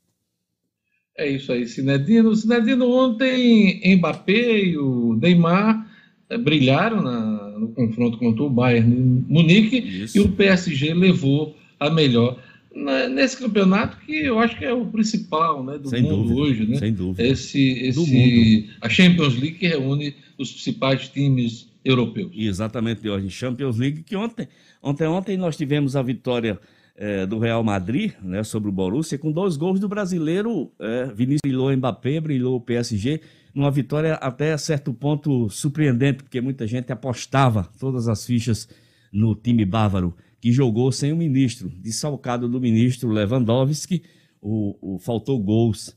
É 1.17 1.29
isso 1.29 1.51
aí, 1.51 1.67
Sinedino. 1.67 2.35
Sinedino, 2.35 2.89
ontem 2.89 3.81
Mbappé 3.97 4.63
e 4.65 4.77
o 4.77 5.17
Neymar 5.21 5.87
eh, 6.29 6.37
brilharam 6.37 7.01
na, 7.01 7.59
no 7.59 7.69
confronto 7.69 8.17
contra 8.17 8.43
o 8.43 8.49
Bayern 8.49 9.25
Munique 9.27 9.77
isso. 10.03 10.17
e 10.17 10.21
o 10.21 10.31
PSG 10.31 10.93
levou 10.93 11.55
a 11.79 11.89
melhor 11.89 12.39
nesse 12.73 13.37
campeonato 13.37 13.97
que 14.05 14.13
eu 14.13 14.39
acho 14.39 14.57
que 14.57 14.63
é 14.63 14.73
o 14.73 14.85
principal 14.85 15.63
né, 15.63 15.77
do 15.77 15.89
sem 15.89 16.01
mundo 16.01 16.23
dúvida, 16.29 16.39
hoje, 16.39 16.65
né? 16.67 16.77
Sem 16.77 16.93
dúvida. 16.93 17.21
Esse, 17.21 17.69
esse, 17.69 18.69
a 18.79 18.87
Champions 18.87 19.35
League 19.35 19.57
que 19.57 19.67
reúne 19.67 20.15
os 20.37 20.51
principais 20.51 21.09
times 21.09 21.67
europeus. 21.83 22.31
Exatamente, 22.33 23.07
hoje 23.07 23.29
Champions 23.29 23.77
League 23.77 24.03
que 24.03 24.15
ontem, 24.15 24.47
ontem, 24.81 25.07
ontem 25.07 25.37
nós 25.37 25.57
tivemos 25.57 25.95
a 25.95 26.01
vitória 26.01 26.59
é, 26.95 27.25
do 27.25 27.39
Real 27.39 27.63
Madrid, 27.63 28.13
né, 28.21 28.43
sobre 28.43 28.69
o 28.69 28.71
Borussia, 28.71 29.17
com 29.17 29.31
dois 29.31 29.57
gols 29.57 29.79
do 29.79 29.89
brasileiro, 29.89 30.71
é, 30.79 31.05
Vinícius 31.05 31.41
brilhou 31.41 31.75
Mbappé, 31.75 32.19
brilhou 32.19 32.57
o 32.57 32.61
PSG, 32.61 33.21
numa 33.53 33.71
vitória 33.71 34.13
até 34.15 34.55
certo 34.57 34.93
ponto 34.93 35.49
surpreendente, 35.49 36.23
porque 36.23 36.39
muita 36.39 36.67
gente 36.67 36.91
apostava 36.91 37.69
todas 37.79 38.07
as 38.07 38.25
fichas 38.25 38.69
no 39.11 39.35
time 39.35 39.65
bávaro 39.65 40.15
que 40.39 40.51
jogou 40.51 40.91
sem 40.91 41.11
o 41.11 41.15
ministro, 41.15 41.69
dessalcado 41.69 42.49
do 42.49 42.59
ministro 42.59 43.09
Lewandowski, 43.09 44.03
o, 44.41 44.95
o 44.95 44.99
faltou 44.99 45.39
gols 45.39 45.95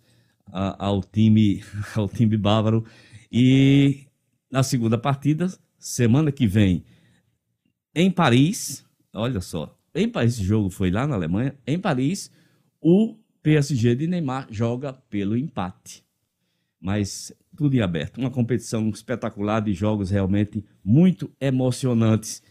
a, 0.52 0.86
ao 0.86 1.02
time 1.02 1.62
ao 1.96 2.08
time 2.08 2.36
bávaro 2.36 2.84
e 3.32 4.06
na 4.50 4.62
segunda 4.62 4.98
partida 4.98 5.48
semana 5.84 6.32
que 6.32 6.46
vem 6.46 6.82
em 7.94 8.10
Paris, 8.10 8.84
olha 9.12 9.40
só, 9.42 9.78
em 9.94 10.08
Paris 10.08 10.34
esse 10.34 10.42
jogo 10.42 10.70
foi 10.70 10.90
lá 10.90 11.06
na 11.06 11.14
Alemanha, 11.14 11.54
em 11.66 11.78
Paris 11.78 12.30
o 12.80 13.14
PSG 13.42 13.94
de 13.94 14.06
Neymar 14.06 14.46
joga 14.50 14.94
pelo 14.94 15.36
empate. 15.36 16.02
Mas 16.80 17.32
tudo 17.54 17.76
em 17.76 17.80
aberto, 17.80 18.18
uma 18.18 18.30
competição 18.30 18.88
espetacular 18.88 19.60
de 19.60 19.74
jogos 19.74 20.10
realmente 20.10 20.64
muito 20.82 21.30
emocionantes 21.38 22.42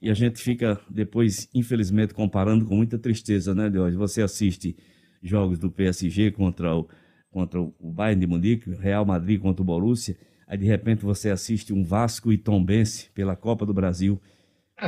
e 0.00 0.10
a 0.10 0.14
gente 0.14 0.38
fica 0.42 0.78
depois, 0.90 1.48
infelizmente, 1.54 2.12
comparando 2.12 2.66
com 2.66 2.76
muita 2.76 2.98
tristeza, 2.98 3.54
né, 3.54 3.70
Deus? 3.70 3.94
Você 3.94 4.20
assiste 4.20 4.76
jogos 5.22 5.58
do 5.58 5.70
PSG 5.70 6.32
contra 6.32 6.76
o, 6.76 6.88
contra 7.30 7.60
o 7.60 7.92
Bayern 7.92 8.20
de 8.20 8.26
Munique, 8.26 8.70
Real 8.70 9.06
Madrid 9.06 9.40
contra 9.40 9.62
o 9.62 9.64
Borussia, 9.64 10.16
aí 10.52 10.58
de 10.58 10.66
repente 10.66 11.02
você 11.02 11.30
assiste 11.30 11.72
um 11.72 11.82
Vasco 11.82 12.30
e 12.30 12.36
Tombense 12.36 13.08
pela 13.14 13.34
Copa 13.34 13.64
do 13.64 13.72
Brasil 13.72 14.20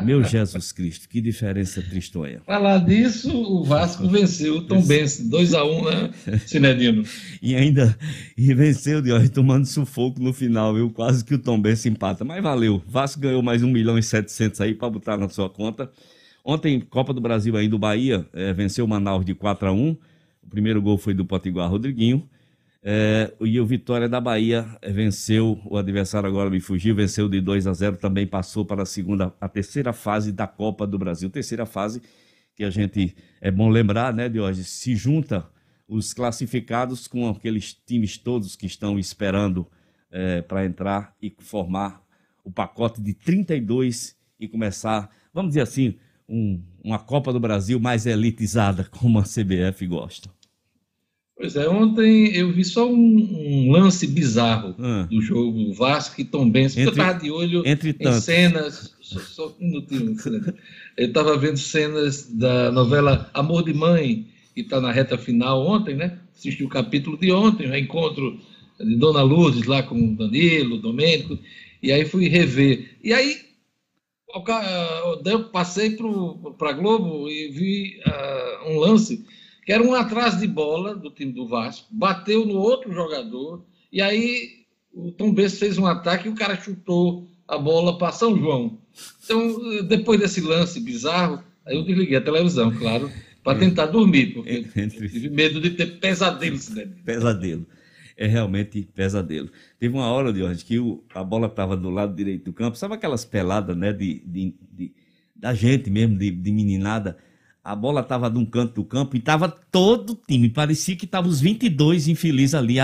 meu 0.03 0.23
Jesus 0.23 0.73
Cristo, 0.73 1.09
que 1.09 1.21
diferença 1.21 1.81
tristonha. 1.81 2.41
Falar 2.45 2.79
disso, 2.79 3.33
o 3.33 3.65
Vasco 3.65 4.09
venceu 4.09 4.57
o 4.57 4.63
Tom 4.63 4.83
Benz, 4.83 5.23
2x1, 5.31 5.71
um, 5.71 5.85
né, 5.85 6.39
Cinedino? 6.47 7.03
e 7.41 7.55
ainda 7.55 7.97
e 8.37 8.53
venceu, 8.53 9.01
de 9.01 9.29
tomando 9.29 9.65
sufoco 9.65 10.21
no 10.21 10.33
final, 10.33 10.75
viu? 10.75 10.91
Quase 10.91 11.25
que 11.25 11.35
o 11.35 11.39
Tom 11.39 11.61
Benz 11.61 11.87
empata, 11.87 12.25
mas 12.25 12.43
valeu. 12.43 12.83
Vasco 12.87 13.21
ganhou 13.21 13.43
mais 13.43 13.63
1 13.63 13.71
milhão 13.71 13.97
e 13.97 14.03
700 14.03 14.61
aí 14.61 14.75
para 14.75 14.91
botar 14.91 15.17
na 15.17 15.29
sua 15.29 15.49
conta. 15.49 15.91
Ontem, 16.45 16.79
Copa 16.81 17.15
do 17.15 17.21
Brasil 17.21 17.57
aí 17.57 17.69
do 17.69 17.79
Bahia, 17.79 18.27
é, 18.35 18.53
venceu 18.53 18.85
o 18.85 18.89
Manaus 18.89 19.25
de 19.25 19.35
4 19.35 19.69
a 19.69 19.73
1 19.73 19.97
O 20.43 20.51
primeiro 20.51 20.83
gol 20.83 20.99
foi 20.99 21.15
do 21.15 21.25
Potiguar 21.25 21.71
Rodriguinho. 21.71 22.29
É, 22.87 23.33
e 23.41 23.59
o 23.59 23.65
Vitória 23.65 24.07
da 24.07 24.21
Bahia 24.21 24.67
venceu, 24.87 25.59
o 25.65 25.79
adversário 25.79 26.29
agora 26.29 26.51
me 26.51 26.61
fugiu, 26.61 26.95
venceu 26.95 27.31
de 27.31 27.41
2 27.41 27.67
a 27.67 27.73
0, 27.73 27.97
também 27.97 28.27
passou 28.27 28.63
para 28.63 28.83
a 28.83 28.87
segunda, 28.87 29.35
a 29.41 29.49
terceira 29.49 29.91
fase 29.95 30.31
da 30.31 30.47
Copa 30.47 30.87
do 30.87 30.99
Brasil. 30.99 31.31
Terceira 31.31 31.65
fase 31.65 32.03
que 32.55 32.63
a 32.63 32.69
gente, 32.69 33.17
é 33.41 33.51
bom 33.51 33.71
lembrar, 33.71 34.13
né, 34.13 34.29
de 34.29 34.39
hoje, 34.39 34.65
se 34.65 34.95
junta 34.95 35.49
os 35.89 36.13
classificados 36.13 37.09
com 37.09 37.27
aqueles 37.29 37.73
times 37.73 38.19
todos 38.19 38.55
que 38.55 38.67
estão 38.67 38.99
esperando 38.99 39.67
é, 40.11 40.43
para 40.43 40.67
entrar 40.67 41.17
e 41.23 41.35
formar 41.39 42.03
o 42.45 42.53
pacote 42.53 43.01
de 43.01 43.15
32 43.15 44.15
e 44.39 44.47
começar, 44.47 45.11
vamos 45.33 45.51
dizer 45.51 45.63
assim, 45.63 45.97
um, 46.29 46.63
uma 46.85 46.99
Copa 46.99 47.33
do 47.33 47.41
Brasil 47.41 47.81
mais 47.81 48.05
elitizada, 48.05 48.85
como 48.85 49.19
a 49.19 49.23
CBF 49.23 49.87
gosta. 49.87 50.31
Pois 51.37 51.57
é, 51.57 51.69
ontem 51.69 52.33
eu 52.35 52.53
vi 52.53 52.65
só 52.65 52.89
um, 52.89 52.95
um 52.97 53.73
lance 53.73 54.07
bizarro 54.07 54.75
ah. 54.79 55.07
do 55.11 55.21
jogo 55.21 55.73
Vasco 55.73 56.21
e 56.21 56.25
Tom 56.25 56.49
Benz, 56.49 56.75
porque 56.75 56.89
eu 56.89 56.93
estava 56.93 57.19
de 57.19 57.31
olho 57.31 57.63
entre 57.67 57.97
em 57.99 58.13
cenas. 58.21 58.95
Só, 59.01 59.19
só 59.19 59.57
um 59.61 59.67
minutinho. 59.67 60.17
eu 60.97 61.09
estava 61.09 61.37
vendo 61.37 61.59
cenas 61.59 62.31
da 62.33 62.71
novela 62.71 63.29
Amor 63.35 63.65
de 63.65 63.75
Mãe, 63.75 64.27
que 64.55 64.61
está 64.61 64.81
na 64.81 64.93
reta 64.93 65.19
final 65.19 65.67
ontem, 65.67 65.97
né? 65.97 66.19
Assisti 66.37 66.63
o 66.63 66.69
capítulo 66.69 67.19
de 67.19 67.33
ontem, 67.33 67.67
o 67.67 67.71
reencontro 67.71 68.39
de 68.79 68.97
Dona 68.97 69.23
Lourdes 69.23 69.65
lá 69.65 69.83
com 69.83 69.97
o 69.97 70.17
Danilo, 70.17 70.77
o 70.77 70.81
Domênico, 70.81 71.37
e 71.83 71.91
aí 71.91 72.05
fui 72.05 72.29
rever. 72.29 72.97
E 73.03 73.13
aí 73.13 73.41
eu 75.25 75.45
passei 75.51 75.97
para 76.59 76.71
a 76.71 76.73
Globo 76.73 77.29
e 77.29 77.49
vi 77.49 78.01
uh, 78.07 78.71
um 78.71 78.79
lance 78.79 79.25
que 79.65 79.73
era 79.73 79.83
um 79.83 79.95
atraso 79.95 80.39
de 80.39 80.47
bola 80.47 80.95
do 80.95 81.11
time 81.11 81.33
do 81.33 81.47
Vasco, 81.47 81.87
bateu 81.91 82.45
no 82.45 82.55
outro 82.55 82.93
jogador, 82.93 83.65
e 83.93 84.03
aí 84.03 84.65
o 84.93 85.11
Tom 85.11 85.33
Benz 85.33 85.59
fez 85.59 85.79
um 85.79 85.87
ataque 85.87 86.29
e 86.29 86.31
o 86.31 86.35
cara 86.35 86.57
chutou 86.57 87.29
a 87.49 87.59
bola 87.59 87.99
para 87.99 88.13
São 88.13 88.37
João. 88.37 88.79
Então, 89.25 89.83
depois 89.87 90.21
desse 90.21 90.41
lance 90.41 90.81
bizarro, 90.81 91.43
aí 91.67 91.77
eu 91.77 91.85
desliguei 91.85 92.17
a 92.17 92.21
televisão, 92.21 92.71
claro, 92.71 93.11
para 93.43 93.59
tentar 93.59 93.87
dormir, 93.87 94.35
porque 94.35 94.63
tive 94.89 95.29
medo 95.31 95.61
de 95.61 95.71
ter 95.71 95.99
pesadelo. 95.99 96.59
Né? 96.71 96.89
Pesadelo. 97.05 97.67
É 98.17 98.27
realmente 98.27 98.89
pesadelo. 98.95 99.51
Teve 99.79 99.95
uma 99.95 100.07
hora, 100.07 100.33
de 100.33 100.43
hoje 100.43 100.65
que 100.65 100.79
o, 100.79 101.03
a 101.13 101.25
bola 101.25 101.49
estava 101.49 101.77
do 101.77 101.91
lado 101.91 102.15
direito 102.15 102.45
do 102.45 102.53
campo, 102.53 102.77
sabe 102.77 102.95
aquelas 102.95 103.25
peladas 103.25 103.77
né, 103.77 103.93
de, 103.93 104.23
de, 104.25 104.55
de 104.73 104.93
da 105.35 105.53
gente 105.53 105.91
mesmo, 105.91 106.17
de, 106.17 106.31
de 106.31 106.53
meninada? 106.53 107.19
A 107.65 107.75
bola 107.75 108.03
estava 108.03 108.31
de 108.31 108.37
um 108.37 108.45
canto 108.45 108.75
do 108.75 108.85
campo 108.85 109.17
e 109.17 109.19
estava 109.19 109.49
todo 109.49 110.11
o 110.11 110.15
time. 110.15 110.51
Parecia 110.51 110.95
que 110.95 111.07
estavam 111.07 111.31
os 111.31 111.41
22 111.41 112.09
infelizes 112.09 112.55
ali, 112.55 112.75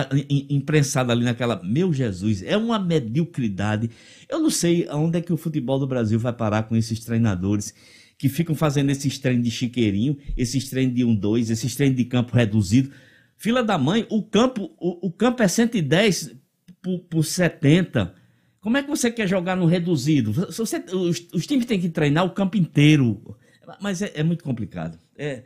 imprensados 0.49 1.13
ali 1.13 1.23
naquela. 1.23 1.63
Meu 1.63 1.93
Jesus, 1.93 2.43
é 2.43 2.57
uma 2.57 2.79
mediocridade. 2.79 3.91
Eu 4.27 4.41
não 4.41 4.49
sei 4.49 4.87
aonde 4.89 5.19
é 5.19 5.21
que 5.21 5.35
o 5.35 5.37
futebol 5.37 5.79
do 5.79 5.87
Brasil 5.87 6.19
vai 6.19 6.33
parar 6.33 6.63
com 6.63 6.75
esses 6.75 6.99
treinadores 7.01 7.75
que 8.17 8.31
ficam 8.31 8.55
fazendo 8.55 8.89
esses 8.89 9.19
treinos 9.19 9.45
de 9.45 9.51
chiqueirinho, 9.51 10.17
esses 10.35 10.71
treinos 10.71 10.95
de 10.95 11.03
1-2, 11.05 11.51
esses 11.51 11.77
treinos 11.77 11.99
de 11.99 12.07
campo 12.07 12.35
reduzido. 12.35 12.91
Fila 13.37 13.63
da 13.63 13.77
mãe, 13.77 14.07
o 14.09 14.23
campo, 14.23 14.71
o, 14.79 15.09
o 15.09 15.13
campo 15.13 15.43
é 15.43 15.49
110 15.49 16.37
por, 16.81 17.01
por 17.01 17.23
70. 17.23 18.15
Como 18.63 18.79
é 18.79 18.83
que 18.83 18.89
você 18.89 19.11
quer 19.11 19.29
jogar 19.29 19.57
no 19.57 19.67
reduzido? 19.67 20.33
Você, 20.33 20.83
os, 20.93 21.27
os 21.35 21.47
times 21.47 21.67
têm 21.67 21.79
que 21.79 21.91
treinar 21.91 22.25
o 22.25 22.31
campo 22.31 22.57
inteiro. 22.57 23.37
Mas 23.81 24.03
é, 24.03 24.13
é 24.15 24.23
muito 24.23 24.43
complicado. 24.45 24.99
É, 25.17 25.43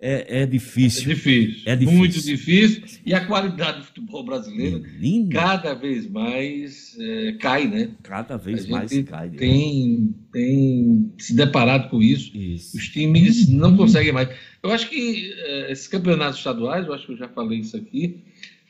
é, 0.00 0.42
é, 0.42 0.46
difícil. 0.46 1.10
É 1.10 1.14
difícil. 1.14 1.62
É 1.66 1.76
difícil. 1.76 1.98
Muito 1.98 2.20
difícil. 2.22 3.00
E 3.04 3.12
a 3.12 3.26
qualidade 3.26 3.78
do 3.78 3.84
futebol 3.84 4.22
brasileiro 4.22 4.84
cada 5.32 5.74
vez 5.74 6.08
mais 6.08 6.96
é, 7.00 7.32
cai, 7.32 7.66
né? 7.66 7.90
Cada 8.04 8.36
vez 8.36 8.68
mais 8.68 8.96
cai. 9.02 9.30
Tem, 9.30 10.14
tem 10.32 11.12
se 11.18 11.34
deparado 11.34 11.88
com 11.88 12.00
isso. 12.00 12.36
isso. 12.36 12.76
Os 12.76 12.88
times 12.88 13.48
não 13.48 13.76
conseguem 13.76 14.12
mais. 14.12 14.28
Eu 14.62 14.70
acho 14.70 14.88
que 14.88 15.32
é, 15.36 15.72
esses 15.72 15.88
campeonatos 15.88 16.38
estaduais, 16.38 16.86
eu 16.86 16.94
acho 16.94 17.04
que 17.04 17.12
eu 17.12 17.16
já 17.16 17.28
falei 17.28 17.58
isso 17.58 17.76
aqui, 17.76 18.22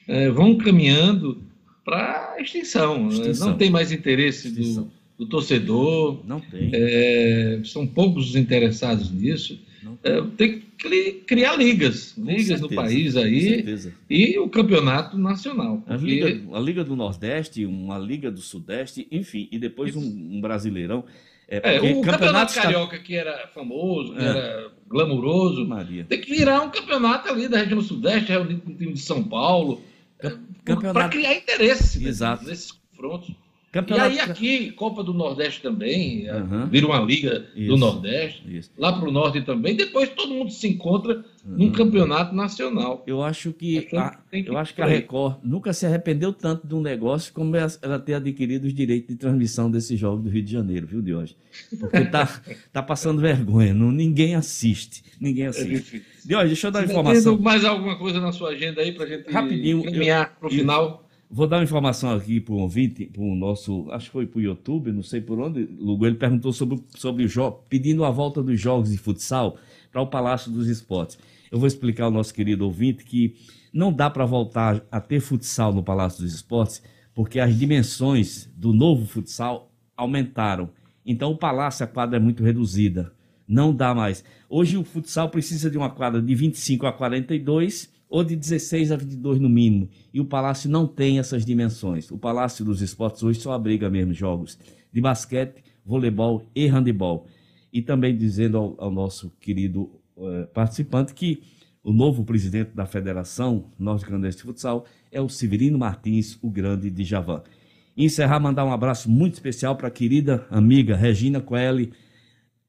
é, 0.06 0.30
vão 0.30 0.56
caminhando 0.56 1.42
para 1.84 2.36
extinção. 2.40 3.08
extinção. 3.08 3.50
Não 3.50 3.56
tem 3.58 3.68
mais 3.68 3.92
interesse 3.92 4.50
do 4.50 4.90
do 5.18 5.26
torcedor. 5.26 6.20
Não 6.24 6.40
tem. 6.40 6.70
É, 6.72 7.60
são 7.64 7.86
poucos 7.86 8.30
os 8.30 8.36
interessados 8.36 9.10
nisso. 9.10 9.58
é, 10.04 10.22
tem 10.36 10.60
que 10.78 11.12
criar 11.26 11.56
ligas, 11.56 12.16
ligas 12.16 12.60
no 12.60 12.68
país 12.68 13.16
aí 13.16 13.64
e 14.08 14.38
o 14.38 14.48
campeonato 14.48 15.18
nacional. 15.18 15.78
Porque... 15.78 15.92
A, 15.92 15.96
liga, 15.96 16.56
a 16.56 16.60
Liga 16.60 16.84
do 16.84 16.94
Nordeste, 16.94 17.66
uma 17.66 17.98
Liga 17.98 18.30
do 18.30 18.40
Sudeste, 18.40 19.08
enfim, 19.10 19.48
e 19.50 19.58
depois 19.58 19.96
um, 19.96 20.02
um 20.02 20.40
Brasileirão. 20.40 21.04
É, 21.50 21.76
é, 21.76 21.78
o 21.78 22.02
campeonato, 22.02 22.10
campeonato 22.10 22.54
carioca 22.54 22.98
que 22.98 23.14
era 23.14 23.48
famoso, 23.48 24.12
que 24.12 24.20
é. 24.20 24.28
era 24.28 24.70
glamuroso, 24.86 25.66
Maria. 25.66 26.04
tem 26.04 26.20
que 26.20 26.30
virar 26.30 26.60
um 26.60 26.70
campeonato 26.70 27.30
ali 27.30 27.48
da 27.48 27.58
região 27.58 27.80
sudeste, 27.80 28.30
reunido 28.30 28.60
com 28.60 28.70
o 28.70 28.76
time 28.76 28.92
de 28.92 29.00
São 29.00 29.24
Paulo, 29.24 29.82
campeonato... 30.62 30.92
para 30.92 31.08
criar 31.08 31.34
interesse 31.34 32.06
Exato. 32.06 32.44
nesses 32.44 32.70
confrontos. 32.70 33.34
Campeonato... 33.70 34.14
E 34.14 34.18
aí 34.18 34.30
aqui, 34.30 34.72
Copa 34.72 35.04
do 35.04 35.12
Nordeste 35.12 35.60
também, 35.60 36.26
uhum. 36.30 36.66
vira 36.68 36.86
uma 36.86 37.00
liga 37.00 37.46
Isso. 37.54 37.68
do 37.68 37.76
Nordeste, 37.76 38.42
Isso. 38.48 38.70
lá 38.78 38.94
para 38.94 39.06
o 39.06 39.12
Norte 39.12 39.42
também, 39.42 39.76
depois 39.76 40.08
todo 40.08 40.32
mundo 40.32 40.50
se 40.50 40.66
encontra 40.66 41.16
uhum. 41.44 41.56
num 41.56 41.72
campeonato 41.72 42.34
nacional. 42.34 43.04
Eu 43.06 43.22
acho 43.22 43.52
que, 43.52 43.86
a, 43.94 44.16
que 44.30 44.48
eu 44.48 44.56
acho 44.56 44.74
que 44.74 44.80
a 44.80 44.86
Record 44.86 45.40
nunca 45.42 45.74
se 45.74 45.84
arrependeu 45.84 46.32
tanto 46.32 46.66
de 46.66 46.74
um 46.74 46.80
negócio 46.80 47.30
como 47.34 47.54
ela 47.56 47.98
ter 47.98 48.14
adquirido 48.14 48.64
os 48.64 48.72
direitos 48.72 49.08
de 49.08 49.16
transmissão 49.16 49.70
desses 49.70 50.00
jogos 50.00 50.24
do 50.24 50.30
Rio 50.30 50.42
de 50.42 50.52
Janeiro, 50.52 50.86
viu, 50.86 51.02
Diógenes? 51.02 51.36
Porque 51.78 52.06
tá, 52.06 52.40
tá 52.72 52.82
passando 52.82 53.20
vergonha, 53.20 53.74
não, 53.74 53.92
ninguém 53.92 54.34
assiste, 54.34 55.04
ninguém 55.20 55.44
é 55.44 55.48
assiste. 55.48 55.96
É 55.96 56.26
Diógenes, 56.26 56.52
deixa 56.52 56.68
eu 56.68 56.70
dar 56.70 56.78
uma 56.80 56.90
informação. 56.90 57.38
mais 57.38 57.64
alguma 57.66 57.98
coisa 57.98 58.18
na 58.18 58.32
sua 58.32 58.50
agenda 58.50 58.80
aí 58.80 58.92
para 58.92 59.04
a 59.04 59.08
gente 59.08 59.30
Rapidinho, 59.30 59.84
caminhar 59.84 60.38
para 60.38 60.48
o 60.48 60.50
final? 60.50 61.07
Vou 61.30 61.46
dar 61.46 61.58
uma 61.58 61.64
informação 61.64 62.10
aqui 62.10 62.40
para 62.40 62.54
o 62.54 62.58
ouvinte, 62.58 63.04
para 63.04 63.20
o 63.20 63.34
nosso, 63.34 63.86
acho 63.90 64.06
que 64.06 64.12
foi 64.12 64.26
para 64.26 64.38
o 64.38 64.40
YouTube, 64.40 64.90
não 64.90 65.02
sei 65.02 65.20
por 65.20 65.38
onde, 65.38 65.68
Lugo, 65.78 66.06
ele 66.06 66.16
perguntou 66.16 66.54
sobre, 66.54 66.82
sobre 66.96 67.26
o 67.26 67.52
pedindo 67.68 68.02
a 68.02 68.10
volta 68.10 68.42
dos 68.42 68.58
jogos 68.58 68.90
de 68.90 68.96
futsal 68.96 69.58
para 69.92 70.00
o 70.00 70.06
Palácio 70.06 70.50
dos 70.50 70.68
Esportes. 70.68 71.18
Eu 71.52 71.58
vou 71.58 71.66
explicar 71.66 72.04
ao 72.04 72.10
nosso 72.10 72.32
querido 72.32 72.64
ouvinte 72.64 73.04
que 73.04 73.36
não 73.72 73.92
dá 73.92 74.08
para 74.08 74.24
voltar 74.24 74.82
a 74.90 75.00
ter 75.02 75.20
futsal 75.20 75.70
no 75.72 75.82
Palácio 75.82 76.22
dos 76.22 76.32
Esportes, 76.32 76.82
porque 77.14 77.38
as 77.38 77.54
dimensões 77.58 78.50
do 78.56 78.72
novo 78.72 79.04
futsal 79.04 79.70
aumentaram. 79.94 80.70
Então 81.04 81.32
o 81.32 81.36
palácio, 81.36 81.84
a 81.84 81.88
quadra 81.88 82.16
é 82.16 82.20
muito 82.20 82.42
reduzida. 82.42 83.12
Não 83.46 83.74
dá 83.74 83.94
mais. 83.94 84.24
Hoje 84.48 84.78
o 84.78 84.84
futsal 84.84 85.28
precisa 85.28 85.70
de 85.70 85.76
uma 85.76 85.90
quadra 85.90 86.22
de 86.22 86.34
25 86.34 86.86
a 86.86 86.92
42 86.92 87.97
ou 88.08 88.24
de 88.24 88.34
16 88.34 88.92
a 88.92 88.96
22 88.96 89.38
no 89.38 89.48
mínimo. 89.48 89.88
E 90.12 90.20
o 90.20 90.24
Palácio 90.24 90.70
não 90.70 90.86
tem 90.86 91.18
essas 91.18 91.44
dimensões. 91.44 92.10
O 92.10 92.18
Palácio 92.18 92.64
dos 92.64 92.80
Esportes 92.80 93.22
hoje 93.22 93.40
só 93.40 93.52
abriga 93.52 93.90
mesmo 93.90 94.12
jogos 94.12 94.58
de 94.92 95.00
basquete, 95.00 95.62
voleibol 95.84 96.46
e 96.54 96.66
handebol. 96.66 97.26
E 97.72 97.82
também 97.82 98.16
dizendo 98.16 98.56
ao, 98.56 98.74
ao 98.78 98.90
nosso 98.90 99.30
querido 99.40 99.90
uh, 100.16 100.46
participante 100.54 101.12
que 101.12 101.42
o 101.82 101.92
novo 101.92 102.24
presidente 102.24 102.70
da 102.74 102.86
Federação 102.86 103.66
Norte-Grandense 103.78 104.38
de 104.38 104.42
Futsal 104.42 104.84
é 105.12 105.20
o 105.20 105.28
Severino 105.28 105.78
Martins, 105.78 106.38
o 106.42 106.50
grande 106.50 106.90
de 106.90 107.04
Javan. 107.04 107.42
Encerrar, 107.96 108.40
mandar 108.40 108.64
um 108.64 108.72
abraço 108.72 109.10
muito 109.10 109.34
especial 109.34 109.76
para 109.76 109.88
a 109.88 109.90
querida 109.90 110.46
amiga 110.50 110.96
Regina 110.96 111.40
Coelho, 111.40 111.90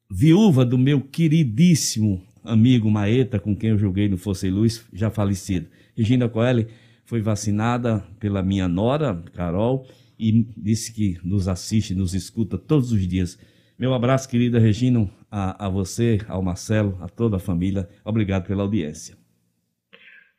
viúva 0.10 0.66
do 0.66 0.78
meu 0.78 1.02
queridíssimo 1.02 2.22
amigo 2.44 2.90
Maeta, 2.90 3.40
com 3.40 3.56
quem 3.56 3.72
eu 3.72 3.78
joguei 3.78 4.07
no 4.07 4.18
Fosse 4.18 4.49
Luz, 4.49 4.86
já 4.94 5.10
falecido. 5.10 5.68
Regina 5.95 6.30
Coelho 6.30 6.68
foi 7.06 7.22
vacinada 7.22 8.06
pela 8.20 8.44
minha 8.44 8.68
nora, 8.68 9.22
Carol, 9.34 9.88
e 10.18 10.45
disse 10.56 10.94
que 10.94 11.18
nos 11.24 11.48
assiste, 11.48 11.95
nos 11.95 12.14
escuta 12.14 12.57
todos 12.57 12.91
os 12.91 13.07
dias. 13.07 13.40
Meu 13.78 13.94
abraço, 13.94 14.28
querida 14.30 14.60
Regina, 14.60 15.10
a, 15.32 15.66
a 15.66 15.70
você, 15.70 16.20
ao 16.28 16.41
Marcelo, 16.41 16.98
a 17.02 17.07
toda 17.07 17.38
a 17.38 17.40
família. 17.40 17.88
Obrigado 18.03 18.45
pela 18.45 18.64
audiência. 18.64 19.18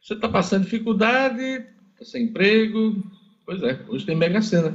Você 0.01 0.15
está 0.15 0.29
passando 0.29 0.65
dificuldade, 0.65 1.65
está 1.93 2.05
sem 2.05 2.25
emprego. 2.25 3.03
Pois 3.45 3.63
é, 3.63 3.81
hoje 3.89 4.07
tem 4.07 4.15
Mega 4.15 4.41
Sena. 4.41 4.75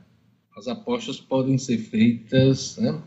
As 0.57 0.67
apostas 0.67 1.19
podem 1.19 1.57
ser 1.57 1.77
feitas 1.77 2.77
né, 2.77 2.99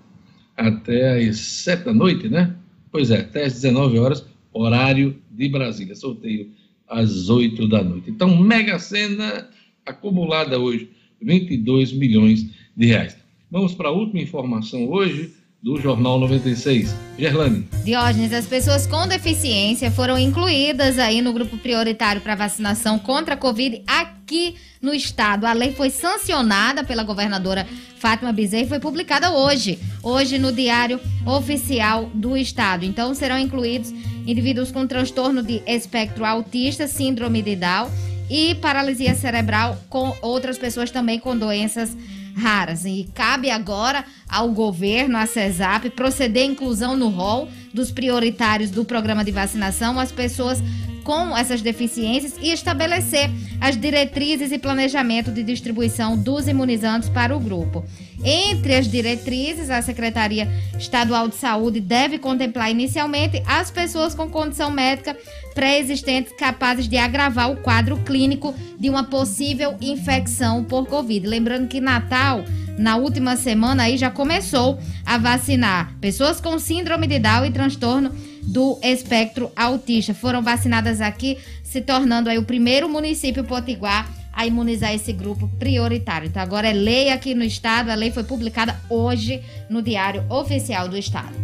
até 0.57 1.29
às 1.29 1.39
7 1.39 1.85
da 1.85 1.93
noite, 1.93 2.29
né? 2.29 2.57
Pois 2.91 3.11
é, 3.11 3.21
até 3.21 3.45
às 3.45 3.53
19 3.55 3.99
horas, 3.99 4.25
horário 4.53 5.17
de 5.31 5.49
Brasília. 5.49 5.95
Sorteio 5.95 6.51
às 6.89 7.29
8 7.29 7.69
da 7.69 7.83
noite. 7.83 8.11
Então, 8.11 8.41
mega 8.41 8.79
cena 8.79 9.49
acumulada 9.85 10.59
hoje, 10.59 10.91
22 11.21 11.93
milhões 11.93 12.47
de 12.77 12.87
reais. 12.87 13.16
Vamos 13.51 13.75
para 13.75 13.89
a 13.89 13.93
última 13.93 14.21
informação 14.21 14.89
hoje 14.89 15.33
do 15.63 15.81
Jornal 15.81 16.19
96. 16.19 16.93
Gerlane. 17.17 17.67
Diógenes, 17.85 18.33
as 18.33 18.47
pessoas 18.47 18.89
com 18.89 19.07
deficiência 19.07 19.91
foram 19.91 20.19
incluídas 20.19 20.99
aí 20.99 21.23
no 21.23 21.33
grupo 21.33 21.57
prioritário 21.57 22.21
para 22.21 22.35
vacinação 22.35 22.99
contra 22.99 23.35
a 23.35 23.37
Covid 23.37 23.83
aqui 23.87 24.57
no 24.83 24.93
estado. 24.93 25.47
A 25.47 25.53
lei 25.53 25.73
foi 25.73 25.91
sancionada 25.91 26.83
pela 26.83 27.05
governadora 27.05 27.67
Fátima 27.99 28.33
Bezerra 28.33 28.65
e 28.65 28.69
foi 28.69 28.81
publicada 28.81 29.33
hoje, 29.33 29.79
hoje 30.03 30.39
no 30.39 30.51
Diário 30.51 31.01
Oficial 31.25 32.11
do 32.13 32.37
Estado. 32.37 32.85
Então 32.85 33.15
serão 33.15 33.39
incluídos 33.39 33.93
indivíduos 34.27 34.73
com 34.73 34.89
transtorno 34.89 35.41
de 35.41 35.63
espectro 35.67 36.25
autista, 36.25 36.89
síndrome 36.89 37.43
de 37.43 37.55
Down 37.55 37.89
e 38.29 38.57
paralisia 38.57 39.15
cerebral, 39.15 39.79
com 39.89 40.17
outras 40.21 40.59
pessoas 40.59 40.91
também 40.91 41.21
com 41.21 41.37
doenças 41.37 41.97
raras. 42.37 42.85
E 42.85 43.09
cabe 43.15 43.51
agora 43.51 44.05
ao 44.29 44.51
governo, 44.51 45.17
à 45.17 45.27
CESAP, 45.27 45.91
proceder 45.91 46.43
à 46.43 46.47
inclusão 46.47 46.97
no 46.97 47.09
rol 47.09 47.49
dos 47.73 47.91
prioritários 47.91 48.71
do 48.71 48.85
programa 48.85 49.25
de 49.25 49.33
vacinação 49.33 49.99
as 49.99 50.13
pessoas 50.13 50.63
com 51.07 51.37
essas 51.37 51.63
deficiências 51.63 52.35
e 52.43 52.51
estabelecer 52.51 53.31
as 53.61 53.77
diretrizes 53.77 54.51
e 54.51 54.59
planejamento 54.59 55.31
de 55.31 55.45
distribuição 55.45 56.19
dos 56.19 56.49
imunizantes 56.49 57.09
para 57.09 57.35
o 57.35 57.39
grupo. 57.39 57.85
Entre 58.25 58.75
as 58.75 58.89
diretrizes, 58.89 59.71
a 59.71 59.81
Secretaria 59.81 60.49
Estadual 60.77 61.29
de 61.29 61.37
Saúde 61.37 61.81
deve 61.81 62.19
contemplar 62.19 62.73
inicialmente 62.73 63.41
as 63.47 63.71
pessoas 63.71 64.17
com 64.17 64.29
condição 64.29 64.69
médica 64.69 65.17
pré-existente 65.55 66.35
capazes 66.35 66.89
de 66.89 66.97
agravar 66.97 67.53
o 67.53 67.57
quadro 67.59 67.97
clínico 67.99 68.53
de 68.77 68.91
uma 68.91 69.05
possível 69.05 69.77
infecção 69.81 70.65
por 70.65 70.87
Covid. 70.89 71.25
Lembrando 71.25 71.69
que 71.69 71.81
Natal 71.81 72.45
na 72.77 72.97
última 72.97 73.37
semana 73.37 73.85
aí 73.85 73.97
já 73.97 74.11
começou 74.11 74.79
a 75.05 75.17
vacinar 75.19 75.95
pessoas 76.01 76.41
com 76.41 76.59
síndrome 76.59 77.07
de 77.07 77.21
Down 77.21 77.47
e 77.47 77.53
transtorno 77.53 78.11
do 78.47 78.79
espectro 78.83 79.51
autista. 79.57 80.15
Foram 80.15 80.43
vacinadas 80.43 81.01
aqui, 81.01 81.39
se 81.63 81.81
tornando 81.81 82.31
aí 82.31 82.39
o 82.39 82.45
primeiro 82.45 82.89
município 82.89 83.45
potiguar 83.45 84.11
a 84.33 84.47
imunizar 84.47 84.95
esse 84.95 85.13
grupo 85.13 85.49
prioritário. 85.59 86.29
Então 86.29 86.43
agora 86.43 86.69
é 86.69 86.73
lei 86.73 87.11
aqui 87.11 87.35
no 87.35 87.43
estado, 87.43 87.91
a 87.91 87.95
lei 87.95 88.11
foi 88.11 88.23
publicada 88.23 88.79
hoje 88.89 89.41
no 89.69 89.83
Diário 89.83 90.25
Oficial 90.29 90.89
do 90.89 90.97
Estado. 90.97 91.35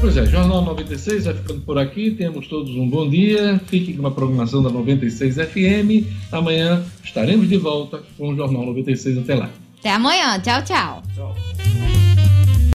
Pois 0.00 0.16
é, 0.16 0.26
Jornal 0.26 0.62
96 0.62 1.24
vai 1.24 1.34
ficando 1.34 1.60
por 1.60 1.78
aqui. 1.78 2.10
Temos 2.10 2.48
todos 2.48 2.74
um 2.74 2.88
bom 2.88 3.08
dia. 3.08 3.60
Fique 3.66 3.94
com 3.94 4.06
a 4.06 4.10
programação 4.10 4.62
da 4.62 4.68
96 4.68 5.36
FM. 5.36 6.06
Amanhã 6.32 6.84
estaremos 7.02 7.48
de 7.48 7.56
volta 7.56 8.02
com 8.18 8.30
o 8.30 8.36
Jornal 8.36 8.66
96. 8.66 9.18
Até 9.18 9.34
lá. 9.34 9.50
Até 9.78 9.90
amanhã. 9.90 10.38
Tchau, 10.40 10.62
tchau. 10.62 11.02
Tchau. 11.14 11.34